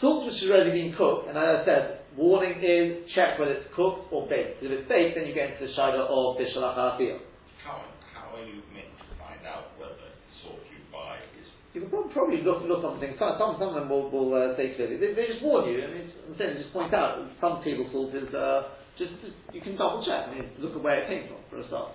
Salt 0.00 0.24
which 0.24 0.40
has 0.40 0.48
already 0.48 0.72
been 0.72 0.96
cooked, 0.96 1.28
and 1.28 1.36
as 1.36 1.60
I 1.60 1.64
said, 1.68 1.82
warning 2.16 2.56
is 2.64 3.04
check 3.12 3.36
whether 3.38 3.52
it's 3.52 3.68
cooked 3.76 4.08
or 4.08 4.24
baked. 4.32 4.64
If 4.64 4.72
it's 4.72 4.88
baked, 4.88 5.20
then 5.20 5.28
you 5.28 5.34
get 5.36 5.52
into 5.52 5.68
the 5.68 5.72
Shiloh 5.76 6.08
of 6.08 6.40
Bishalach 6.40 6.72
HaFiyah. 6.72 7.20
how, 7.60 7.84
how 8.16 8.32
are 8.32 8.44
you 8.44 8.64
meant 8.72 8.96
to 8.96 9.12
find 9.20 9.44
out 9.44 9.76
whether 9.76 10.00
the 10.00 10.10
salt 10.40 10.64
you 10.72 10.80
buy 10.88 11.20
is 11.36 11.44
You 11.76 11.84
can 11.84 11.92
probably 11.92 12.40
look 12.40 12.64
look 12.64 12.80
on 12.80 12.96
things. 12.96 13.20
Some 13.20 13.36
some 13.36 13.60
of 13.60 13.76
them 13.76 13.92
will, 13.92 14.08
will 14.08 14.32
uh, 14.32 14.56
say 14.56 14.72
clearly. 14.72 14.96
They, 14.96 15.12
they 15.12 15.28
just 15.28 15.44
warn 15.44 15.68
you. 15.68 15.84
I 15.84 15.92
mean, 15.92 16.08
I'm 16.08 16.34
saying 16.40 16.56
just 16.56 16.72
point 16.72 16.96
out 16.96 17.20
that 17.20 17.28
some 17.36 17.60
table 17.60 17.84
salt 17.92 18.16
is 18.16 18.32
uh, 18.32 18.72
just, 18.96 19.12
just 19.20 19.36
you 19.52 19.60
can 19.60 19.76
double 19.76 20.00
check. 20.00 20.32
I 20.32 20.34
mean, 20.34 20.48
look 20.64 20.72
at 20.72 20.82
where 20.82 21.04
it 21.04 21.12
came 21.12 21.28
from 21.28 21.44
for 21.52 21.60
a 21.60 21.66
start. 21.68 21.92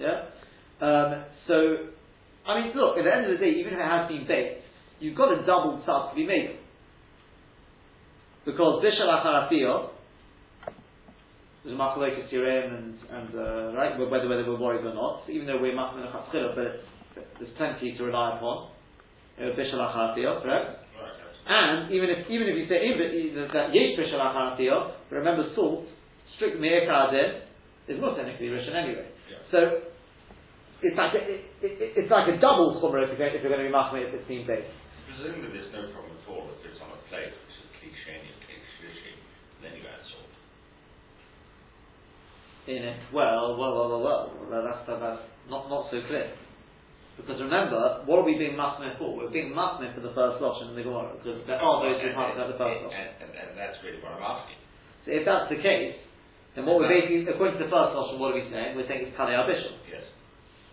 Yeah. 0.00 0.32
Um, 0.80 1.28
so, 1.46 1.92
I 2.48 2.60
mean, 2.60 2.72
look. 2.72 2.96
At 2.96 3.04
the 3.04 3.12
end 3.12 3.28
of 3.28 3.36
the 3.36 3.44
day, 3.44 3.52
even 3.60 3.76
if 3.76 3.78
it 3.78 3.84
has 3.84 4.08
been 4.08 4.26
baked, 4.26 4.63
you've 5.00 5.16
got 5.16 5.32
a 5.32 5.46
double 5.46 5.82
tzad 5.86 6.10
to 6.10 6.16
be 6.16 6.26
made. 6.26 6.58
Because 8.44 8.84
bishal 8.84 9.08
acharafiyah, 9.08 9.90
there's 11.64 11.74
a 11.74 11.78
machlokes 11.78 12.30
Yirem 12.30 12.76
and 12.76 12.94
and 13.10 13.34
uh, 13.34 13.76
right 13.76 13.98
whether 13.98 14.28
whether 14.28 14.44
we're 14.44 14.60
worried 14.60 14.84
or 14.84 14.92
not. 14.92 15.24
Even 15.30 15.46
though 15.46 15.60
we're 15.60 15.72
machmin 15.72 16.04
but 16.54 17.26
there's 17.40 17.56
plenty 17.56 17.96
to 17.96 18.04
rely 18.04 18.36
upon. 18.36 18.70
Uh, 19.38 19.56
Bishal 19.56 19.80
acharafiyah, 19.80 20.42
correct? 20.42 20.78
right? 21.00 21.24
And 21.46 21.92
even 21.92 22.10
if 22.10 22.28
even 22.30 22.48
if 22.48 22.56
you 22.56 22.68
say 22.68 22.84
even 22.84 23.48
that 23.52 23.74
yesh 23.74 23.98
bishal 23.98 24.92
but 25.08 25.16
remember 25.16 25.50
salt, 25.54 25.84
strict 26.36 26.60
meir 26.60 26.84
is 26.84 28.00
not 28.00 28.16
technically 28.16 28.48
rishon 28.48 28.74
anyway. 28.74 29.08
Yeah. 29.30 29.36
So 29.50 29.58
it's 30.82 30.96
like 30.96 31.14
a, 31.14 31.20
it, 31.24 31.40
it, 31.62 31.92
it's 31.96 32.10
like 32.10 32.28
a 32.28 32.40
double 32.40 32.80
chumrah 32.80 33.04
if 33.04 33.16
you're 33.16 33.18
going, 33.18 33.34
if 33.34 33.42
you're 33.42 33.52
going 33.52 33.64
to 33.64 33.68
be 33.68 33.74
machmin 33.74 34.08
if 34.08 34.14
it's 34.14 34.28
been 34.28 34.46
baked. 34.46 34.68
Presumably 35.14 35.54
there's 35.54 35.72
no 35.72 35.90
problem 35.94 36.18
at 36.18 36.26
all 36.28 36.50
if 36.50 36.66
it's 36.66 36.80
on 36.82 36.90
a 36.90 37.00
plate, 37.08 37.30
which 37.30 37.56
is 37.58 37.68
cliche 37.78 38.18
and 38.18 38.62
sushi, 38.82 39.12
then 39.62 39.78
you 39.78 39.86
add 39.86 40.02
salt. 40.10 40.34
in 42.66 42.80
it. 42.80 42.98
Well, 43.12 43.56
well, 43.60 43.72
well, 43.76 43.88
well, 44.00 44.02
well. 44.48 44.62
that's, 44.64 44.88
that's 44.88 45.20
not, 45.52 45.68
not 45.68 45.92
so 45.92 46.00
clear. 46.08 46.32
Because 47.14 47.38
remember, 47.38 48.02
what 48.10 48.18
are 48.18 48.26
we 48.26 48.34
being 48.34 48.58
masmeh 48.58 48.98
for? 48.98 49.14
We're 49.14 49.30
being 49.30 49.54
masmeh 49.54 49.94
for 49.94 50.02
the 50.02 50.10
first 50.16 50.42
losh 50.42 50.66
in 50.66 50.74
the 50.74 50.82
Gemara. 50.82 51.14
Because 51.14 51.46
there 51.46 51.60
are 51.60 51.76
those 51.84 52.02
who 52.02 52.10
at 52.10 52.48
the 52.50 52.58
first 52.58 52.80
and, 52.82 52.90
losh. 52.90 52.96
and, 52.96 53.10
and, 53.22 53.30
and 53.30 53.50
that's 53.54 53.78
really 53.86 54.02
what 54.02 54.18
I'm 54.18 54.24
asking. 54.24 54.58
So 55.06 55.08
if 55.14 55.22
that's 55.22 55.46
the 55.52 55.60
case, 55.62 55.94
then 56.56 56.66
what 56.66 56.82
we're 56.82 56.90
basically, 56.90 57.28
according 57.30 57.60
to 57.60 57.68
the 57.68 57.70
first 57.70 57.94
losh, 57.94 58.18
what 58.18 58.34
are 58.34 58.38
we 58.40 58.48
saying? 58.50 58.74
We're 58.74 58.88
saying 58.90 59.12
it's 59.12 59.14
Kalei 59.14 59.36
Abishal. 59.36 59.78
Yes, 59.86 60.02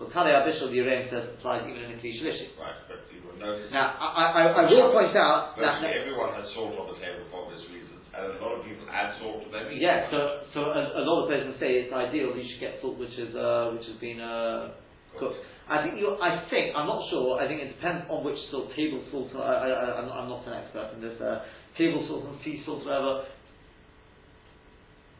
Well, 0.02 0.10
Kalei 0.10 0.34
Abishal, 0.34 0.74
the 0.74 0.82
Urim 0.82 1.12
says, 1.14 1.38
applies 1.38 1.68
even 1.70 1.92
in 1.92 1.94
the 1.94 2.00
Kli 2.02 2.18
Shlishi. 2.24 2.58
right, 2.58 2.80
but 2.89 3.06
notice. 3.42 3.68
Now, 3.74 3.98
I, 3.98 4.32
I, 4.32 4.44
I 4.54 4.64
will 4.70 4.94
point 4.94 5.18
out 5.18 5.58
that, 5.58 5.82
everyone 5.82 6.38
has 6.38 6.46
salt 6.54 6.78
on 6.78 6.94
the 6.94 6.98
table 7.02 7.26
for 7.34 7.50
obvious 7.50 7.66
reasons, 7.74 8.06
and 8.14 8.24
a 8.32 8.39
lot 8.39 8.62
of 8.62 8.62
people 8.64 8.86
add 8.88 9.18
salt 9.18 9.44
to 9.44 9.50
their 9.50 9.66
meat. 9.68 9.82
yeah, 9.82 10.08
so, 10.14 10.46
so 10.54 10.60
a, 10.70 11.02
a 11.02 11.04
lot 11.04 11.26
of 11.26 11.34
persons 11.34 11.58
say 11.58 11.82
it's 11.82 11.92
ideal 11.92 12.32
that 12.32 12.39
you 12.39 12.48
should 12.54 12.62
get 12.62 12.78
salt 12.80 13.02
which 13.02 13.18
is, 13.18 13.34
uh, 13.34 13.74
which 13.74 13.89
has 13.89 13.98
been, 13.98 14.22
uh, 14.22 14.78
cooked. 15.18 15.42
I 15.72 15.84
think 15.84 16.00
you. 16.00 16.20
I 16.20 16.44
think 16.52 16.76
I'm 16.76 16.88
not 16.88 17.08
sure. 17.08 17.39
I 17.39 17.48
think 17.48 17.64
it 17.64 17.72
depends 17.80 18.04
on 18.12 18.28
which 18.28 18.36
salt, 18.52 18.76
table 18.76 19.00
salt. 19.12 19.32
I, 19.39 19.39
I, 19.39 19.68
I, 19.72 19.89
I'm, 20.04 20.28
not, 20.28 20.44
an 20.48 20.60
expert 20.60 20.92
in 20.96 21.02
this. 21.02 21.16
Uh, 21.16 21.48
table 21.78 22.04
salt 22.08 22.28
and 22.28 22.38
sea 22.44 22.62
salt, 22.66 22.84
whatever. 22.84 23.24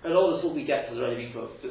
A 0.04 0.10
lot 0.10 0.28
of 0.28 0.32
the 0.36 0.42
salt 0.44 0.56
we 0.56 0.66
get 0.66 0.90
has 0.90 0.98
already 0.98 1.24
been 1.24 1.34
cooked. 1.34 1.64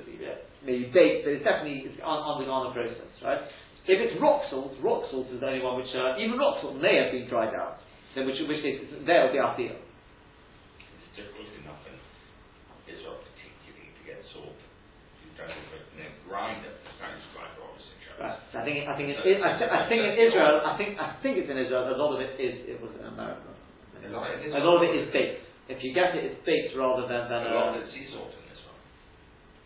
maybe 0.64 0.88
baked, 0.94 1.28
but 1.28 1.34
it's 1.34 1.44
definitely 1.44 1.92
it's 1.92 2.01
un, 2.01 2.20
undergone 2.24 2.70
a 2.70 2.72
process, 2.72 3.12
right? 3.20 3.42
If 3.91 3.99
it's 3.99 4.14
rock 4.22 4.47
salt, 4.55 4.70
rock 4.78 5.11
salt 5.11 5.26
is 5.34 5.43
the 5.43 5.47
only 5.51 5.59
one 5.66 5.74
which 5.82 5.91
uh, 5.91 6.14
even 6.22 6.38
rock 6.38 6.62
salt 6.62 6.78
may 6.78 6.95
have 7.03 7.11
been 7.11 7.26
dried 7.26 7.51
out. 7.59 7.82
Then 8.14 8.26
which, 8.30 8.38
which 8.47 8.62
case 8.62 8.86
it's- 8.86 9.03
there 9.03 9.26
will 9.26 9.34
be 9.34 9.43
afiyah. 9.43 9.78
difficult 11.18 11.51
enough 11.59 11.82
in 11.91 11.99
Israel 12.86 13.18
particularly 13.18 13.91
to 13.99 14.03
get 14.07 14.22
salt. 14.30 14.55
You 15.26 15.34
don't 15.34 15.51
have 15.51 15.74
a 15.74 16.07
grinder, 16.22 16.70
the 16.70 16.91
Spanish 16.97 17.26
grinder 17.34 17.61
obviously 17.66 17.99
shows. 18.07 18.18
Right. 18.22 18.38
I 18.38 18.62
think 18.62 18.76
I 18.86 18.95
think 18.95 19.07
it, 19.11 19.18
I, 19.18 19.59
th- 19.59 19.72
I 19.74 19.82
think 19.91 20.01
in 20.07 20.14
Israel 20.22 20.62
I 20.62 20.72
think 20.78 20.91
I 20.97 21.09
think 21.18 21.34
it's 21.43 21.51
in 21.51 21.59
Israel. 21.59 21.91
A 21.91 21.99
lot 21.99 22.14
of 22.14 22.22
it 22.22 22.38
is 22.38 22.55
it 22.70 22.78
was 22.78 22.95
in 22.95 23.05
America. 23.11 23.51
A 24.07 24.09
lot 24.14 24.30
of 24.30 24.38
it 24.38 24.47
is- 24.49 24.55
A 24.55 24.62
lot 24.62 24.76
of 24.80 24.82
it 24.86 24.93
is 24.97 25.07
baked. 25.12 25.43
If 25.66 25.82
you 25.82 25.91
get 25.95 26.14
it, 26.14 26.22
it's 26.30 26.41
baked 26.47 26.72
rather 26.78 27.05
than 27.11 27.26
than 27.26 27.41
A 27.47 27.55
lot 27.59 27.74
of 27.74 27.82
uh, 27.82 27.84
it's 27.84 27.91
sea 27.95 28.07
salt 28.14 28.30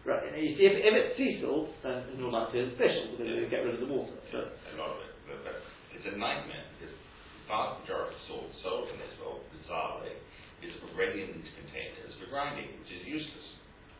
in 0.04 0.10
right. 0.10 0.36
You 0.36 0.52
see, 0.56 0.64
if, 0.68 0.74
if 0.84 0.92
it's 0.92 1.12
sea 1.16 1.40
salt, 1.40 1.72
then 1.80 2.04
it's 2.12 2.20
not 2.20 2.32
like 2.32 2.52
it's 2.52 2.76
fish 2.76 2.92
because 3.16 3.24
you 3.24 3.48
get 3.48 3.64
rid 3.64 3.80
of 3.80 3.82
the 3.82 3.90
water. 3.90 4.12
So 4.28 4.44
A 4.44 4.74
lot 4.76 4.92
of 4.92 5.00
it. 5.00 5.12
But, 5.24 5.40
but 5.42 5.56
it's 5.96 6.04
a 6.04 6.14
nightmare 6.20 6.68
because 6.76 6.92
the 6.92 7.44
vast 7.48 7.80
majority 7.82 8.12
of 8.12 8.22
salt 8.28 8.48
sold 8.60 8.86
in 8.92 9.00
Israel, 9.00 9.40
bizarrely, 9.48 10.14
is 10.60 10.76
already 10.92 11.24
in 11.24 11.40
these 11.40 11.52
containers 11.56 12.12
for 12.20 12.28
grinding, 12.28 12.68
which 12.80 12.92
is 12.92 13.02
useless 13.08 13.48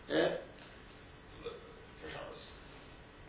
yeah. 0.09 0.41
for, 1.41 1.49
the, 1.49 1.53
for. 2.01 2.09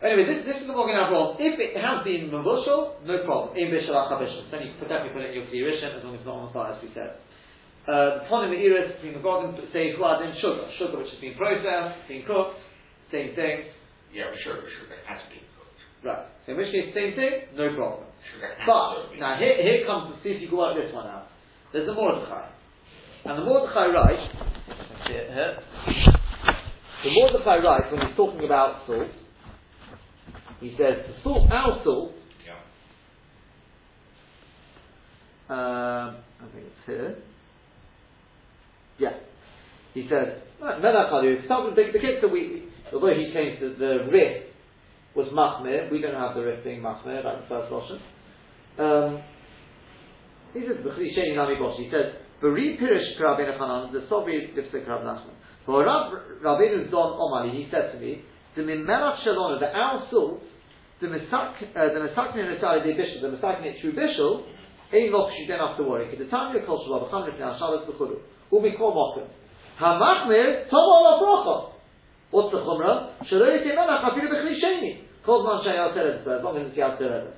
Anyway, 0.04 0.28
this, 0.28 0.44
this 0.44 0.60
is 0.60 0.68
the 0.68 0.76
Magen 0.76 0.92
Avraham. 0.92 1.40
If 1.40 1.56
it 1.56 1.72
has 1.80 2.04
been 2.04 2.28
Mavushal, 2.28 3.00
no 3.08 3.24
problem. 3.24 3.56
In 3.56 3.72
Bishal 3.72 3.96
Achabishal. 3.96 4.52
Then 4.52 4.68
you 4.68 4.76
could 4.76 4.92
definitely 4.92 5.16
put 5.16 5.24
it 5.24 5.32
in 5.32 5.40
your 5.40 5.48
Kli 5.48 5.64
Rishon 5.64 5.96
as 5.96 6.04
long 6.04 6.12
as 6.12 6.20
it's 6.20 6.28
not 6.28 6.36
on 6.36 6.46
the 6.48 6.52
fire, 6.52 6.76
as 6.76 6.80
we 6.84 6.92
said. 6.92 7.16
Uh, 7.88 8.20
the 8.20 8.22
Ponim 8.28 8.52
Iris 8.52 8.98
between 8.98 9.14
the 9.16 9.24
Godim 9.24 9.56
say 9.72 9.96
who 9.96 10.04
has 10.04 10.20
in 10.20 10.36
sugar. 10.42 10.68
Sugar 10.76 11.00
which 11.00 11.08
has 11.16 11.20
been 11.22 11.38
processed, 11.38 11.96
been 12.10 12.28
cooked, 12.28 12.60
same 13.12 13.34
thing. 13.34 13.70
Yeah, 14.12 14.30
sugar, 14.44 14.64
sugar 14.80 14.96
has 15.06 15.20
been 15.28 15.44
cooked. 15.58 15.80
Right. 16.04 16.26
So 16.46 16.52
in 16.52 16.58
which 16.58 16.72
case, 16.72 16.94
same 16.94 17.14
thing, 17.14 17.54
no 17.54 17.74
problem. 17.76 18.06
But, 18.66 19.18
now 19.18 19.38
here, 19.38 19.56
here 19.62 19.86
comes 19.86 20.14
to 20.14 20.22
see 20.22 20.30
if 20.36 20.42
you 20.42 20.48
can 20.48 20.58
work 20.58 20.76
this 20.76 20.92
one 20.94 21.06
out. 21.06 21.28
There's 21.72 21.86
the 21.86 21.94
Mordechai. 21.94 22.48
And 23.24 23.38
the 23.38 23.44
Mordechai 23.44 23.86
writes, 23.86 24.34
let's 24.68 25.08
see 25.08 25.14
it 25.14 25.30
here. 25.32 25.58
The 27.04 27.10
Mordechai 27.10 27.56
writes, 27.58 27.86
when 27.92 28.06
he's 28.06 28.16
talking 28.16 28.44
about 28.44 28.86
salt, 28.86 29.08
he 30.60 30.70
says, 30.78 31.04
the 31.06 31.14
salt, 31.22 31.50
our 31.52 31.80
salt, 31.84 32.12
Yeah. 32.46 32.54
um, 35.50 36.16
I 36.40 36.46
think 36.52 36.64
it's 36.66 36.86
here. 36.86 37.16
Yeah. 38.98 39.12
He 39.94 40.08
says, 40.08 40.40
Melachadu, 40.62 41.46
the, 41.48 41.82
the 41.92 41.98
case 41.98 42.18
that 42.22 42.28
we, 42.28 42.64
although 42.92 43.14
he 43.14 43.32
claims 43.32 43.58
that 43.60 43.78
the 43.78 44.08
rif 44.10 44.46
was 45.14 45.28
Machmir, 45.32 45.90
we 45.90 46.00
don't 46.00 46.14
have 46.14 46.34
the 46.34 46.42
rif 46.42 46.64
being 46.64 46.80
Machmir, 46.80 47.24
like 47.24 47.42
the 47.42 47.48
first 47.48 47.72
Russian. 47.72 48.00
Um, 48.78 49.22
he 50.52 50.60
says, 50.60 50.84
B'chli 50.84 51.08
he 51.08 51.90
says, 51.90 52.20
B'ri 52.42 52.80
Pirish 52.80 53.20
Rabbeinu 53.20 53.58
Chanan, 53.58 53.92
the 53.92 54.00
Sobri 54.10 54.52
Lipsik 54.54 54.86
Rav 54.88 55.02
Nachman. 55.02 55.34
For 55.64 55.84
Rav 55.84 56.12
Rabbeinu 56.44 56.90
Don 56.90 57.16
Omali, 57.16 57.52
he 57.52 57.68
said 57.70 57.92
to 57.92 57.98
me, 57.98 58.22
the 58.54 58.62
Mimelach 58.62 59.24
Shalona, 59.26 59.60
the 59.60 59.66
our 59.66 60.06
salt, 60.10 60.42
the 61.00 61.06
Misak, 61.08 61.62
uh, 61.62 61.92
the 61.92 62.00
Misakne 62.08 62.44
Natali 62.44 62.84
de 62.84 62.92
Bishul, 62.94 63.20
the 63.20 63.36
Misakne 63.36 63.80
True 63.80 63.92
Bishul, 63.92 64.44
Ein 64.92 65.10
don't 65.10 65.58
have 65.58 65.76
to 65.76 65.82
worry. 65.82 66.06
Because 66.06 66.26
the 66.26 66.30
time 66.30 66.54
your 66.54 66.64
culture 66.64 66.94
of 66.94 67.10
Chanuch 67.10 67.38
now, 67.40 67.58
Shabbos 67.58 67.88
B'churu, 67.90 68.20
Ubi 68.52 68.76
Kol 68.78 68.94
Mokum. 68.94 69.28
Hamachmir, 69.80 70.68
Tova 70.70 70.78
Ola 70.78 71.20
Brocha. 71.20 71.75
What's 72.36 72.52
the 72.52 72.60
Chumrah? 72.60 73.16
Shalom 73.32 73.48
Yikimelach, 73.48 74.12
Afiru 74.12 74.28
B'chli 74.28 74.60
Sheni. 74.60 75.08
Kol 75.24 75.40
Man 75.40 75.64
Shayal 75.64 75.96
Teres, 75.96 76.20
as 76.20 76.44
long 76.44 76.60
as 76.60 76.68
it's 76.68 76.76
Teres. 76.76 77.32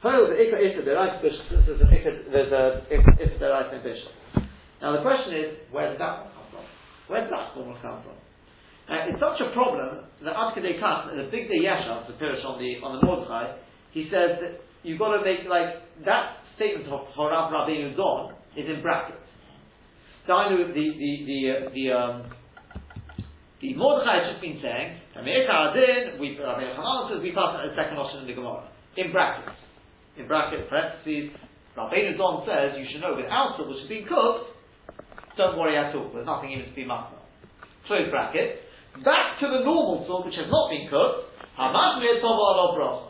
However, 0.00 0.32
the 0.32 0.40
Ikka 0.40 0.56
Ikka, 0.56 0.88
an 0.88 1.92
Ikka, 1.92 2.32
there's 2.32 2.48
a 2.48 2.80
Ikka, 2.88 3.84
Bishul. 3.84 4.08
Now 4.80 4.96
the 4.96 5.04
question 5.04 5.36
is, 5.36 5.52
where 5.70 5.92
did 5.92 6.00
that 6.00 6.24
one 6.24 6.32
come 6.32 6.48
from? 6.48 6.64
Where 7.12 7.20
did 7.20 7.28
that 7.28 7.52
one 7.60 7.76
come 7.84 8.00
from? 8.00 8.16
Uh, 8.88 9.12
it's 9.12 9.20
such 9.20 9.36
a 9.44 9.52
problem 9.52 10.08
that 10.24 10.32
Ad 10.32 10.56
Kedei 10.56 10.80
Kach, 10.80 11.12
the 11.12 11.28
Bigdei 11.28 11.60
Yesha, 11.60 12.08
the 12.08 12.16
Pirish 12.16 12.40
on 12.40 12.56
the 12.56 12.80
on 12.80 12.96
the 12.96 13.04
Mordechai, 13.04 13.52
he 13.92 14.08
says 14.08 14.40
that 14.40 14.64
you've 14.82 14.98
got 14.98 15.12
to 15.12 15.20
make 15.20 15.44
like 15.44 15.76
that 16.06 16.40
statement 16.56 16.88
of 16.88 17.04
Horav 17.12 17.52
Rabbeinu 17.52 17.94
Don 17.94 18.32
is 18.56 18.64
in 18.64 18.80
brackets. 18.80 19.20
So 20.26 20.32
I 20.32 20.48
know 20.48 20.72
the 20.72 20.72
the 20.72 21.12
the 21.28 21.38
uh, 21.52 21.68
the 21.68 21.84
um, 21.92 22.37
the 23.60 23.74
Mordechai 23.74 24.22
has 24.22 24.26
just 24.34 24.42
been 24.42 24.62
saying, 24.62 25.02
Adin, 25.18 26.20
we 26.22 26.38
Rabbeinu 26.38 26.78
Hanan 26.78 27.22
we 27.22 27.34
pass 27.34 27.58
it 27.58 27.70
as 27.70 27.74
second 27.74 27.98
option 27.98 28.22
in 28.22 28.26
the 28.30 28.34
Gemara 28.38 28.70
in 28.98 29.10
brackets, 29.10 29.58
in 30.18 30.26
brackets 30.26 30.66
parentheses. 30.70 31.34
Rabbeinu 31.78 32.18
Don 32.18 32.42
says 32.46 32.74
you 32.78 32.86
should 32.90 33.02
know 33.02 33.14
with 33.14 33.30
outside 33.30 33.70
which 33.70 33.82
has 33.82 33.90
been 33.90 34.06
cooked. 34.06 34.54
Don't 35.38 35.58
worry 35.58 35.78
at 35.78 35.94
all. 35.94 36.10
There's 36.10 36.26
nothing 36.26 36.50
even 36.50 36.66
to 36.66 36.74
be 36.74 36.82
machna. 36.82 37.18
Close 37.86 38.10
bracket. 38.10 38.66
Back 39.06 39.38
to 39.38 39.46
the 39.46 39.62
normal 39.62 40.02
salt 40.06 40.26
which 40.26 40.34
has 40.34 40.50
not 40.50 40.70
been 40.70 40.90
cooked. 40.90 41.30
Hamachmir 41.54 42.18
tova 42.18 42.42
alo 42.54 42.66
bracha. 42.74 43.04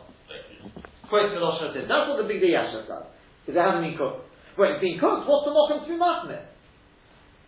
The 1.09 1.41
Lashon 1.41 1.73
says. 1.73 1.89
That's 1.89 2.05
what 2.05 2.21
the 2.21 2.29
big 2.29 2.41
Yasha 2.41 2.85
does. 2.85 3.09
Because 3.41 3.57
it 3.57 3.61
hasn't 3.65 3.81
been 3.81 3.97
cooked. 3.97 4.29
When 4.57 4.77
it's 4.77 4.81
been 4.81 5.01
cooked, 5.01 5.25
what's 5.25 5.45
the 5.49 5.53
mokum 5.53 5.81
to 5.81 5.89
be 5.89 5.97
machmir? 5.97 6.45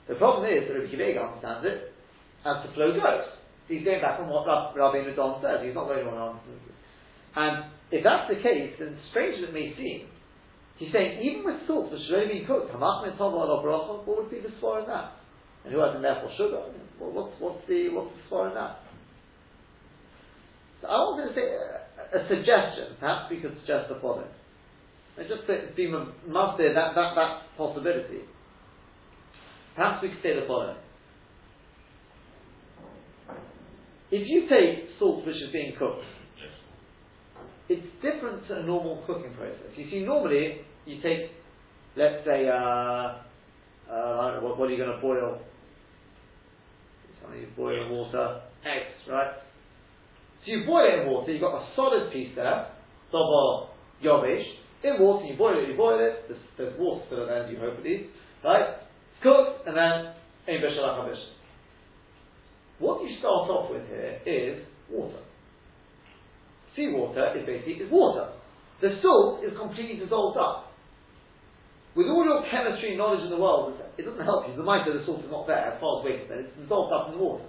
The 0.10 0.18
problem 0.18 0.50
is 0.50 0.66
that 0.66 0.74
Rabbi 0.74 0.90
Akiva 0.90 1.22
understands 1.22 1.66
it 1.70 1.91
as 2.46 2.66
the 2.66 2.74
flow 2.74 2.94
goes. 2.94 3.28
He's 3.68 3.86
going 3.86 4.02
back 4.02 4.20
on 4.20 4.28
what 4.28 4.48
Rab- 4.48 4.76
Rabbi 4.76 5.08
Nadon 5.08 5.42
says. 5.42 5.64
He's 5.64 5.76
not 5.76 5.88
going 5.88 6.08
on 6.08 6.40
who. 6.44 6.72
And 7.36 7.72
if 7.92 8.04
that's 8.04 8.28
the 8.28 8.42
case, 8.44 8.76
then 8.80 8.98
strange 9.12 9.40
as 9.40 9.50
it 9.50 9.54
may 9.54 9.72
seem, 9.78 10.08
he's 10.78 10.92
saying 10.92 11.24
even 11.24 11.46
with 11.46 11.64
salt 11.68 11.92
which 11.92 12.02
already 12.12 12.40
been 12.40 12.48
cooked, 12.48 12.74
hamachmir 12.74 13.16
tova 13.16 13.48
alo 13.48 13.64
bracha, 13.64 14.06
what 14.06 14.24
would 14.24 14.32
be 14.32 14.42
the 14.42 14.52
swar 14.60 14.82
in 14.82 14.88
that? 14.88 15.16
And 15.64 15.74
who 15.74 15.80
has 15.80 15.96
in 15.96 16.02
therefore 16.02 16.32
sugar? 16.36 16.64
Well, 17.00 17.12
what's, 17.12 17.36
what's 17.40 17.64
the 17.68 17.90
what's 17.94 18.12
the 18.12 18.22
swar 18.28 18.50
in 18.50 18.56
that? 18.56 18.80
So 20.82 20.88
I 20.88 20.98
wanted 21.08 21.30
to 21.30 21.36
say 21.38 21.46
a, 21.46 22.18
a 22.18 22.28
suggestion. 22.28 22.98
Perhaps 23.00 23.30
we 23.30 23.40
could 23.40 23.56
suggest 23.62 23.88
the 23.88 24.02
following. 24.02 24.34
And 25.18 25.28
just 25.30 25.46
to 25.48 25.70
be 25.76 25.88
must 25.88 26.58
that, 26.58 26.74
that 26.74 27.14
that 27.16 27.34
possibility. 27.56 28.26
Perhaps 29.76 30.04
we 30.04 30.10
could 30.10 30.24
say 30.24 30.36
the 30.36 30.48
following. 30.48 30.78
If 34.12 34.28
you 34.28 34.48
take 34.50 34.90
salt 35.00 35.26
which 35.26 35.36
is 35.36 35.52
being 35.54 35.74
cooked, 35.80 36.04
it's 37.70 37.88
different 38.02 38.46
to 38.50 38.60
a 38.60 38.64
normal 38.64 39.04
cooking 39.08 39.34
process. 39.34 39.72
You 39.78 39.90
see, 39.90 40.04
normally 40.04 40.62
you 40.86 41.02
take, 41.02 41.32
let's 41.96 42.26
say, 42.26 42.50
uh, 42.50 42.52
uh, 42.52 43.22
know, 43.88 44.40
what, 44.42 44.60
what 44.60 44.70
are 44.70 44.72
you 44.72 44.78
going 44.78 44.94
to 44.94 45.02
boil? 45.02 45.40
Something 47.22 47.40
you 47.40 47.48
boil 47.56 47.86
in 47.86 47.92
water, 47.92 48.42
eggs, 48.66 49.08
right? 49.10 49.32
So 50.44 50.52
you 50.52 50.66
boil 50.66 50.88
it 50.92 51.02
in 51.04 51.08
water, 51.08 51.32
you've 51.32 51.42
got 51.42 51.62
a 51.62 51.68
solid 51.76 52.12
piece 52.12 52.36
there, 52.36 52.68
double 53.12 53.70
yobish, 54.04 54.44
in 54.84 55.00
water, 55.00 55.26
you 55.26 55.38
boil 55.38 55.58
it, 55.64 55.70
you 55.70 55.78
boil 55.78 56.00
it, 56.00 56.28
there's, 56.28 56.42
there's 56.58 56.80
water 56.80 57.06
still 57.08 57.22
at 57.24 57.28
the 57.30 57.44
end, 57.44 57.52
you 57.54 57.60
hope 57.60 57.78
at 57.78 57.84
least, 57.84 58.10
right? 58.44 58.68
It's 58.70 59.24
cooked, 59.24 59.68
and 59.68 59.78
then, 59.78 60.14
ein 60.50 60.60
bishal 60.60 60.84
achabish. 60.84 61.22
What 62.82 63.06
you 63.06 63.14
start 63.22 63.46
off 63.46 63.70
with 63.70 63.86
here 63.86 64.18
is 64.26 64.66
water. 64.90 65.22
Seawater 66.76 67.38
is 67.38 67.46
basically 67.46 67.86
is 67.86 67.92
water. 67.92 68.34
The 68.82 68.98
salt 69.06 69.46
is 69.46 69.54
completely 69.54 70.02
dissolved 70.02 70.42
up. 70.42 70.74
With 71.94 72.08
all 72.08 72.26
your 72.26 72.42
chemistry 72.50 72.98
knowledge 72.98 73.22
in 73.22 73.30
the 73.30 73.38
world, 73.38 73.78
it 73.98 74.02
doesn't 74.02 74.26
help 74.26 74.50
you. 74.50 74.58
The 74.58 74.64
might 74.64 74.90
the 74.90 75.06
salt 75.06 75.22
is 75.22 75.30
not 75.30 75.46
there 75.46 75.62
as 75.62 75.80
far 75.80 76.02
as 76.02 76.10
we're 76.10 76.18
concerned. 76.26 76.50
It's 76.50 76.58
dissolved 76.58 76.90
up 76.90 77.14
in 77.14 77.20
the 77.20 77.24
water. 77.24 77.46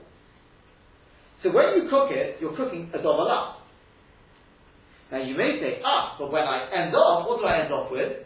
So 1.43 1.49
when 1.49 1.81
you 1.81 1.89
cook 1.89 2.13
it, 2.13 2.37
you're 2.39 2.55
cooking 2.55 2.93
a 2.93 2.99
dovalah. 2.99 3.57
Now 5.11 5.25
you 5.25 5.35
may 5.35 5.57
say, 5.65 5.81
ah, 5.81 6.17
but 6.19 6.31
when 6.31 6.45
I 6.45 6.69
end 6.77 6.95
off, 6.95 7.27
what 7.27 7.41
do 7.41 7.47
I 7.47 7.65
end 7.65 7.73
off 7.73 7.91
with? 7.91 8.21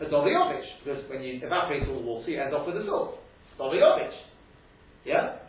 A 0.00 0.04
dovayovish. 0.12 0.84
Because 0.84 1.08
when 1.08 1.22
you 1.22 1.40
evaporate 1.40 1.88
all 1.88 1.96
the 1.96 2.04
water, 2.04 2.28
you 2.28 2.40
end 2.40 2.52
off 2.52 2.66
with 2.66 2.76
a 2.76 2.84
salt. 2.84 3.16
Dovayovish. 3.58 4.12
Yeah? 5.06 5.41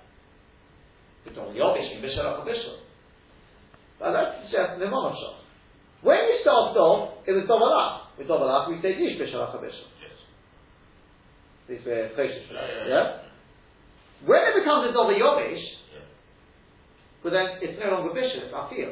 The 1.26 1.32
dovayovish 1.32 1.95
in 1.95 2.01
bishal 2.01 2.43
bishal. 2.45 2.84
But 3.99 4.11
that's 4.11 4.51
just 4.51 4.80
the 4.80 4.86
monoshah. 4.86 5.39
When 6.03 6.19
you 6.19 6.39
started 6.43 6.76
off, 6.76 7.24
it 7.26 7.32
was 7.32 7.47
dovalah. 7.47 8.11
With 8.19 8.28
dovalah, 8.28 8.67
we 8.67 8.82
say 8.82 8.99
yish 8.99 9.15
bishal 9.15 9.47
bishal. 9.55 9.88
Yes. 10.03 10.17
These 11.69 11.86
were 11.86 12.11
kosher 12.15 12.43
for 12.47 12.53
that. 12.59 12.67
Yeah? 12.88 13.05
When 14.28 14.39
it 14.43 14.55
becomes 14.59 14.91
a 14.91 14.91
dovayovish, 14.91 15.63
Yeah. 15.95 16.07
well 17.24 17.34
then 17.34 17.47
it's 17.63 17.80
no 17.80 17.88
longer 17.95 18.11
bishal, 18.11 18.43
it's 18.43 18.53
afil. 18.53 18.91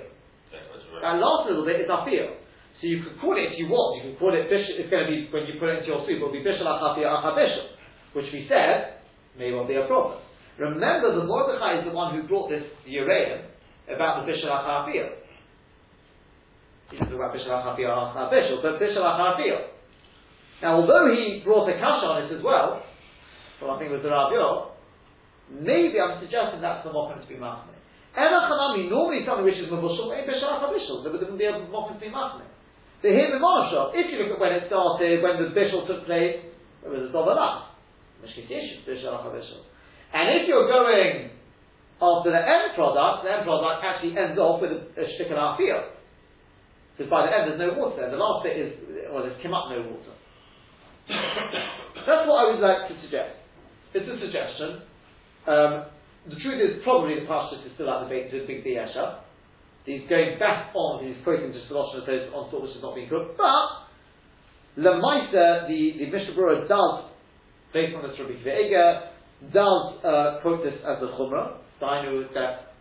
That 0.52 0.64
right. 0.72 1.02
That 1.04 1.20
last 1.20 1.50
little 1.50 1.66
bit 1.66 1.82
is 1.82 1.90
afil. 1.92 2.40
So 2.80 2.88
you 2.88 3.04
could 3.04 3.20
call 3.20 3.36
it 3.38 3.52
if 3.52 3.60
you 3.60 3.68
want, 3.68 4.00
you 4.00 4.12
can 4.12 4.16
call 4.20 4.32
it 4.34 4.48
bishal, 4.48 4.80
it's 4.80 4.90
going 4.90 5.04
to 5.04 5.12
be, 5.12 5.28
when 5.36 5.46
you 5.52 5.60
put 5.60 5.68
it 5.70 5.84
into 5.84 5.92
your 5.92 6.08
soup, 6.08 6.16
it'll 6.16 6.32
be 6.32 6.40
bishal 6.40 6.64
achafil 6.64 7.04
achabishal, 7.04 7.76
which 8.16 8.32
we 8.32 8.48
said 8.48 9.04
may 9.38 9.52
well 9.52 9.68
be 9.68 9.76
a 9.76 9.84
problem. 9.86 10.24
Remember, 10.58 11.16
the 11.16 11.24
Mordechai 11.24 11.80
is 11.80 11.86
the 11.86 11.96
one 11.96 12.16
who 12.16 12.28
brought 12.28 12.50
this 12.50 12.64
Uraim 12.88 13.46
about 13.88 14.26
the 14.26 14.32
bishal 14.32 14.52
achafil. 14.52 15.10
He 16.92 16.98
didn't 16.98 17.10
talk 17.10 17.20
about 17.20 17.36
bishal 17.36 17.56
achafil 17.56 17.88
achabishal, 17.88 18.62
but 18.62 18.80
bishal 18.80 19.04
achafil. 19.04 19.68
Now, 20.62 20.82
although 20.82 21.10
he 21.10 21.42
brought 21.44 21.70
a 21.70 21.74
kasha 21.74 22.06
on 22.06 22.24
it 22.24 22.38
as 22.38 22.44
well, 22.44 22.84
Well, 23.62 23.72
I 23.72 23.80
think 23.80 23.94
it 23.94 23.96
was 23.98 24.06
the 24.06 24.10
Rabbi 24.10 24.38
Maybe 25.52 26.02
I'm 26.02 26.18
suggesting 26.18 26.62
that's 26.62 26.82
the 26.82 26.90
mokum 26.90 27.22
to 27.22 27.28
be 27.28 27.36
machne. 27.36 27.76
Ena 28.18 28.50
chanami, 28.50 28.90
normally 28.90 29.22
something 29.28 29.46
which 29.46 29.60
is 29.60 29.70
mavushal, 29.70 30.10
ain't 30.16 30.26
b'shalach 30.26 30.66
habishal. 30.66 31.04
There 31.04 31.12
wouldn't 31.12 31.38
be 31.38 31.46
a 31.46 31.62
mokum 31.70 32.00
to 32.00 32.02
be 32.02 32.10
machne. 32.10 32.48
The 33.04 33.10
here 33.10 33.30
in 33.30 33.42
if 33.42 34.06
you 34.10 34.18
look 34.24 34.34
at 34.34 34.40
when 34.40 34.54
it 34.54 34.64
started, 34.68 35.22
when 35.22 35.44
the 35.44 35.50
bishul 35.54 35.86
took 35.86 36.06
place, 36.06 36.42
it 36.86 36.90
was 36.90 37.10
a 37.10 37.12
dovalach. 37.14 37.74
Mishkitish, 38.24 38.88
b'shalach 38.88 39.30
habishal. 39.30 39.66
And 40.14 40.42
if 40.42 40.48
you're 40.48 40.68
going 40.68 41.32
after 42.02 42.34
the 42.34 42.42
end 42.42 42.74
product, 42.76 43.24
the 43.24 43.32
end 43.32 43.46
product 43.46 43.86
actually 43.86 44.18
ends 44.18 44.36
off 44.42 44.60
with 44.60 44.74
a, 44.74 44.82
a 44.98 45.06
shtick 45.16 45.30
Because 45.30 47.08
by 47.08 47.30
the 47.30 47.32
end 47.32 47.48
there's 47.48 47.62
no 47.62 47.78
water 47.78 48.02
there. 48.02 48.12
The 48.12 48.18
last 48.18 48.44
bit 48.44 48.58
is, 48.58 48.74
well, 49.14 49.24
there's 49.24 49.38
come 49.40 49.54
up 49.54 49.70
no 49.70 49.86
water. 49.86 50.14
That's 52.10 52.26
what 52.26 52.38
I 52.42 52.46
would 52.50 52.60
like 52.60 52.90
to 52.90 52.96
suggest. 53.06 53.38
It's 53.94 54.10
a 54.10 54.18
suggestion. 54.18 54.82
Um, 55.46 55.74
the 56.26 56.38
truth 56.42 56.58
is, 56.58 56.82
probably 56.84 57.22
the 57.22 57.30
pastor 57.30 57.62
is 57.62 57.72
still 57.78 57.90
at 57.90 58.06
the 58.06 58.10
big, 58.10 58.34
the 58.34 58.46
Bigdei 58.50 58.82
Yesha. 58.82 59.22
He's 59.86 60.06
going 60.10 60.38
back 60.38 60.74
on, 60.74 61.06
he's 61.06 61.18
quoting 61.24 61.54
just 61.54 61.70
the 61.70 61.76
Lashon 61.76 62.06
on 62.34 62.50
thought 62.52 62.62
which 62.62 62.74
has 62.74 62.82
not 62.82 62.94
been 62.94 63.10
cooked. 63.10 63.38
But, 63.38 63.90
Lemaisa, 64.78 65.66
the, 65.66 65.82
the 65.98 66.06
Mishnah 66.10 66.38
Berurah 66.38 66.70
does, 66.70 67.10
based 67.74 67.96
on 67.96 68.06
this 68.06 68.18
Rabbi 68.18 68.38
Akiva 68.42 69.11
does 69.50 70.06
uh, 70.06 70.40
quote 70.42 70.64
this 70.64 70.78
as 70.86 71.02
a 71.02 71.10
Chumrah. 71.18 71.58
Know 71.82 72.28
that 72.36 72.78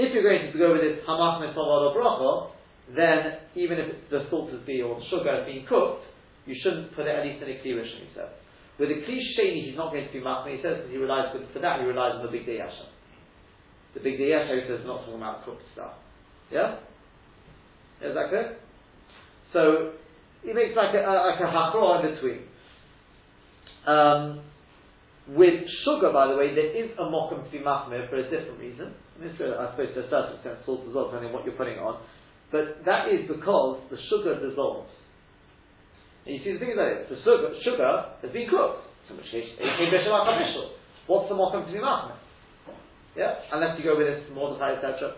if 0.00 0.14
you're 0.14 0.24
going 0.24 0.50
to 0.50 0.58
go 0.58 0.72
with 0.72 0.80
this 0.80 1.04
Hamach 1.04 1.44
Mesavad 1.44 1.92
Bracha, 1.92 2.50
then 2.96 3.44
even 3.54 3.78
if 3.78 4.08
the 4.08 4.24
salt 4.30 4.50
has 4.50 4.60
been, 4.64 4.80
or 4.80 4.96
the 4.96 5.04
sugar 5.12 5.28
has 5.28 5.44
been 5.44 5.66
cooked, 5.68 6.08
you 6.46 6.56
shouldn't 6.62 6.96
put 6.96 7.06
it 7.06 7.12
at 7.12 7.24
least 7.24 7.42
in 7.44 7.48
a 7.52 7.56
Kli 7.60 7.76
he 7.84 8.08
says. 8.16 8.32
With 8.78 8.90
a 8.90 9.04
Kli 9.04 9.20
he's 9.64 9.76
not 9.76 9.92
going 9.92 10.06
to 10.06 10.12
be 10.12 10.20
machmir, 10.20 10.56
he 10.56 10.62
says, 10.62 10.80
because 10.80 10.90
he 10.90 10.96
relies, 10.96 11.36
for 11.52 11.60
that 11.60 11.80
he 11.80 11.86
relies 11.86 12.16
on 12.16 12.22
the 12.24 12.32
Bigdei 12.32 12.58
Yesha. 12.58 12.88
The 13.92 14.00
Bigdei 14.00 14.32
Yesha, 14.32 14.56
he 14.56 14.68
says, 14.68 14.80
not 14.84 15.04
talking 15.04 15.20
about 15.20 15.44
cooked 15.44 15.62
stuff. 15.74 16.00
Yeah? 16.50 16.80
Is 18.02 18.14
that 18.14 18.28
clear? 18.28 18.56
So, 19.52 19.92
he 20.42 20.52
makes 20.52 20.76
like 20.76 20.94
a, 20.96 21.04
like 21.04 21.40
a 21.40 22.08
in 22.08 22.14
between. 22.14 22.40
Um, 23.86 24.40
with 25.28 25.64
sugar, 25.84 26.12
by 26.12 26.28
the 26.28 26.36
way, 26.36 26.54
there 26.54 26.68
is 26.76 26.92
a 27.00 27.08
mokum 27.08 27.44
to 27.44 27.50
be 27.50 27.58
machmir 27.58 28.08
for 28.10 28.16
a 28.20 28.24
different 28.28 28.60
reason. 28.60 28.92
And 29.16 29.24
this, 29.24 29.32
I 29.40 29.72
suppose, 29.72 29.94
to 29.96 30.04
a 30.04 30.10
certain 30.10 30.36
extent, 30.36 30.58
salt 30.66 30.84
well, 30.92 31.08
depending 31.08 31.32
on 31.32 31.34
what 31.34 31.44
you're 31.48 31.56
putting 31.56 31.78
on. 31.80 32.02
But 32.52 32.84
that 32.84 33.08
is 33.08 33.24
because 33.24 33.80
the 33.88 33.96
sugar 34.12 34.36
dissolves. 34.36 34.92
And 36.26 36.36
you 36.36 36.40
see 36.44 36.52
the 36.52 36.60
thing 36.60 36.72
about 36.76 36.92
it, 36.92 37.08
the 37.08 37.16
sugar, 37.24 37.56
sugar 37.64 38.20
has 38.20 38.30
been 38.32 38.48
cooked. 38.48 38.84
In 39.08 39.16
which 39.16 39.28
case, 39.32 39.52
what's 41.06 41.28
the 41.28 41.36
mokum 41.36 41.66
to 41.66 41.72
be 41.72 41.78
machmir? 41.78 42.16
Yeah, 43.16 43.34
unless 43.52 43.78
you 43.78 43.84
go 43.84 43.96
with 43.96 44.08
this 44.08 44.24
Mordechai, 44.32 44.74
etc. 44.76 45.14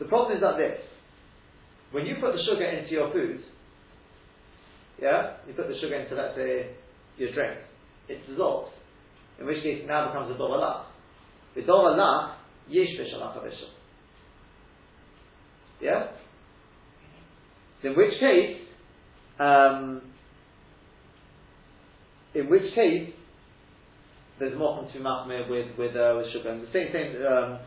The 0.00 0.06
problem 0.06 0.36
is 0.36 0.42
like 0.42 0.56
this: 0.56 0.80
when 1.92 2.06
you 2.06 2.16
put 2.20 2.32
the 2.32 2.42
sugar 2.50 2.64
into 2.64 2.90
your 2.90 3.12
food, 3.12 3.40
yeah, 5.00 5.36
you 5.46 5.54
put 5.54 5.68
the 5.68 5.78
sugar 5.80 5.94
into 5.94 6.14
let's 6.14 6.34
say 6.34 6.74
your 7.18 7.32
drink, 7.32 7.58
it 8.08 8.26
dissolves. 8.26 8.72
In 9.42 9.48
which 9.48 9.62
case, 9.64 9.80
it 9.82 9.88
now 9.88 10.06
becomes 10.06 10.30
a 10.30 10.38
dovalach. 10.38 10.84
The 11.56 11.62
dovalach 11.62 12.34
yesh 12.68 12.86
b'shalach 12.96 13.42
Yeah. 15.80 16.06
So 17.82 17.88
in 17.88 17.96
which 17.96 18.12
case, 18.20 18.58
um, 19.40 20.02
in 22.36 22.48
which 22.48 22.72
case, 22.76 23.12
there's 24.38 24.56
more 24.56 24.88
to 24.92 24.98
machmir 25.00 25.50
with 25.50 25.76
with 25.76 25.96
uh, 25.96 26.14
with 26.16 26.32
sugar. 26.32 26.50
And 26.50 26.62
the 26.62 26.72
same 26.72 26.92
thing, 26.92 27.16
um, 27.26 27.58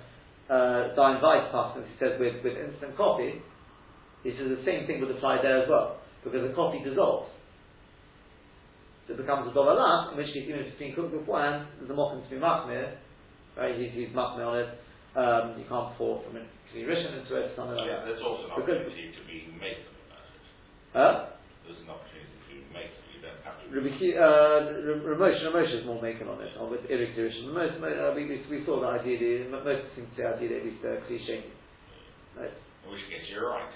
uh, 0.49 0.95
Dayan 0.95 1.21
Weiss 1.21 1.51
passes, 1.51 1.83
he 1.91 1.99
says 1.99 2.17
with, 2.17 2.41
with 2.41 2.53
instant 2.55 2.95
coffee, 2.95 3.41
he 4.23 4.31
says 4.31 4.47
the 4.47 4.63
same 4.65 4.87
thing 4.87 5.01
would 5.01 5.11
apply 5.11 5.41
there 5.41 5.63
as 5.63 5.69
well, 5.69 5.97
because 6.23 6.47
the 6.47 6.55
coffee 6.55 6.81
dissolves. 6.87 7.29
So 9.07 9.13
it 9.13 9.21
becomes 9.21 9.45
a 9.45 9.53
dovalah, 9.53 10.11
in 10.11 10.17
which 10.17 10.33
case, 10.33 10.49
even 10.49 10.65
if 10.65 10.73
it's 10.73 10.79
been 10.79 10.95
cooked 10.97 11.13
beforehand, 11.13 11.69
there's 11.77 11.89
a 11.89 11.93
mokum 11.93 12.25
to 12.25 12.29
be 12.29 12.41
machmir, 12.41 12.97
right? 13.57 13.77
He's, 13.77 13.93
he's 13.93 14.09
machmir 14.17 14.45
on 14.45 14.57
it. 14.57 14.69
Um, 15.15 15.55
you 15.55 15.65
can't 15.69 15.95
pour 15.95 16.19
from 16.25 16.35
it, 16.35 16.43
rishon 16.75 17.23
into 17.23 17.39
it, 17.39 17.55
something 17.55 17.77
like 17.77 17.87
yeah, 17.87 18.03
that. 18.03 18.11
There's 18.11 18.25
also 18.25 18.51
an 18.51 18.51
opportunity 18.51 19.15
to 19.15 19.21
be 19.23 19.47
made 19.55 19.87
about 19.87 20.27
it. 20.27 20.43
Huh? 20.91 21.35
there's 21.65 21.81
an 21.81 21.89
opportunity 21.89 22.29
to 22.51 22.55
make 22.69 22.93
them. 22.93 23.05
You 23.09 23.21
don't 23.25 23.41
have 23.41 23.57
to. 23.57 23.65
Uh, 23.65 25.01
Ramosh, 25.01 25.41
Ramosh 25.41 25.73
is 25.73 25.85
more 25.85 26.01
making 26.01 26.29
on 26.29 26.37
it, 26.41 26.53
on 26.61 26.69
with 26.69 26.85
Eric 26.89 27.17
Division. 27.17 27.53
Most, 27.53 27.81
uh, 27.81 28.13
we, 28.13 28.29
we 28.29 28.61
saw 28.65 28.81
that 28.85 29.01
ideally, 29.01 29.49
most 29.49 29.95
seem 29.97 30.05
to 30.05 30.13
say 30.13 30.25
ideally 30.29 30.61
at 30.61 30.65
least 30.65 30.81
uh, 30.85 31.01
cliche. 31.09 31.49
Right? 32.37 32.53
In 32.85 32.87
which 32.93 33.05
case 33.09 33.25
you're 33.33 33.49
right, 33.49 33.73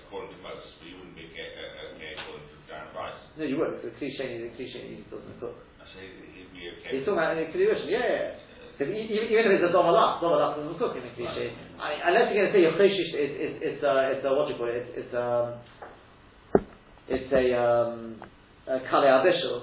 according 0.00 0.34
to 0.34 0.38
most, 0.42 0.66
but 0.80 0.86
you 0.90 0.98
wouldn't 0.98 1.14
be 1.14 1.30
okay, 1.30 1.48
uh, 1.54 1.94
okay 1.94 2.10
according 2.18 2.50
to 2.50 2.53
Rice. 2.94 3.20
No, 3.38 3.44
you 3.44 3.56
wouldn't, 3.58 3.82
because 3.82 3.96
cliche, 3.98 4.50
cliche 4.56 5.02
doesn't 5.10 5.36
cook. 5.40 5.58
I 5.80 5.84
say 5.94 6.06
he'd 6.34 6.50
be 6.54 6.70
okay. 6.80 6.98
He's 6.98 7.04
talking 7.06 7.20
about 7.20 7.38
in 7.38 7.50
Kedushin, 7.50 7.90
yeah, 7.90 8.02
yeah. 8.02 8.44
Because 8.74 8.90
even, 8.90 9.30
even 9.30 9.42
if 9.54 9.62
it's 9.62 9.70
a 9.70 9.72
domalach, 9.74 10.18
domalach 10.18 10.58
doesn't 10.58 10.78
cook 10.82 10.98
in 10.98 11.06
a 11.06 11.12
cliche. 11.14 11.54
I, 11.78 12.10
unless 12.10 12.34
you're 12.34 12.42
going 12.42 12.50
to 12.50 12.54
say 12.58 12.62
your 12.66 12.74
cheshish, 12.74 13.10
it's, 13.14 13.36
it's, 13.38 13.58
it's, 13.62 13.82
uh, 13.86 14.10
it's, 14.10 14.22
uh, 14.26 14.34
what 14.34 14.50
do 14.50 14.54
you 14.54 14.58
call 14.58 14.66
it, 14.66 14.82
it's, 14.82 14.90
it's 14.98 15.14
um, 15.14 15.62
it's 17.06 17.30
a, 17.30 17.44
um, 17.54 18.18
a 18.66 18.82
Kale 18.90 19.06
Abishal. 19.06 19.62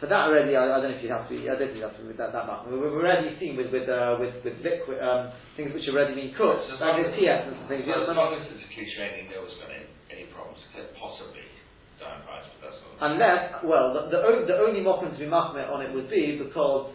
For 0.00 0.08
that 0.08 0.32
already, 0.32 0.56
I, 0.56 0.64
I, 0.64 0.80
don't 0.80 0.92
know 0.92 0.96
if 0.96 1.04
you 1.04 1.12
have 1.12 1.28
to 1.28 1.32
be, 1.32 1.44
I 1.44 1.60
don't 1.60 1.76
think 1.76 1.76
you 1.76 1.84
have 1.84 1.96
to 1.96 2.04
be 2.04 2.16
that, 2.16 2.32
that 2.32 2.48
much. 2.48 2.64
We've 2.72 2.80
already 2.80 3.36
seen 3.36 3.56
with, 3.56 3.68
with, 3.68 3.84
uh, 3.84 4.16
with, 4.16 4.32
with 4.40 4.56
liquid, 4.64 4.96
um, 4.96 5.28
things 5.60 5.76
which 5.76 5.84
have 5.88 5.92
already 5.92 6.16
been 6.16 6.32
cooked, 6.32 6.72
so 6.72 6.80
like 6.80 7.04
the 7.04 7.12
tea 7.20 7.28
essence 7.28 7.60
and 7.60 7.68
things. 7.68 7.84
As 7.84 8.08
long 8.08 8.32
as 8.32 8.48
it's 8.48 8.64
a 8.64 8.70
cliche 8.72 9.20
he 9.20 9.28
knows 9.28 9.52
got 9.60 9.68
any, 9.68 9.84
any 10.08 10.24
problems, 10.32 10.56
except 10.72 10.96
possibly 10.96 11.44
down 12.00 12.24
price, 12.24 12.48
but 12.56 12.72
that's 12.72 12.80
not. 12.80 12.89
Unless, 13.00 13.64
well, 13.64 13.94
the, 13.94 14.12
the, 14.12 14.46
the 14.46 14.56
only 14.60 14.80
mokum 14.80 15.12
to 15.12 15.18
be 15.18 15.24
machmet 15.24 15.70
on 15.70 15.80
it 15.82 15.94
would 15.94 16.10
be 16.10 16.40
because 16.42 16.92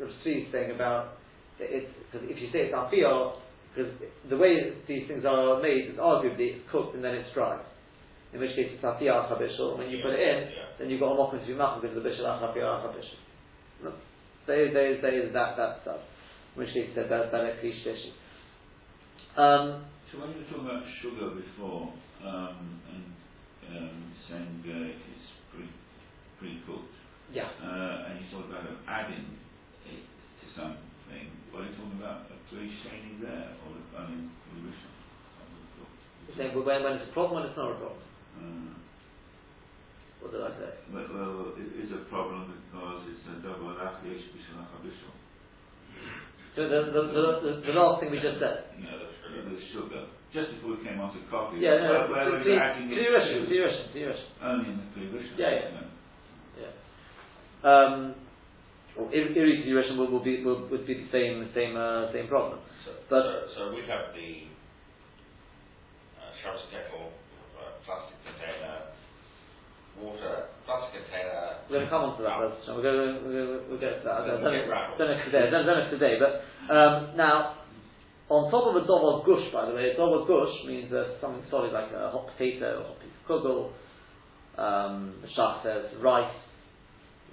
of 0.00 0.08
Tzvi's 0.24 0.52
saying 0.52 0.70
about 0.70 1.16
it's, 1.58 1.88
because 2.12 2.28
if 2.28 2.36
you 2.36 2.48
say 2.52 2.68
it's 2.68 2.74
afiyah, 2.74 3.40
because 3.74 3.92
the 4.28 4.36
way 4.36 4.72
these 4.86 5.08
things 5.08 5.24
are 5.24 5.60
made 5.62 5.88
is 5.88 5.96
arguably 5.96 6.60
it's 6.60 6.70
cooked 6.70 6.94
and 6.94 7.02
then 7.02 7.14
it's 7.14 7.32
dried 7.32 7.64
in 8.36 8.40
which 8.40 8.54
case 8.56 8.68
it's 8.72 8.84
hafiyah 8.84 9.32
chabishul. 9.32 9.78
When 9.78 9.88
you 9.88 10.02
put 10.02 10.12
it 10.12 10.20
in, 10.20 10.48
then 10.78 10.90
you've 10.90 11.00
got 11.00 11.12
a 11.12 11.16
mokum 11.16 11.40
to 11.40 11.46
be 11.46 11.54
machim 11.54 11.80
because 11.80 11.96
the 11.96 12.04
bishul 12.04 12.28
hafiyah 12.28 12.84
chabishul. 12.84 13.20
No. 13.82 13.92
They, 14.46 14.68
they, 14.68 15.00
they, 15.00 15.32
that, 15.32 15.56
that 15.56 15.80
stuff. 15.82 16.00
In 16.54 16.62
which 16.62 16.72
case, 16.74 16.90
that, 16.96 17.08
that, 17.08 17.32
that 17.32 17.62
klish 17.62 17.82
um, 19.36 19.84
So 20.12 20.20
when 20.20 20.30
you 20.32 20.38
were 20.38 20.48
talking 20.52 20.68
about 20.68 20.84
sugar 21.02 21.34
before, 21.34 21.92
um, 22.24 22.80
and 22.92 23.04
um, 23.76 24.12
saying 24.28 24.64
uh, 24.64 25.15
pre-cooked, 26.38 26.96
yeah. 27.32 27.50
Uh, 27.58 28.06
and 28.10 28.20
you 28.22 28.26
talked 28.30 28.50
about 28.50 28.68
adding 28.86 29.26
it 29.88 30.02
to 30.04 30.46
something, 30.54 31.26
what 31.50 31.64
are 31.64 31.68
you 31.70 31.74
talking 31.74 31.98
about? 31.98 32.30
A 32.30 32.36
pre-staining 32.48 33.18
there, 33.24 33.56
or 33.66 33.74
I 33.98 34.06
mean, 34.10 34.30
the 34.52 34.62
original? 34.62 34.94
Saying 36.36 36.52
when, 36.52 36.82
when 36.82 37.00
it's 37.00 37.08
a 37.08 37.12
problem, 37.14 37.42
when 37.42 37.48
it's 37.48 37.56
not 37.56 37.72
a 37.72 37.78
problem. 37.80 38.02
Mm. 38.36 38.76
What 40.20 40.32
did 40.32 40.42
I 40.42 40.52
say? 40.58 40.72
Well, 40.92 41.06
well, 41.14 41.54
it 41.56 41.70
is 41.86 41.92
a 41.92 42.02
problem 42.10 42.52
because 42.52 43.08
it's 43.08 43.24
a 43.30 43.40
double 43.40 43.72
lachish 43.78 44.26
b'shalach 44.34 44.74
habishol. 44.76 45.14
So 46.56 46.68
the, 46.68 46.88
the, 46.88 47.02
the, 47.12 47.24
the, 47.44 47.52
the 47.68 47.74
last 47.76 48.00
thing 48.00 48.10
we 48.10 48.20
just 48.20 48.40
said. 48.40 48.72
No, 48.80 48.90
sugar. 49.28 49.48
The 49.48 49.60
sugar. 49.72 50.02
Just 50.32 50.56
before 50.56 50.76
we 50.76 50.84
came 50.84 51.00
on 51.00 51.12
to 51.14 51.20
coffee. 51.30 51.60
Yeah, 51.60 51.84
no, 51.84 52.08
where, 52.10 52.32
where 52.32 52.42
the, 52.42 52.50
we're 52.50 52.60
adding 52.60 52.88
the, 52.88 52.96
Russian, 52.96 53.48
the 53.48 53.60
the. 53.60 54.16
Only 54.42 54.72
in 54.72 54.76
the 54.92 55.04
Russian. 55.16 55.36
Yeah, 55.36 55.50
yeah. 55.50 55.68
Yeah. 55.72 55.95
Um, 57.66 58.14
Iri 59.12 59.74
Russian 59.74 59.98
will, 59.98 60.22
be 60.22 60.44
will, 60.44 60.68
would 60.70 60.86
be 60.86 60.94
the 60.94 61.08
same 61.12 61.50
same 61.52 61.76
uh, 61.76 62.12
same 62.12 62.28
problem. 62.28 62.60
So, 62.86 62.92
but 63.10 63.22
so, 63.22 63.68
so 63.68 63.74
we 63.74 63.82
have 63.90 64.14
the 64.14 64.46
uh, 66.16 66.30
Shabbos 66.40 66.62
kettle 66.70 67.12
plastic 67.86 68.18
container, 68.26 68.90
water, 70.02 70.50
plastic 70.66 71.06
container. 71.06 71.62
We're 71.70 71.78
going 71.78 71.86
to 71.86 71.90
come 71.94 72.02
on 72.10 72.12
to 72.18 72.22
that. 72.26 72.36
No. 72.42 72.74
We're 72.74 72.82
going 72.82 72.98
to, 72.98 73.10
we're 73.22 73.38
going 73.38 73.50
to, 73.54 73.60
we'll 73.70 73.80
get 73.80 74.02
to 74.02 74.04
that. 74.10 74.14
I 74.18 74.26
don't, 74.26 74.42
don't, 74.42 74.66
don't 74.98 75.10
know 75.14 75.22
today. 75.22 75.46
Don't, 75.54 75.66
know 75.70 75.90
today. 75.90 76.14
But 76.18 76.42
um, 76.74 77.14
now, 77.14 77.62
on 78.28 78.50
top 78.50 78.74
of 78.74 78.74
a 78.74 78.82
dov 78.82 79.22
gush, 79.22 79.46
by 79.54 79.70
the 79.70 79.74
way, 79.78 79.94
a 79.94 79.96
dov 79.96 80.26
gush 80.26 80.54
means 80.66 80.90
uh, 80.90 81.14
something 81.22 81.46
solid 81.48 81.70
like 81.70 81.94
a 81.94 82.10
hot 82.10 82.26
potato, 82.34 82.82
or 82.82 82.82
a 82.82 82.86
hot 82.90 82.98
piece 82.98 83.14
of 83.14 83.24
kugel. 83.30 83.70
Um, 84.58 85.22
the 85.22 85.30
Shach 85.38 85.62
says 85.62 85.94
rice. 86.02 86.34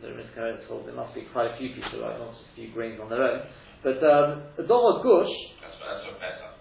The 0.02 0.10
is 0.16 0.64
told 0.68 0.88
there 0.88 0.96
must 0.96 1.16
be 1.16 1.28
quite 1.32 1.52
a 1.54 1.58
few 1.58 1.70
pieces 1.70 1.94
of 1.96 2.02
rice, 2.02 2.20
not 2.20 2.36
just 2.36 2.50
a 2.52 2.56
few 2.56 2.74
grains 2.74 3.00
on 3.00 3.10
their 3.10 3.24
own. 3.24 3.48
But 3.84 4.00
um, 4.04 4.48
a 4.58 4.64
gush. 4.64 5.34
That's, 5.60 5.78
that's 5.80 6.04
a 6.08 6.14
Pesach. 6.20 6.54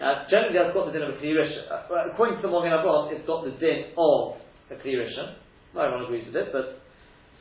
Now, 0.00 0.26
generally, 0.28 0.58
that's 0.58 0.74
got 0.74 0.90
the 0.90 0.92
din 0.92 1.06
of 1.06 1.14
a 1.14 1.18
Kli 1.22 1.36
uh, 1.38 2.12
according 2.12 2.36
to 2.40 2.42
the 2.42 2.52
Magen 2.52 2.74
Avraham, 2.74 3.12
it's 3.14 3.26
got 3.26 3.44
the 3.44 3.54
din 3.56 3.94
of 3.96 4.36
a 4.68 4.76
Kli 4.80 4.98
No 5.72 5.80
one 5.88 6.04
agrees 6.04 6.26
with 6.26 6.36
it, 6.36 6.52
but 6.52 6.82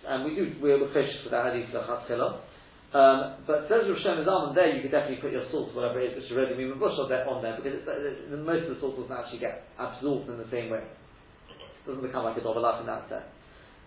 and 0.08 0.26
we 0.26 0.36
do, 0.36 0.56
we're 0.62 0.80
cautious 0.90 1.22
with 1.24 1.32
that 1.32 1.54
hadith 1.54 1.74
of 1.76 1.86
Chatzila. 1.86 2.42
Um, 2.92 3.40
but 3.48 3.72
says 3.72 3.88
Rosh 3.88 4.04
Hashanah 4.04 4.56
there, 4.56 4.76
you 4.76 4.82
could 4.82 4.92
definitely 4.92 5.24
put 5.24 5.32
your 5.32 5.48
salt, 5.50 5.74
whatever 5.74 6.02
it 6.02 6.12
is, 6.12 6.16
which 6.20 6.28
is 6.28 6.36
ready 6.36 6.58
to 6.58 6.76
bush 6.76 6.92
on 7.00 7.08
there, 7.08 7.24
on 7.24 7.42
there 7.42 7.56
because 7.56 7.80
it's, 7.80 7.88
uh, 7.88 8.36
most 8.36 8.68
of 8.68 8.76
the 8.76 8.80
salt 8.82 9.00
doesn't 9.00 9.16
actually 9.16 9.40
get 9.40 9.64
absorbed 9.80 10.28
in 10.28 10.38
the 10.38 10.50
same 10.52 10.70
way. 10.70 10.84
It 10.84 11.88
doesn't 11.88 12.04
become 12.04 12.26
like 12.26 12.36
a 12.36 12.44
dovelat 12.44 12.82
in 12.82 12.88
that 12.92 13.08
sense. 13.08 13.32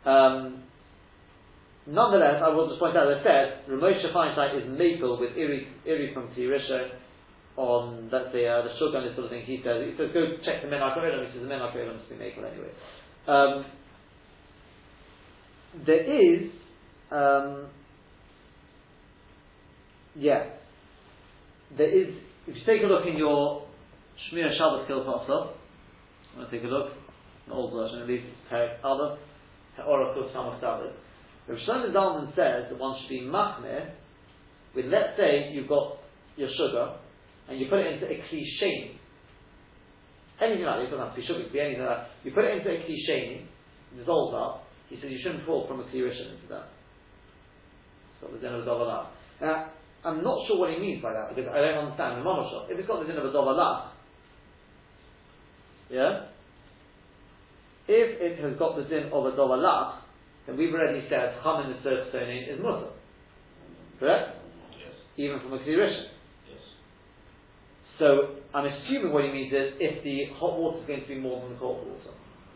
Um, 0.08 0.64
nonetheless, 1.86 2.42
I 2.44 2.48
will 2.48 2.68
just 2.68 2.80
point 2.80 2.96
out, 2.96 3.10
as 3.10 3.18
I 3.20 3.24
said, 3.24 3.44
Rav 3.68 3.80
Moshe 3.80 4.12
Feinstein 4.12 4.62
is 4.62 4.78
maple 4.78 5.20
with 5.20 5.36
Iri, 5.36 5.68
Iri 5.84 6.14
from 6.14 6.28
Tirisha 6.36 6.90
on, 7.56 8.08
let's 8.10 8.32
say, 8.32 8.46
uh, 8.46 8.62
the 8.62 8.70
and 8.70 9.06
this 9.06 9.14
sort 9.14 9.26
of 9.26 9.30
thing. 9.30 9.44
He 9.46 9.62
says, 9.64 9.84
he 9.84 9.96
says, 9.96 10.10
go 10.12 10.36
check 10.44 10.62
the 10.62 10.68
Menach 10.68 10.98
Olam, 10.98 11.26
he 11.26 11.32
says 11.32 11.42
the 11.42 11.52
Menach 11.52 11.74
Olam 11.76 11.96
is 11.96 12.18
maple 12.18 12.44
anyway. 12.44 12.72
Um, 13.26 13.64
there 15.86 16.02
is, 16.02 16.50
um, 17.10 17.66
yeah. 20.16 20.50
There 21.76 21.88
is, 21.88 22.14
if 22.46 22.56
you 22.56 22.62
take 22.66 22.82
a 22.82 22.86
look 22.86 23.06
in 23.06 23.16
your 23.16 23.66
Shmir 24.32 24.50
Shabbat 24.60 24.88
Kilpasa, 24.88 25.52
I'm 26.32 26.40
going 26.40 26.50
to 26.50 26.56
take 26.56 26.64
a 26.64 26.68
look, 26.68 26.92
an 27.46 27.52
old 27.52 27.72
version 27.72 28.02
at 28.02 28.08
least, 28.08 28.24
Perek 28.50 28.82
Aleph, 28.82 29.18
Oracle 29.86 30.30
Samach 30.34 30.60
David. 30.60 30.94
Rav 31.48 31.58
Shlomo 31.58 31.92
Zalman 31.92 32.28
says 32.34 32.70
that 32.70 32.78
one 32.78 32.96
should 33.00 33.10
be 33.10 33.20
machmir 33.20 33.92
with, 34.74 34.86
let's 34.86 35.16
say, 35.16 35.52
you've 35.52 35.68
got 35.68 35.98
your 36.36 36.48
sugar 36.56 36.96
and 37.48 37.60
you 37.60 37.68
put 37.68 37.80
it 37.80 37.94
into 37.94 38.06
a 38.06 38.16
cliche. 38.28 38.96
Anything 40.40 40.64
like 40.64 40.80
that, 40.80 40.82
it 40.82 40.90
doesn't 40.90 41.06
have 41.06 41.14
to 41.14 41.20
be 41.20 41.26
sugar, 41.26 41.40
it 41.40 41.44
could 41.44 41.52
be 41.52 41.60
anything 41.60 41.84
like 41.84 41.96
that. 41.96 42.08
You 42.24 42.32
put 42.32 42.44
it 42.44 42.58
into 42.58 42.70
a 42.70 42.84
cliche, 42.84 43.46
dissolves 43.96 44.34
up, 44.34 44.64
he 44.88 44.96
says 44.96 45.10
you 45.10 45.20
shouldn't 45.22 45.46
fall 45.46 45.66
from 45.68 45.80
a 45.80 45.90
clear 45.90 46.10
into 46.10 46.48
that. 46.48 46.68
So 48.20 48.28
the 48.32 48.38
din 48.38 48.54
of 48.54 48.66
a 48.66 49.08
Now, 49.40 49.72
I'm 50.04 50.22
not 50.22 50.46
sure 50.46 50.58
what 50.58 50.70
he 50.70 50.78
means 50.78 51.02
by 51.02 51.12
that 51.12 51.34
because 51.34 51.50
I 51.52 51.60
don't 51.60 51.86
understand 51.86 52.20
the 52.20 52.24
monoshot. 52.24 52.70
If 52.70 52.78
it's 52.78 52.88
got 52.88 53.00
the 53.00 53.06
din 53.06 53.16
of 53.16 53.24
a 53.24 53.92
yeah? 55.90 56.26
If 57.86 58.20
it 58.20 58.42
has 58.42 58.58
got 58.58 58.76
the 58.76 58.84
din 58.84 59.12
of 59.12 59.26
a 59.26 59.32
dovalach, 59.32 60.03
then 60.46 60.56
we've 60.56 60.72
already 60.72 61.06
said 61.08 61.34
ham 61.42 61.64
in 61.64 61.76
the 61.76 61.78
surf 61.82 62.08
is 62.14 62.60
mutter. 62.60 62.92
Correct? 63.98 64.36
Yes. 64.76 64.94
Even 65.16 65.40
from 65.40 65.54
a 65.54 65.58
clearishan. 65.58 66.12
Yes. 66.48 66.60
So 67.98 68.36
I'm 68.52 68.66
assuming 68.66 69.12
what 69.12 69.24
he 69.24 69.32
means 69.32 69.52
is 69.52 69.74
if 69.80 70.04
the 70.04 70.34
hot 70.36 70.58
water 70.58 70.80
is 70.80 70.86
going 70.86 71.02
to 71.02 71.08
be 71.08 71.18
more 71.18 71.40
than 71.40 71.54
the 71.54 71.58
cold 71.58 71.86
water. 71.86 72.12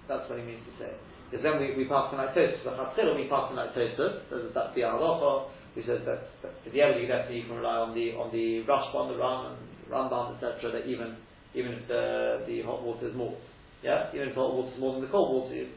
That's 0.09 0.29
what 0.29 0.39
he 0.39 0.45
means 0.45 0.61
to 0.65 0.85
say. 0.85 0.93
Because 1.31 1.45
then 1.45 1.61
we, 1.61 1.77
we 1.77 1.85
pass 1.85 2.13
on 2.13 2.21
toast. 2.35 2.65
The 2.65 2.73
chatzil 2.73 3.17
we 3.17 3.29
pass 3.29 3.53
on 3.53 3.57
like 3.57 3.75
toast. 3.75 3.97
So 3.97 4.49
that's 4.53 4.75
the 4.75 4.81
halacha 4.81 5.49
who 5.75 5.83
says 5.85 6.01
that, 6.09 6.29
that 6.43 6.53
for 6.65 6.71
the 6.71 6.81
evidence 6.81 7.09
definitely 7.09 7.45
you 7.45 7.47
can 7.47 7.57
rely 7.57 7.77
on 7.77 7.95
the 7.95 8.17
on 8.17 8.33
the 8.33 8.65
Rashba, 8.65 8.97
on 8.97 9.13
the 9.13 9.19
Ram 9.21 9.53
and 9.53 9.59
Rambam, 9.93 10.35
etc. 10.37 10.73
That 10.73 10.89
even 10.89 11.17
even 11.55 11.73
if 11.73 11.89
the 11.89 12.45
the 12.49 12.63
hot 12.63 12.83
water 12.83 13.09
is 13.09 13.15
more, 13.15 13.37
yeah, 13.85 14.09
even 14.15 14.29
if 14.29 14.35
the 14.35 14.41
hot 14.41 14.55
water 14.55 14.73
is 14.73 14.81
more 14.81 14.93
than 14.97 15.03
the 15.03 15.13
cold 15.13 15.29
water 15.29 15.55
is, 15.55 15.69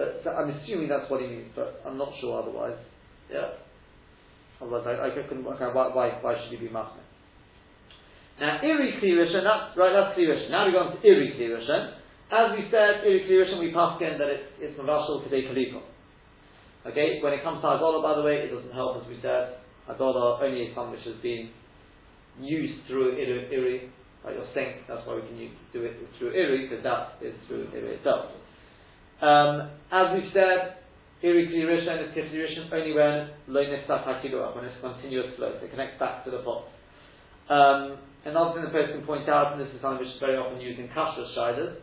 but, 0.00 0.24
so 0.24 0.32
I'm 0.32 0.48
assuming 0.48 0.88
that's 0.88 1.12
what 1.12 1.20
he 1.20 1.28
means, 1.28 1.52
but 1.52 1.84
I'm 1.84 2.00
not 2.00 2.08
sure 2.24 2.40
otherwise. 2.40 2.80
Yeah. 3.28 3.60
Otherwise, 4.56 4.88
I, 4.88 5.12
I 5.12 5.28
couldn't 5.28 5.44
work 5.44 5.60
out 5.60 5.76
why, 5.76 5.92
why, 5.92 6.16
why 6.24 6.40
should 6.40 6.56
he 6.56 6.56
be 6.56 6.72
machmir. 6.72 7.04
Now, 8.40 8.64
iri 8.64 8.96
klirishan, 8.96 9.44
that's 9.44 9.76
right, 9.76 9.92
that's 9.92 10.16
klirishan. 10.16 10.48
Now 10.48 10.64
we 10.64 10.72
go 10.72 10.88
on 10.88 10.96
to 10.96 11.00
iri 11.04 11.36
klirishan. 11.36 12.00
As 12.32 12.56
we 12.56 12.64
said, 12.72 13.04
iri 13.04 13.28
klirishan, 13.28 13.60
we 13.60 13.76
passed 13.76 14.00
in 14.00 14.16
that 14.16 14.32
it's, 14.32 14.48
it's 14.56 14.80
mavashal 14.80 15.20
today 15.28 15.44
kaliko. 15.44 15.84
Okay, 16.88 17.20
when 17.20 17.36
it 17.36 17.44
comes 17.44 17.60
to 17.60 17.68
Agola, 17.68 18.00
by 18.00 18.16
the 18.16 18.24
way, 18.24 18.48
it 18.48 18.48
doesn't 18.48 18.72
help, 18.72 19.04
as 19.04 19.06
we 19.06 19.20
said. 19.20 19.60
Agola 19.84 20.40
only 20.40 20.72
is 20.72 20.74
something 20.74 20.96
which 20.96 21.04
has 21.04 21.20
been 21.20 21.52
used 22.40 22.88
through 22.88 23.20
Iri, 23.20 23.52
Iri 23.52 23.92
like 24.24 24.32
your 24.32 24.48
sink, 24.56 24.88
that's 24.88 25.06
why 25.06 25.16
we 25.16 25.28
can 25.28 25.36
use, 25.36 25.52
do 25.72 25.84
it 25.84 25.96
through 26.18 26.32
Iri, 26.32 26.68
because 26.68 26.84
that 26.84 27.20
is 27.20 27.36
through 27.48 27.68
Iri 27.76 27.96
itself. 27.96 28.39
Um, 29.20 29.68
as 29.92 30.16
we 30.16 30.30
said, 30.32 30.80
Iri 31.22 31.52
Klirishon 31.52 32.08
is 32.08 32.16
Klirishon 32.16 32.72
only 32.72 32.94
when 32.96 33.28
Lo 33.48 33.60
Niftat 33.60 34.08
HaKilua, 34.08 34.56
when 34.56 34.64
it's 34.64 34.80
continuous 34.80 35.36
flow, 35.36 35.52
so 35.60 35.66
it 35.66 35.70
connects 35.70 36.00
back 36.00 36.24
to 36.24 36.30
the 36.30 36.40
pot. 36.40 36.64
Um, 37.52 37.98
another 38.24 38.56
thing 38.56 38.64
the 38.64 38.72
person 38.72 38.96
can 38.96 39.06
point 39.06 39.28
out, 39.28 39.52
and 39.52 39.60
this 39.60 39.68
is 39.74 39.82
something 39.82 40.00
which 40.00 40.14
is 40.14 40.20
very 40.20 40.36
often 40.40 40.60
used 40.60 40.80
in 40.80 40.88
kashrus 40.88 41.36
shiders, 41.36 41.76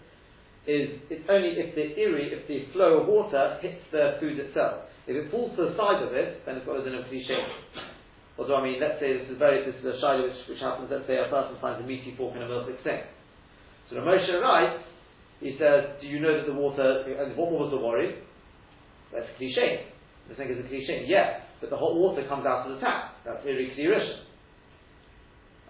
is 0.65 0.99
it's 1.13 1.29
only 1.29 1.53
if 1.61 1.75
the 1.77 1.93
iri, 1.95 2.33
if 2.33 2.47
the 2.49 2.65
flow 2.73 2.99
of 2.99 3.07
water 3.07 3.59
hits 3.61 3.85
the 3.91 4.17
food 4.19 4.39
itself. 4.39 4.89
If 5.05 5.15
it 5.15 5.31
falls 5.31 5.55
to 5.55 5.69
the 5.69 5.73
side 5.77 6.01
of 6.03 6.11
it, 6.17 6.43
then 6.43 6.57
it's 6.57 6.65
got 6.65 6.81
a 6.81 6.83
din 6.83 6.97
of 6.97 7.05
cliche. 7.07 7.37
What 8.35 8.49
do 8.49 8.55
I 8.57 8.63
mean? 8.65 8.81
Let's 8.81 8.99
say 8.99 9.13
this 9.13 9.29
is 9.29 9.37
very 9.37 9.63
this 9.63 9.79
is 9.79 9.85
a 9.85 9.95
shayla 10.01 10.27
which, 10.27 10.41
which 10.49 10.59
happens. 10.59 10.89
Let's 10.89 11.07
say 11.07 11.21
a 11.21 11.29
person 11.29 11.55
finds 11.61 11.79
a 11.79 11.87
meaty 11.87 12.17
fork 12.17 12.35
in 12.35 12.41
a 12.41 12.49
milk 12.49 12.67
sink. 12.83 13.05
So 13.89 13.95
the 13.95 14.03
Moshe 14.03 14.29
writes, 14.41 14.83
he 15.39 15.57
says, 15.59 15.99
"Do 16.01 16.07
you 16.07 16.19
know 16.19 16.37
that 16.37 16.47
the 16.47 16.53
water? 16.53 17.03
And 17.05 17.37
what 17.37 17.51
was 17.51 17.71
the 17.71 17.77
worry? 17.77 18.21
That's 19.13 19.27
cliche. 19.37 19.87
The 20.29 20.35
sink 20.35 20.51
is 20.51 20.59
a 20.59 20.67
cliche. 20.67 21.05
Yeah, 21.07 21.39
but 21.61 21.69
the 21.69 21.77
hot 21.77 21.95
water 21.95 22.27
comes 22.27 22.45
out 22.45 22.67
of 22.67 22.75
the 22.75 22.81
tap. 22.81 23.15
That's 23.25 23.43
klirisha. 23.45 24.25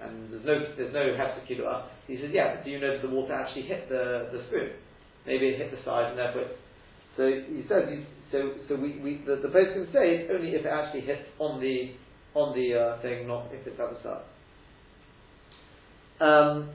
And 0.02 0.32
there's 0.32 0.46
no 0.46 0.56
there's 0.78 0.94
no 0.94 1.16
hefsek 1.18 1.48
He 2.08 2.18
says, 2.18 2.30
yeah, 2.32 2.56
but 2.56 2.66
do 2.66 2.72
you 2.72 2.80
know 2.80 2.94
that 2.94 3.02
the 3.02 3.14
water 3.14 3.34
actually 3.34 3.64
hit 3.64 3.90
the 3.90 4.30
the 4.32 4.44
spoon? 4.48 4.72
maybe 5.28 5.48
it 5.48 5.60
hit 5.60 5.72
the 5.72 5.84
side 5.84 6.10
and 6.10 6.18
therefore 6.18 6.48
so 7.18 7.28
he 7.28 7.62
says 7.68 7.84
so 8.32 8.54
so 8.70 8.76
we, 8.76 8.98
we 9.00 9.22
the, 9.26 9.36
the 9.44 9.50
post 9.50 9.74
can 9.74 9.86
say 9.92 10.24
it's 10.24 10.32
only 10.34 10.56
if 10.56 10.66
it 10.66 10.72
actually 10.72 11.02
hits 11.02 11.28
on 11.38 11.60
the 11.60 11.92
on 12.34 12.56
the 12.56 12.74
uh, 12.78 13.02
thing, 13.02 13.28
not 13.28 13.48
if 13.52 13.66
it's 13.66 13.80
at 13.80 13.90
the 13.90 14.00
side. 14.04 14.26
Um, 16.22 16.70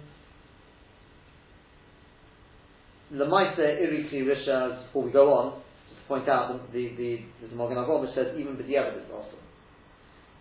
Lamaisa 3.12 3.60
Irikli 3.60 4.24
Rishas, 4.24 4.86
before 4.86 5.04
we 5.04 5.12
go 5.12 5.32
on, 5.34 5.60
just 5.88 6.00
to 6.00 6.06
point 6.08 6.28
out 6.28 6.72
the 6.72 6.96
the 6.96 7.20
the 7.44 7.54
Magen 7.54 7.76
which 8.00 8.14
says 8.14 8.32
even 8.38 8.56
the 8.56 8.76
evidence 8.76 9.10
also. 9.12 9.36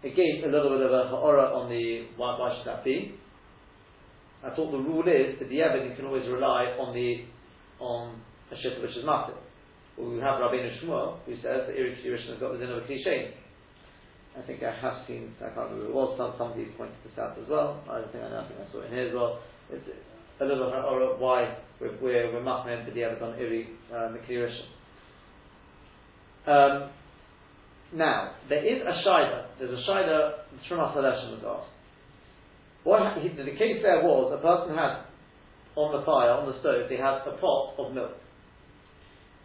Again, 0.03 0.41
a 0.45 0.47
little 0.47 0.77
bit 0.77 0.87
of 0.87 0.91
a 0.91 1.09
ha'ora 1.09 1.53
on 1.53 1.69
the 1.69 2.07
why, 2.15 2.39
why 2.39 2.55
should 2.57 2.65
that 2.65 2.83
be? 2.83 3.19
I 4.43 4.49
thought 4.55 4.71
the 4.71 4.81
rule 4.81 5.05
is 5.05 5.37
that 5.37 5.49
the 5.49 5.61
evidence 5.61 5.97
can 5.97 6.05
always 6.05 6.25
rely 6.25 6.73
on 6.79 6.95
the 6.95 7.27
on 7.83 8.21
a 8.51 8.55
ship 8.55 8.81
which 8.81 8.95
is 8.97 9.05
massive. 9.05 9.37
Well, 9.97 10.09
we 10.09 10.19
have 10.23 10.39
Rabbeinu 10.39 10.81
Shmuel, 10.81 11.19
who 11.25 11.35
says 11.43 11.67
that 11.67 11.75
Erik 11.75 11.99
Yerushalayim 12.01 12.33
has 12.33 12.39
got 12.39 12.53
the 12.53 12.57
din 12.57 12.71
of 12.71 12.83
a 12.83 12.85
cliche. 12.87 13.35
I 14.31 14.41
think 14.47 14.63
I 14.63 14.71
have 14.71 15.03
seen, 15.07 15.35
I 15.43 15.51
can't 15.51 15.69
remember, 15.69 15.91
was 15.91 16.15
some, 16.15 16.33
some 16.39 16.55
of 16.55 16.57
these 16.57 16.71
pointed 16.79 16.95
this 17.03 17.19
out 17.19 17.35
as 17.35 17.49
well. 17.51 17.83
I 17.91 17.99
don't 17.99 18.11
think 18.15 18.23
I 18.23 18.29
know, 18.31 18.39
I 18.39 18.47
think 18.47 18.63
I 18.63 18.71
saw 18.71 18.79
it 18.79 18.87
in 18.87 18.93
here 18.95 19.07
as 19.11 19.13
well. 19.13 19.43
It's 19.69 19.83
a 20.41 20.45
little 20.45 20.73
or 20.73 21.17
why 21.17 21.55
we're, 21.79 21.95
we're, 22.01 22.33
we're 22.33 22.41
machmir 22.41 22.83
for 22.85 22.91
the 22.91 23.03
other 23.03 23.23
on 23.23 23.39
Iri 23.39 23.69
uh, 23.93 24.09
um, 26.47 26.89
now, 27.93 28.31
there 28.49 28.65
is 28.65 28.81
a 28.81 29.07
Shida, 29.07 29.45
there's 29.59 29.71
a 29.71 29.89
Shida, 29.89 30.31
Trumas 30.69 30.95
Hadeshen 30.95 31.31
was 31.31 31.43
asked. 31.45 31.71
What 32.83 33.21
he, 33.21 33.29
the 33.29 33.57
case 33.57 33.83
there 33.83 34.01
was, 34.01 34.33
a 34.33 34.41
person 34.41 34.75
had 34.75 35.05
on 35.75 35.99
the 35.99 36.05
fire, 36.05 36.31
on 36.31 36.47
the 36.51 36.59
stove, 36.61 36.89
they 36.89 36.97
had 36.97 37.21
a 37.27 37.37
pot 37.39 37.75
of 37.77 37.93
milk. 37.93 38.11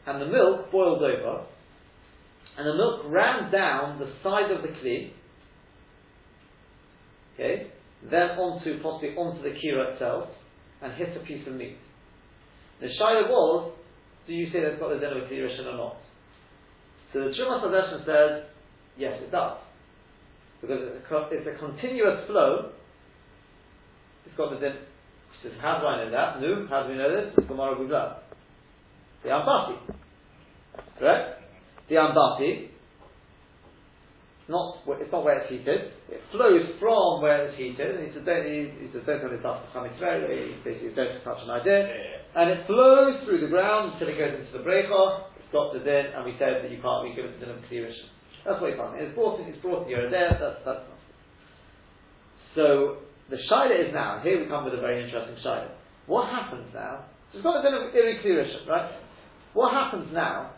And 0.07 0.23
the 0.23 0.27
milk 0.27 0.71
boiled 0.71 1.03
over, 1.03 1.45
and 2.57 2.67
the 2.67 2.75
milk 2.75 3.03
ran 3.07 3.53
down 3.53 3.99
the 3.99 4.11
side 4.23 4.51
of 4.51 4.63
the 4.63 4.69
kli, 4.69 5.11
okay, 7.35 7.71
then 8.11 8.39
onto, 8.39 8.81
possibly 8.83 9.11
onto 9.11 9.43
the 9.43 9.51
kira 9.51 9.93
itself, 9.93 10.29
and 10.83 10.93
hit 10.95 11.17
a 11.17 11.21
piece 11.21 11.47
of 11.47 11.55
meat. 11.55 11.77
The 12.81 12.87
shayla 12.87 13.29
was, 13.29 13.73
do 14.27 14.33
you 14.33 14.51
say 14.53 14.61
that's 14.63 14.79
got 14.79 14.91
the 14.91 15.01
den 15.01 15.13
of 15.13 15.23
a 15.23 15.69
or 15.69 15.77
not? 15.77 15.97
So 17.13 17.21
the 17.21 17.31
Trumas 17.31 17.63
Hadeshen 17.63 18.05
says, 18.05 18.51
yes, 18.99 19.15
it 19.23 19.31
does. 19.31 19.59
Because 20.61 20.81
it's 21.33 21.47
a 21.47 21.59
continuous 21.59 22.27
flow, 22.27 22.73
it's 24.27 24.37
got 24.37 24.51
the 24.51 24.61
din, 24.61 24.77
says, 25.43 25.53
how 25.61 25.79
do 25.81 25.87
I 25.87 26.05
know 26.05 26.11
that? 26.11 26.41
No, 26.41 26.67
how 26.69 26.83
do 26.83 26.91
we 26.91 26.99
know 26.99 27.09
this? 27.09 27.47
Gemara 27.47 27.77
Gugla. 27.77 28.19
The 29.23 29.31
Ambati. 29.31 29.79
Correct? 30.99 31.43
The 31.89 31.95
Ambati, 31.95 32.69
not, 34.49 34.79
it's 35.03 35.11
not 35.11 35.25
where 35.27 35.43
it's 35.43 35.51
heated, 35.51 35.91
it 36.07 36.23
flows 36.31 36.63
from 36.79 37.23
where 37.23 37.51
it's 37.51 37.59
heated, 37.59 37.99
and 37.99 38.07
he 38.07 38.15
says, 38.15 38.23
don't, 38.23 38.47
he, 38.47 38.89
says, 38.95 39.03
don't 39.03 39.19
tell 39.19 39.31
this 39.35 39.43
after 39.43 39.67
Chametz 39.75 39.99
he 39.99 40.55
basically 40.63 40.95
don't 40.95 41.19
touch 41.27 41.43
an 41.43 41.51
idea, 41.51 41.91
and 42.39 42.51
it 42.55 42.67
flows 42.67 43.27
through 43.27 43.43
the 43.43 43.51
ground 43.51 43.95
until 43.95 44.07
it 44.07 44.19
goes 44.19 44.39
into 44.39 44.55
the 44.55 44.63
breakoff, 44.63 45.35
it's 45.35 45.51
got 45.51 45.75
the 45.75 45.83
din, 45.83 46.15
and 46.15 46.23
we 46.23 46.39
said 46.39 46.63
that 46.63 46.71
you 46.71 46.79
can't, 46.79 47.03
we 47.03 47.15
give 47.19 47.27
it 47.27 47.43
to 47.43 47.51
of 47.51 47.59
clearish. 47.67 47.99
That's 48.47 48.63
what 48.63 48.71
he 48.71 48.79
found. 48.79 48.95
It's 49.03 49.15
brought 49.19 49.43
in, 49.43 49.51
it's 49.51 49.59
brought 49.59 49.83
in 49.83 49.89
here 49.91 50.07
and 50.07 50.15
there, 50.15 50.31
that's, 50.39 50.63
that's 50.63 50.87
not. 50.87 51.01
So, 52.55 53.03
the 53.29 53.43
Shaila 53.51 53.75
is 53.75 53.91
now, 53.91 54.23
here 54.23 54.39
we 54.39 54.47
come 54.47 54.65
with 54.65 54.75
a 54.75 54.81
very 54.81 55.03
interesting 55.03 55.35
Shaila. 55.43 55.75
What 56.07 56.31
happens 56.31 56.71
now? 56.73 57.11
So 57.33 57.39
it's 57.39 57.43
got 57.43 57.59
a 57.59 57.63
bit 57.67 57.75
of 57.75 57.91
right? 58.71 58.95
What 59.55 59.75
happens 59.75 60.15
now 60.15 60.55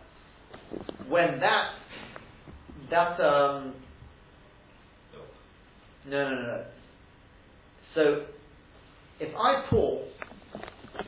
when 1.09 1.41
that 1.41 1.79
that 2.91 3.21
um, 3.21 3.75
no, 6.07 6.25
no, 6.25 6.31
no, 6.31 6.43
no. 6.43 6.65
So, 7.95 8.27
if 9.21 9.35
I 9.37 9.65
pour, 9.71 10.05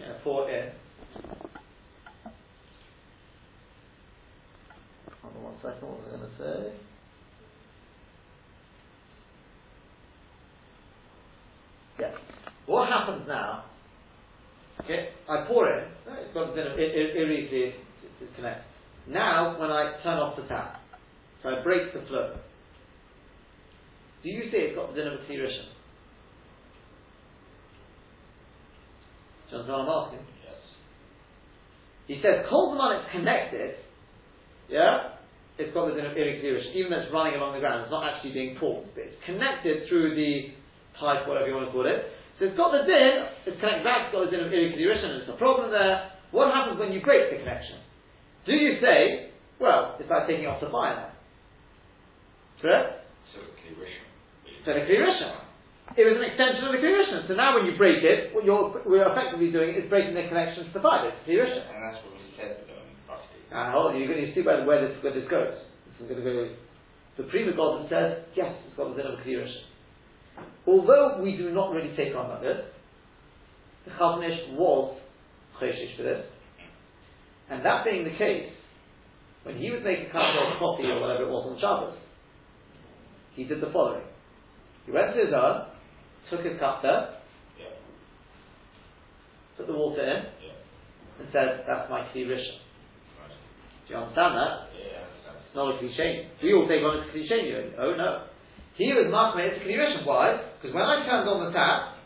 yeah, 0.01 0.15
pour 0.25 0.51
in. 0.51 0.71
Hold 5.23 5.37
on 5.37 5.43
one 5.45 5.55
second. 5.63 5.89
What 5.89 6.01
was 6.01 6.09
I 6.15 6.17
going 6.19 6.31
to 6.31 6.39
say? 6.39 6.75
Yeah. 12.01 12.13
What 12.67 12.89
happens 12.89 13.25
now? 13.29 13.67
Okay, 14.85 15.11
I 15.29 15.45
pour 15.47 15.69
in. 15.71 15.85
It's 16.09 16.35
got 16.35 16.57
it, 16.59 16.81
it, 16.81 17.17
it, 17.17 17.53
it 17.53 17.75
it 18.21 18.37
connects. 18.37 18.65
Now, 19.09 19.61
when 19.61 19.71
I 19.71 19.95
turn 20.03 20.19
off 20.19 20.37
the 20.37 20.43
tap, 20.45 20.80
so 21.43 21.49
I 21.49 21.63
break 21.63 21.93
the 21.93 22.01
flow. 22.09 22.37
Do 24.23 24.29
you 24.29 24.51
see 24.51 24.59
it's 24.59 24.77
got 24.77 24.93
the 24.93 25.01
din 25.01 25.09
of 25.09 25.21
a 25.21 25.25
Tirishan? 25.25 25.73
Do 29.49 29.57
you 29.57 29.59
understand 29.59 29.69
what 29.69 29.89
I'm 29.89 29.97
asking? 30.05 30.25
Yes. 30.45 30.61
He 32.07 32.17
says, 32.21 32.45
Kol 32.49 32.77
Zaman 32.77 33.01
it's 33.01 33.11
connected, 33.17 33.81
yeah, 34.69 35.17
it's 35.57 35.73
got 35.73 35.89
the 35.89 35.97
din 35.97 36.05
of 36.05 36.13
Irik 36.13 36.45
Tirishan, 36.45 36.77
even 36.77 36.93
though 36.93 37.01
it's 37.01 37.13
running 37.13 37.41
along 37.41 37.57
the 37.57 37.65
ground, 37.65 37.89
it's 37.89 37.91
not 37.91 38.05
actually 38.05 38.37
being 38.37 38.61
pulled, 38.61 38.93
but 38.93 39.09
it's 39.09 39.17
connected 39.25 39.89
through 39.89 40.15
the 40.15 40.53
pipe, 41.01 41.25
whatever 41.25 41.49
you 41.49 41.57
want 41.57 41.67
to 41.67 41.73
call 41.73 41.89
it. 41.89 42.13
So 42.37 42.49
it's 42.49 42.57
got 42.57 42.73
the 42.77 42.85
din, 42.85 43.29
it's 43.49 43.57
connected 43.61 43.85
back, 43.85 44.09
it's 44.09 44.13
got 44.13 44.29
the 44.29 44.33
din 44.33 44.45
of 44.45 44.53
Irik 44.53 44.77
Tirishan, 44.77 45.17
and 45.17 45.25
it's 45.25 45.33
a 45.33 45.41
problem 45.41 45.73
there. 45.73 46.13
What 46.31 46.53
happens 46.53 46.79
when 46.79 46.93
you 46.93 47.01
break 47.01 47.33
the 47.33 47.41
connection? 47.41 47.81
Do 48.45 48.53
you 48.53 48.81
say, 48.81 49.33
well, 49.59 49.97
it's 49.99 50.09
like 50.09 50.29
taking 50.29 50.47
off 50.47 50.61
the 50.61 50.69
fire 50.69 50.97
now? 50.97 51.20
So. 52.63 52.69
So 54.65 54.77
the 54.77 54.85
Kli 54.85 55.01
Rishon. 55.01 55.33
It 55.97 56.05
was 56.07 56.17
an 56.21 56.25
extension 56.29 56.69
of 56.69 56.73
the 56.77 56.81
Kli 56.81 56.93
Rishon. 56.93 57.29
So 57.29 57.35
now 57.35 57.57
when 57.57 57.65
you 57.65 57.77
break 57.81 58.05
it, 58.05 58.35
what 58.35 58.45
you're, 58.45 58.85
we're 58.85 59.09
effectively 59.09 59.51
doing 59.51 59.75
is 59.75 59.89
breaking 59.89 60.15
the 60.15 60.29
connection 60.29 60.69
to 60.69 60.73
the 60.73 60.81
Kli 60.81 61.41
Rishon. 61.41 61.65
And 61.65 61.81
that's 61.81 61.99
what 62.05 62.13
we 62.15 62.29
said. 62.37 62.71
And 63.51 63.59
ah, 63.59 63.73
hold 63.73 63.93
on, 63.93 63.99
you're 63.99 64.07
going 64.07 64.23
to 64.23 64.33
see 64.35 64.43
where, 64.47 64.63
where, 64.65 64.87
this, 64.87 64.95
where 65.03 65.13
this 65.13 65.27
goes. 65.27 65.59
This 65.99 66.07
is 66.07 66.13
going 66.13 66.23
to 66.23 66.27
go. 66.27 66.55
The 67.19 67.25
Prima 67.29 67.53
Golden 67.57 67.89
says, 67.91 68.25
yes, 68.37 68.55
it's 68.67 68.77
got 68.77 68.97
the 68.97 69.03
din 69.03 69.13
of. 69.13 69.21
Although 70.67 71.21
we 71.21 71.37
do 71.37 71.51
not 71.51 71.73
really 71.73 71.95
take 71.97 72.15
on 72.15 72.31
that 72.31 72.41
this, 72.41 72.63
the 73.85 73.91
Chavnish 73.93 74.55
was 74.55 74.97
Choshish 75.61 75.97
for 75.97 76.05
this. 76.05 76.25
And 77.51 77.65
that 77.65 77.85
being 77.85 78.05
the 78.05 78.17
case, 78.17 78.53
when 79.43 79.59
he 79.59 79.71
was 79.71 79.81
making 79.85 80.07
a 80.07 80.13
cup 80.13 80.23
of 80.23 80.59
coffee 80.59 80.87
or 80.87 81.01
whatever 81.01 81.25
it 81.25 81.31
was 81.31 81.45
on 81.51 81.59
Shabbos, 81.61 81.99
he 83.41 83.49
did 83.49 83.65
the 83.65 83.73
following. 83.73 84.05
He 84.85 84.93
went 84.93 85.17
to 85.17 85.25
his 85.25 85.33
oven, 85.33 85.73
took 86.29 86.45
his 86.45 86.61
cup 86.61 86.85
there, 86.85 87.17
Yeah. 87.57 87.73
put 89.57 89.65
the 89.67 89.73
water 89.73 90.05
in, 90.05 90.29
Yeah. 90.45 90.53
and 91.25 91.27
said, 91.33 91.65
that's 91.65 91.89
my 91.89 92.05
Kli 92.13 92.29
Rishon. 92.29 92.61
Right. 93.17 93.33
Do 93.33 93.89
you 93.89 93.97
understand 93.97 94.37
that? 94.37 94.53
Yeah, 94.77 95.09
understand. 95.09 95.37
It's 95.41 95.57
not 95.57 95.73
a 95.73 95.79
cliche. 95.81 96.29
We 96.45 96.53
all 96.53 96.69
take 96.69 96.85
on 96.85 97.01
it's 97.01 97.09
a 97.09 97.13
cliche. 97.17 97.73
Oh 97.81 97.97
no. 97.97 98.29
He 98.77 98.93
was 98.93 99.09
Machmeh, 99.09 99.49
it's 99.49 99.65
a 99.65 99.65
Kli 99.65 99.81
Rishon. 99.81 100.05
Why? 100.05 100.37
Because 100.61 100.77
when 100.77 100.85
I 100.85 101.01
turned 101.09 101.25
on 101.29 101.49
the 101.49 101.53
tap, 101.57 101.97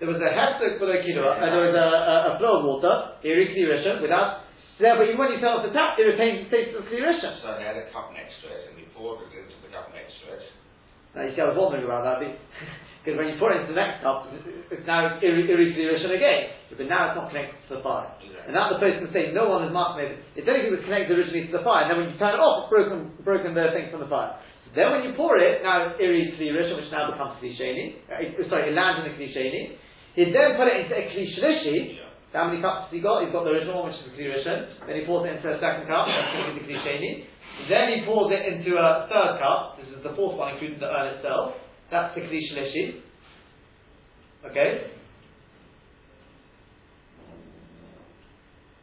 there 0.00 0.08
was 0.08 0.16
a 0.24 0.30
hefsek 0.32 0.80
below 0.80 0.96
kilo, 1.04 1.32
and 1.36 1.52
there 1.52 1.64
was 1.68 1.76
a, 1.76 1.88
a, 1.92 2.14
a 2.32 2.38
flow 2.40 2.60
of 2.60 2.64
water, 2.64 3.20
Iri 3.28 3.52
Kli 3.52 3.68
Rishon, 3.68 4.00
without, 4.00 4.48
therefore 4.80 5.04
even 5.04 5.20
when 5.20 5.36
you 5.36 5.40
turn 5.44 5.60
off 5.60 5.68
the 5.68 5.74
tap, 5.76 6.00
it 6.00 6.08
retains 6.08 6.44
the 6.44 6.48
status 6.48 6.80
of 6.80 6.88
Kli 6.88 7.04
Rishon. 7.04 7.44
So 7.44 7.52
I 7.52 7.60
had 7.60 7.76
a 7.76 7.92
cup 7.92 8.16
next 8.16 8.40
to 8.40 8.48
it, 8.48 8.72
and 8.72 8.80
we 8.80 8.88
poured 8.96 9.20
it 9.28 9.36
into 9.36 9.52
the 9.60 9.68
cup 9.68 9.92
next 9.92 10.16
to 10.24 10.32
it. 10.32 10.44
Now 11.18 11.26
you 11.26 11.34
see, 11.34 11.42
I 11.42 11.50
was 11.50 11.58
wondering 11.58 11.82
about 11.82 12.06
that, 12.06 12.22
because 12.22 13.18
when 13.18 13.26
you 13.26 13.34
pour 13.42 13.50
it 13.50 13.66
into 13.66 13.74
the 13.74 13.80
next 13.82 14.06
cup, 14.06 14.30
it's 14.70 14.86
now 14.86 15.18
Iri 15.18 15.50
Rishon 15.50 16.14
again. 16.14 16.54
But 16.70 16.86
now 16.86 17.10
it's 17.10 17.18
not 17.18 17.34
connected 17.34 17.58
to 17.66 17.70
the 17.74 17.82
fire. 17.82 18.06
And 18.46 18.54
now 18.54 18.70
the 18.70 18.78
person 18.78 19.10
say 19.10 19.34
no 19.34 19.50
one 19.50 19.66
is 19.66 19.74
Machmeh, 19.74 20.38
it's 20.38 20.46
only 20.46 20.62
if 20.62 20.70
it 20.70 20.78
was 20.78 20.86
connected 20.86 21.18
originally 21.18 21.50
to 21.50 21.58
the 21.58 21.66
fire, 21.66 21.82
and 21.82 21.88
then 21.90 21.96
when 21.98 22.14
you 22.14 22.16
turn 22.22 22.38
it 22.38 22.40
off, 22.40 22.64
it's 22.64 22.70
broken, 22.70 23.18
broken 23.26 23.50
the 23.50 23.66
thing 23.74 23.90
from 23.90 24.06
the 24.06 24.10
fire. 24.10 24.38
Then 24.78 24.94
when 24.94 25.02
you 25.02 25.18
pour 25.18 25.34
it, 25.42 25.66
now 25.66 25.90
it's 25.90 25.98
Rishon, 25.98 26.78
which 26.78 26.92
now 26.94 27.10
becomes 27.10 27.42
Kli 27.42 27.50
Sheni, 27.58 27.98
uh, 28.06 28.46
sorry, 28.46 28.70
it 28.70 28.78
lands 28.78 29.02
in 29.02 29.10
the 29.10 29.14
Kli 29.18 29.34
Sheni. 29.34 29.74
He 30.14 30.30
then 30.30 30.54
put 30.54 30.70
it 30.70 30.86
into 30.86 30.94
a 30.94 31.02
Kli 31.10 31.24
Shlishi, 31.34 31.98
Yeah. 31.98 32.14
so 32.30 32.34
how 32.38 32.46
many 32.46 32.62
cups 32.62 32.86
has 32.86 32.94
he 32.94 33.02
got? 33.02 33.26
He's 33.26 33.34
got 33.34 33.42
the 33.42 33.50
original 33.58 33.82
one, 33.82 33.90
which 33.90 33.98
is 33.98 34.12
the 34.12 34.14
Kli 34.14 34.30
Rishon. 34.30 34.86
Then 34.86 34.94
he 34.94 35.02
pours 35.02 35.26
it 35.26 35.34
into 35.34 35.50
a 35.50 35.58
second 35.58 35.90
cup, 35.90 36.06
that's 36.06 36.30
going 36.30 36.54
to 36.54 36.62
the 36.62 36.64
Kli 36.68 36.78
Sheni. 36.86 37.10
Then 37.66 37.98
he 37.98 38.04
pours 38.06 38.32
it 38.32 38.52
into 38.52 38.76
a 38.76 39.08
third 39.10 39.40
cup. 39.40 39.78
This 39.78 39.88
is 39.96 40.02
the 40.02 40.14
fourth 40.14 40.36
one, 40.38 40.54
including 40.54 40.78
the 40.78 40.86
urn 40.86 41.16
itself. 41.16 41.54
That's 41.90 42.14
the 42.14 42.20
Kli 42.22 42.40
Shlishi. 42.52 43.00
Okay? 44.50 44.90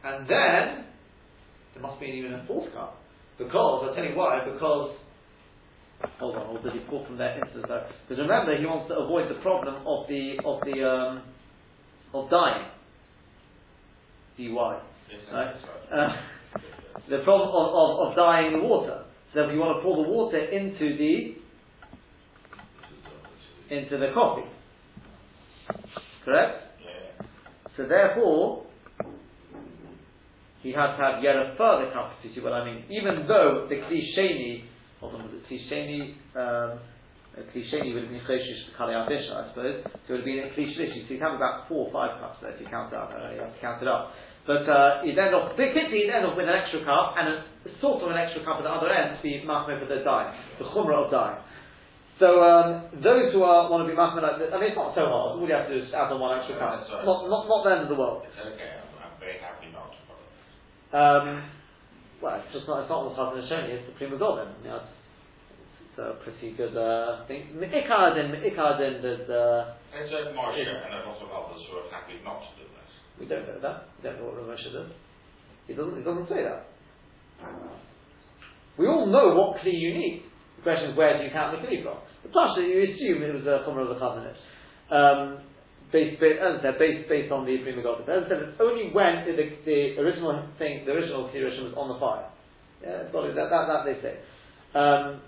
And 0.04 0.28
then, 0.30 0.86
there 1.74 1.82
must 1.82 2.00
be 2.00 2.08
even 2.08 2.34
a 2.34 2.46
fourth 2.46 2.72
cup. 2.74 3.02
Because, 3.38 3.88
I'll 3.88 3.96
tell 3.96 4.04
you 4.04 4.16
why, 4.16 4.42
because, 4.46 4.96
hold 6.20 6.36
on, 6.36 6.48
or 6.56 6.62
did 6.62 6.74
he 6.74 6.80
pour 6.90 7.06
from 7.06 7.18
there 7.18 7.34
into 7.36 7.60
the 7.62 7.88
Because 8.08 8.22
remember, 8.22 8.58
he 8.58 8.66
wants 8.66 8.90
to 8.90 8.96
avoid 8.96 9.30
the 9.30 9.42
problem 9.42 9.76
of 9.88 10.08
the, 10.08 10.38
of 10.46 10.62
the, 10.62 10.88
um, 10.88 11.24
of 12.14 12.30
dying. 12.30 12.68
DY. 14.38 14.80
Yes, 15.12 15.22
Right? 15.32 15.56
right. 15.92 16.10
Uh, 16.10 16.16
the 17.10 17.20
problem 17.24 17.50
of, 17.50 17.68
of, 17.74 18.10
of 18.10 18.16
dying 18.16 18.54
in 18.54 18.60
the 18.60 18.66
water. 18.66 19.04
So 19.34 19.42
if 19.42 19.54
you 19.54 19.60
want 19.60 19.78
to 19.78 19.84
pour 19.84 20.04
the 20.04 20.10
water 20.10 20.40
into 20.40 20.98
the 20.98 21.36
into 23.70 23.98
the 23.98 24.12
coffee. 24.14 24.48
Correct? 26.24 26.80
Yeah. 26.80 27.26
So 27.76 27.88
therefore 27.88 28.66
he 30.62 30.72
had 30.72 30.98
to 30.98 31.04
have 31.04 31.24
yet 31.24 31.36
a 31.36 31.56
further 31.58 31.92
cup, 31.92 32.14
you 32.24 32.34
see 32.34 32.42
what 32.42 32.54
I 32.54 32.66
mean. 32.66 32.86
Even 32.90 33.28
though 33.28 33.68
the 33.70 33.76
klisheni 33.76 34.64
hold 35.00 35.16
on, 35.16 35.24
was 35.24 35.34
it 35.34 35.44
klisheni 35.50 36.16
um 36.36 36.80
klisheni 37.54 37.94
would 37.94 38.04
have 38.04 38.12
been 38.12 38.22
choshish 38.22 38.76
kali 38.78 38.94
adisha, 38.94 39.36
I 39.36 39.50
suppose. 39.50 39.84
So 40.08 40.14
it 40.14 40.18
would 40.18 40.20
have 40.22 40.26
been 40.26 40.40
a 40.40 40.50
klishlishi. 40.56 41.08
So 41.08 41.14
you 41.14 41.20
have 41.20 41.36
about 41.36 41.68
four 41.68 41.88
or 41.88 41.92
five 41.92 42.20
cups 42.22 42.38
there 42.42 42.52
if 42.52 42.62
you 42.62 42.68
count 42.68 42.94
it 42.94 42.98
up. 42.98 43.12
Uh, 43.12 43.34
you 43.34 43.42
have 43.42 43.54
to 43.54 43.60
count 43.60 43.82
it 43.82 43.88
up. 43.88 44.14
But 44.46 44.70
uh, 44.70 45.02
you'd 45.02 45.18
end 45.18 45.34
off, 45.34 45.58
particularly 45.58 46.06
you'd 46.06 46.14
end 46.14 46.26
off 46.26 46.38
with 46.38 46.46
an 46.46 46.54
extra 46.54 46.86
cup 46.86 47.18
and 47.18 47.26
a, 47.34 47.36
sort 47.82 48.06
of 48.06 48.14
an 48.14 48.18
extra 48.18 48.46
cup 48.46 48.62
at 48.62 48.64
the 48.64 48.70
other 48.70 48.94
end 48.94 49.18
to 49.18 49.22
be 49.26 49.42
machmir 49.42 49.82
for 49.82 49.90
the 49.90 50.06
dye, 50.06 50.30
the 50.62 50.70
chumrah 50.70 51.06
of 51.06 51.12
dye. 51.12 51.42
So 52.22 52.46
um, 52.46 52.94
those 53.02 53.34
who 53.34 53.42
are, 53.42 53.66
want 53.74 53.84
to 53.84 53.90
be 53.90 53.98
machmir, 53.98 54.22
like 54.22 54.38
this, 54.38 54.54
I 54.54 54.62
mean 54.62 54.70
it's 54.70 54.78
not 54.78 54.94
so 54.94 55.10
hard. 55.10 55.42
All 55.42 55.44
you 55.44 55.50
have 55.50 55.66
to 55.66 55.74
do 55.74 55.82
is 55.82 55.90
add 55.90 56.14
on 56.14 56.22
one 56.22 56.38
extra 56.38 56.62
cup. 56.62 56.78
Right. 56.78 57.04
Not, 57.04 57.26
not, 57.26 57.50
not 57.50 57.60
the 57.66 57.72
end 57.74 57.84
of 57.84 57.92
the 57.92 57.98
world. 57.98 58.22
It's 58.22 58.38
okay, 58.38 58.70
I'm, 58.86 58.86
I'm 59.02 59.18
very 59.18 59.42
happy 59.42 59.74
not 59.74 59.90
to 59.90 60.00
follow. 60.06 60.30
Um, 60.94 61.26
well, 62.22 62.38
it's 62.38 62.54
just 62.54 62.70
not, 62.70 62.86
it's 62.86 62.92
not 62.94 63.02
what's 63.02 63.18
happening 63.18 63.50
showing 63.50 63.68
you, 63.74 63.82
it's 63.82 63.90
the 63.90 63.98
prima 63.98 64.22
golden. 64.22 64.54
It's, 64.62 64.94
it's 65.90 65.98
a 66.00 66.22
pretty 66.22 66.54
good 66.56 66.78
uh, 66.78 67.26
thing. 67.26 67.50
Ikardin, 67.60 68.30
Ikardin, 68.46 69.02
there's, 69.02 69.26
uh, 69.26 69.74
There's 69.90 70.14
a 70.14 70.32
Moshe 70.38 70.62
and 70.62 71.02
lot 71.04 71.18
of 71.18 71.34
others 71.34 71.66
who 71.66 71.82
are 71.82 71.90
happy 71.92 72.22
not 72.24 72.40
to 72.40 72.50
do 72.55 72.55
this. 72.55 72.55
We 73.20 73.26
don't 73.26 73.48
know 73.48 73.60
that. 73.62 73.90
We 73.98 74.10
don't 74.10 74.20
know 74.20 74.26
what 74.26 74.36
Ramosha 74.36 74.74
does. 74.74 74.92
He 75.68 75.74
doesn't, 75.74 75.98
he 75.98 76.04
doesn't 76.04 76.30
say 76.30 76.44
that. 76.44 76.68
We 78.78 78.88
all 78.88 79.08
know 79.08 79.34
what 79.34 79.62
Kli 79.64 79.72
you 79.72 79.94
need. 79.94 80.24
The 80.58 80.64
question 80.64 80.92
is, 80.92 80.98
where 80.98 81.18
do 81.18 81.24
you 81.24 81.32
count 81.32 81.56
the 81.56 81.64
Kli 81.66 81.84
from? 81.84 81.98
The 82.24 82.30
plus, 82.30 82.58
you 82.60 82.84
assume 82.84 83.24
it 83.24 83.34
was 83.34 83.48
a 83.48 83.64
Chomer 83.64 83.88
of 83.88 83.96
the 83.96 84.00
Chazanet. 84.00 84.36
Um, 84.92 85.40
based, 85.92 86.20
based, 86.20 86.44
as 86.44 86.60
I 86.60 86.62
said, 86.62 86.76
based, 86.80 87.08
based 87.08 87.32
on 87.32 87.46
the 87.46 87.58
Prima 87.64 87.82
Golden. 87.82 88.04
As 88.04 88.28
I 88.28 88.30
said, 88.30 88.40
it's 88.52 88.60
only 88.60 88.92
when 88.92 89.24
the, 89.24 89.36
the 89.64 89.80
original 90.02 90.36
thing, 90.60 90.84
the 90.86 90.92
original 90.92 91.32
Kli 91.32 91.40
was 91.44 91.74
on 91.78 91.88
the 91.88 92.00
fire. 92.00 92.28
Yeah, 92.84 93.08
it's 93.08 93.12
got 93.16 93.26
it, 93.26 93.36
that, 93.36 93.50
that, 93.50 93.66
that 93.72 93.82
they 93.88 93.98
say. 94.04 94.20
Um, 94.76 95.24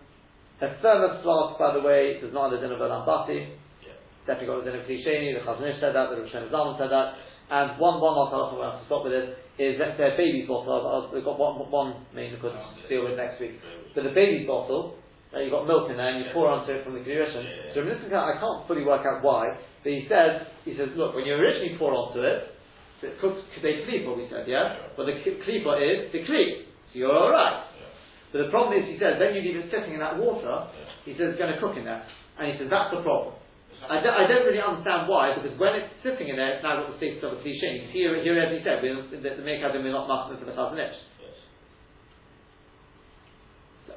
a 0.60 0.68
thermos 0.82 1.24
flask, 1.24 1.58
by 1.58 1.72
the 1.74 1.82
way, 1.86 2.20
does 2.20 2.34
not 2.34 2.52
have 2.52 2.60
the 2.60 2.68
din 2.68 2.76
of 2.76 2.82
a 2.82 2.90
lambati. 2.90 3.56
Yeah. 3.86 3.96
Definitely 4.26 4.48
got 4.52 4.66
the 4.66 4.72
din 4.72 4.80
of 4.82 4.86
Klisheni, 4.90 5.38
the 5.38 5.46
Chazon 5.46 5.70
Ish 5.70 5.80
said 5.80 5.96
that, 5.96 6.10
the 6.12 6.20
Rosh 6.20 6.34
said 6.34 6.50
that. 6.52 7.08
And 7.48 7.80
one, 7.80 8.04
one 8.04 8.12
last 8.12 8.36
halacha 8.36 8.54
we'll 8.60 8.68
have 8.68 8.80
to 8.84 8.88
stop 8.92 9.04
with 9.08 9.16
this, 9.16 9.28
is 9.56 9.80
let's 9.80 9.96
say 9.96 10.12
a 10.12 10.18
baby's 10.20 10.48
bottle, 10.52 10.68
I've, 10.68 10.86
I've, 10.86 11.06
we've 11.16 11.24
got 11.24 11.40
one, 11.40 11.64
one 11.72 12.04
main 12.12 12.36
we 12.36 12.40
could 12.44 12.54
deal 12.92 13.08
with 13.08 13.16
next 13.16 13.40
week. 13.40 13.56
But 13.96 14.06
a 14.06 14.12
baby's 14.12 14.46
bottle, 14.46 15.00
uh, 15.32 15.40
you've 15.40 15.56
got 15.56 15.64
milk 15.64 15.90
in 15.90 15.96
there 15.96 16.12
and 16.12 16.24
you 16.24 16.32
pour 16.36 16.52
onto 16.52 16.72
it 16.72 16.84
from 16.84 16.94
the 16.94 17.04
Kli 17.08 17.16
Rishon. 17.16 17.44
Yeah. 17.44 17.74
So 17.74 17.84
Minister 17.88 18.12
I 18.16 18.36
can't 18.40 18.68
fully 18.68 18.84
work 18.84 19.08
out 19.08 19.24
why, 19.24 19.56
but 19.84 19.92
he 19.92 20.08
says, 20.12 20.48
he 20.68 20.76
says, 20.76 20.92
look, 21.00 21.16
when 21.16 21.24
you 21.24 21.40
originally 21.40 21.80
pour 21.80 21.96
onto 21.96 22.20
it, 22.20 22.52
so 23.00 23.08
it's 23.08 23.20
called 23.22 23.40
they 23.64 23.86
klipa, 23.88 24.12
we 24.12 24.28
said, 24.28 24.44
yeah? 24.48 24.92
But 25.00 25.06
the 25.08 25.16
klipa 25.24 25.80
is 25.80 26.12
the 26.12 26.26
klip. 26.28 26.68
So 26.92 27.00
you're 27.00 27.16
alright. 27.16 27.64
Yeah. 27.80 27.88
But 28.34 28.38
the 28.48 28.50
problem 28.52 28.76
is, 28.76 28.92
he 28.92 29.00
says, 29.00 29.16
then 29.20 29.36
you 29.36 29.42
leave 29.42 29.64
it 29.64 29.72
sitting 29.72 29.96
in 29.96 30.02
that 30.04 30.18
water, 30.20 30.68
Yeah. 30.68 30.84
he 31.06 31.12
says 31.16 31.32
it's 31.36 31.40
going 31.40 31.54
to 31.54 31.60
cook 31.64 31.78
in 31.80 31.86
there. 31.86 32.04
And 32.40 32.52
he 32.52 32.60
says, 32.60 32.68
that's 32.68 32.92
the 32.92 33.02
problem. 33.02 33.36
I 33.86 34.02
don't, 34.02 34.18
I 34.18 34.26
don't 34.26 34.44
really 34.50 34.60
understand 34.60 35.06
why, 35.06 35.38
because 35.38 35.54
when 35.62 35.78
it's 35.78 35.94
sitting 36.02 36.34
in 36.34 36.36
there, 36.36 36.58
it's 36.58 36.66
now 36.66 36.82
got 36.82 36.90
the 36.90 36.98
status 36.98 37.22
of 37.22 37.38
a 37.38 37.40
cliche. 37.46 37.78
Because 37.78 37.94
here, 37.94 38.12
here 38.26 38.36
as 38.42 38.50
he 38.50 38.60
said, 38.66 38.82
we're, 38.82 38.98
the, 39.14 39.22
the 39.22 39.46
Mekadim, 39.46 39.86
we're 39.86 39.94
not 39.94 40.10
masking 40.10 40.42
for 40.42 40.50
the 40.50 40.58
Chazon 40.58 40.82
Ish. 40.82 40.98
Yes. 41.22 41.38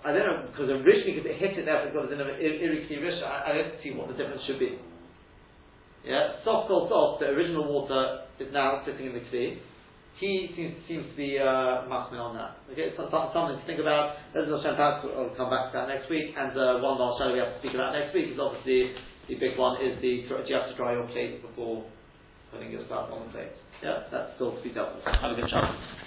I 0.05 0.13
don't 0.13 0.27
know, 0.29 0.39
because 0.53 0.69
originally, 0.69 1.17
because 1.17 1.27
it 1.33 1.41
hit 1.41 1.57
it 1.57 1.65
there, 1.65 1.81
it's 1.83 1.97
got 1.97 2.07
a 2.07 2.11
din 2.13 2.21
of 2.21 2.29
iriki 2.29 3.01
I, 3.25 3.51
I 3.51 3.53
don't 3.57 3.81
see 3.83 3.91
what 3.97 4.13
the 4.13 4.17
difference 4.21 4.45
should 4.47 4.61
be. 4.61 4.79
Yeah, 6.05 6.41
soft 6.45 6.69
cold 6.69 6.89
soft, 6.89 7.21
the 7.21 7.33
original 7.33 7.69
water 7.69 8.25
is 8.41 8.49
now 8.53 8.85
sitting 8.85 9.13
in 9.13 9.15
the 9.17 9.25
kli. 9.29 9.61
He 10.21 10.53
seems, 10.53 10.77
seems 10.85 11.09
to 11.09 11.17
be 11.17 11.41
uh, 11.41 11.89
on 11.89 12.37
that. 12.37 12.61
Okay, 12.73 12.93
so, 12.93 13.09
something 13.09 13.57
to 13.57 13.65
think 13.65 13.81
about. 13.81 14.21
There's 14.37 14.53
no 14.53 14.61
perhaps 14.61 15.01
I'll 15.09 15.33
come 15.33 15.49
back 15.49 15.73
to 15.73 15.81
that 15.81 15.89
next 15.89 16.13
week. 16.13 16.37
And 16.37 16.53
uh, 16.53 16.77
one 16.85 17.01
last 17.01 17.17
shadow 17.17 17.33
we 17.33 17.41
have 17.41 17.57
to 17.57 17.61
speak 17.65 17.73
about 17.73 17.97
next 17.97 18.13
week 18.13 18.29
is 18.29 18.37
obviously 18.37 19.01
the 19.31 19.39
big 19.39 19.57
one 19.57 19.81
is 19.81 19.95
the 20.03 20.27
do 20.27 20.43
you 20.47 20.55
have 20.59 20.69
to 20.69 20.77
dry 20.77 20.93
your 20.93 21.07
plate 21.07 21.41
before 21.41 21.87
putting 22.51 22.73
your 22.73 22.85
stuff 22.87 23.09
on 23.13 23.27
the 23.27 23.33
plate. 23.33 23.55
Yeah, 23.83 24.11
that's 24.11 24.35
still 24.35 24.57
to 24.57 24.63
be 24.63 24.75
dealt 24.75 24.97
with. 24.97 25.05
Have 25.05 25.33
a 25.33 25.41
good 25.41 25.49
chance. 25.49 26.00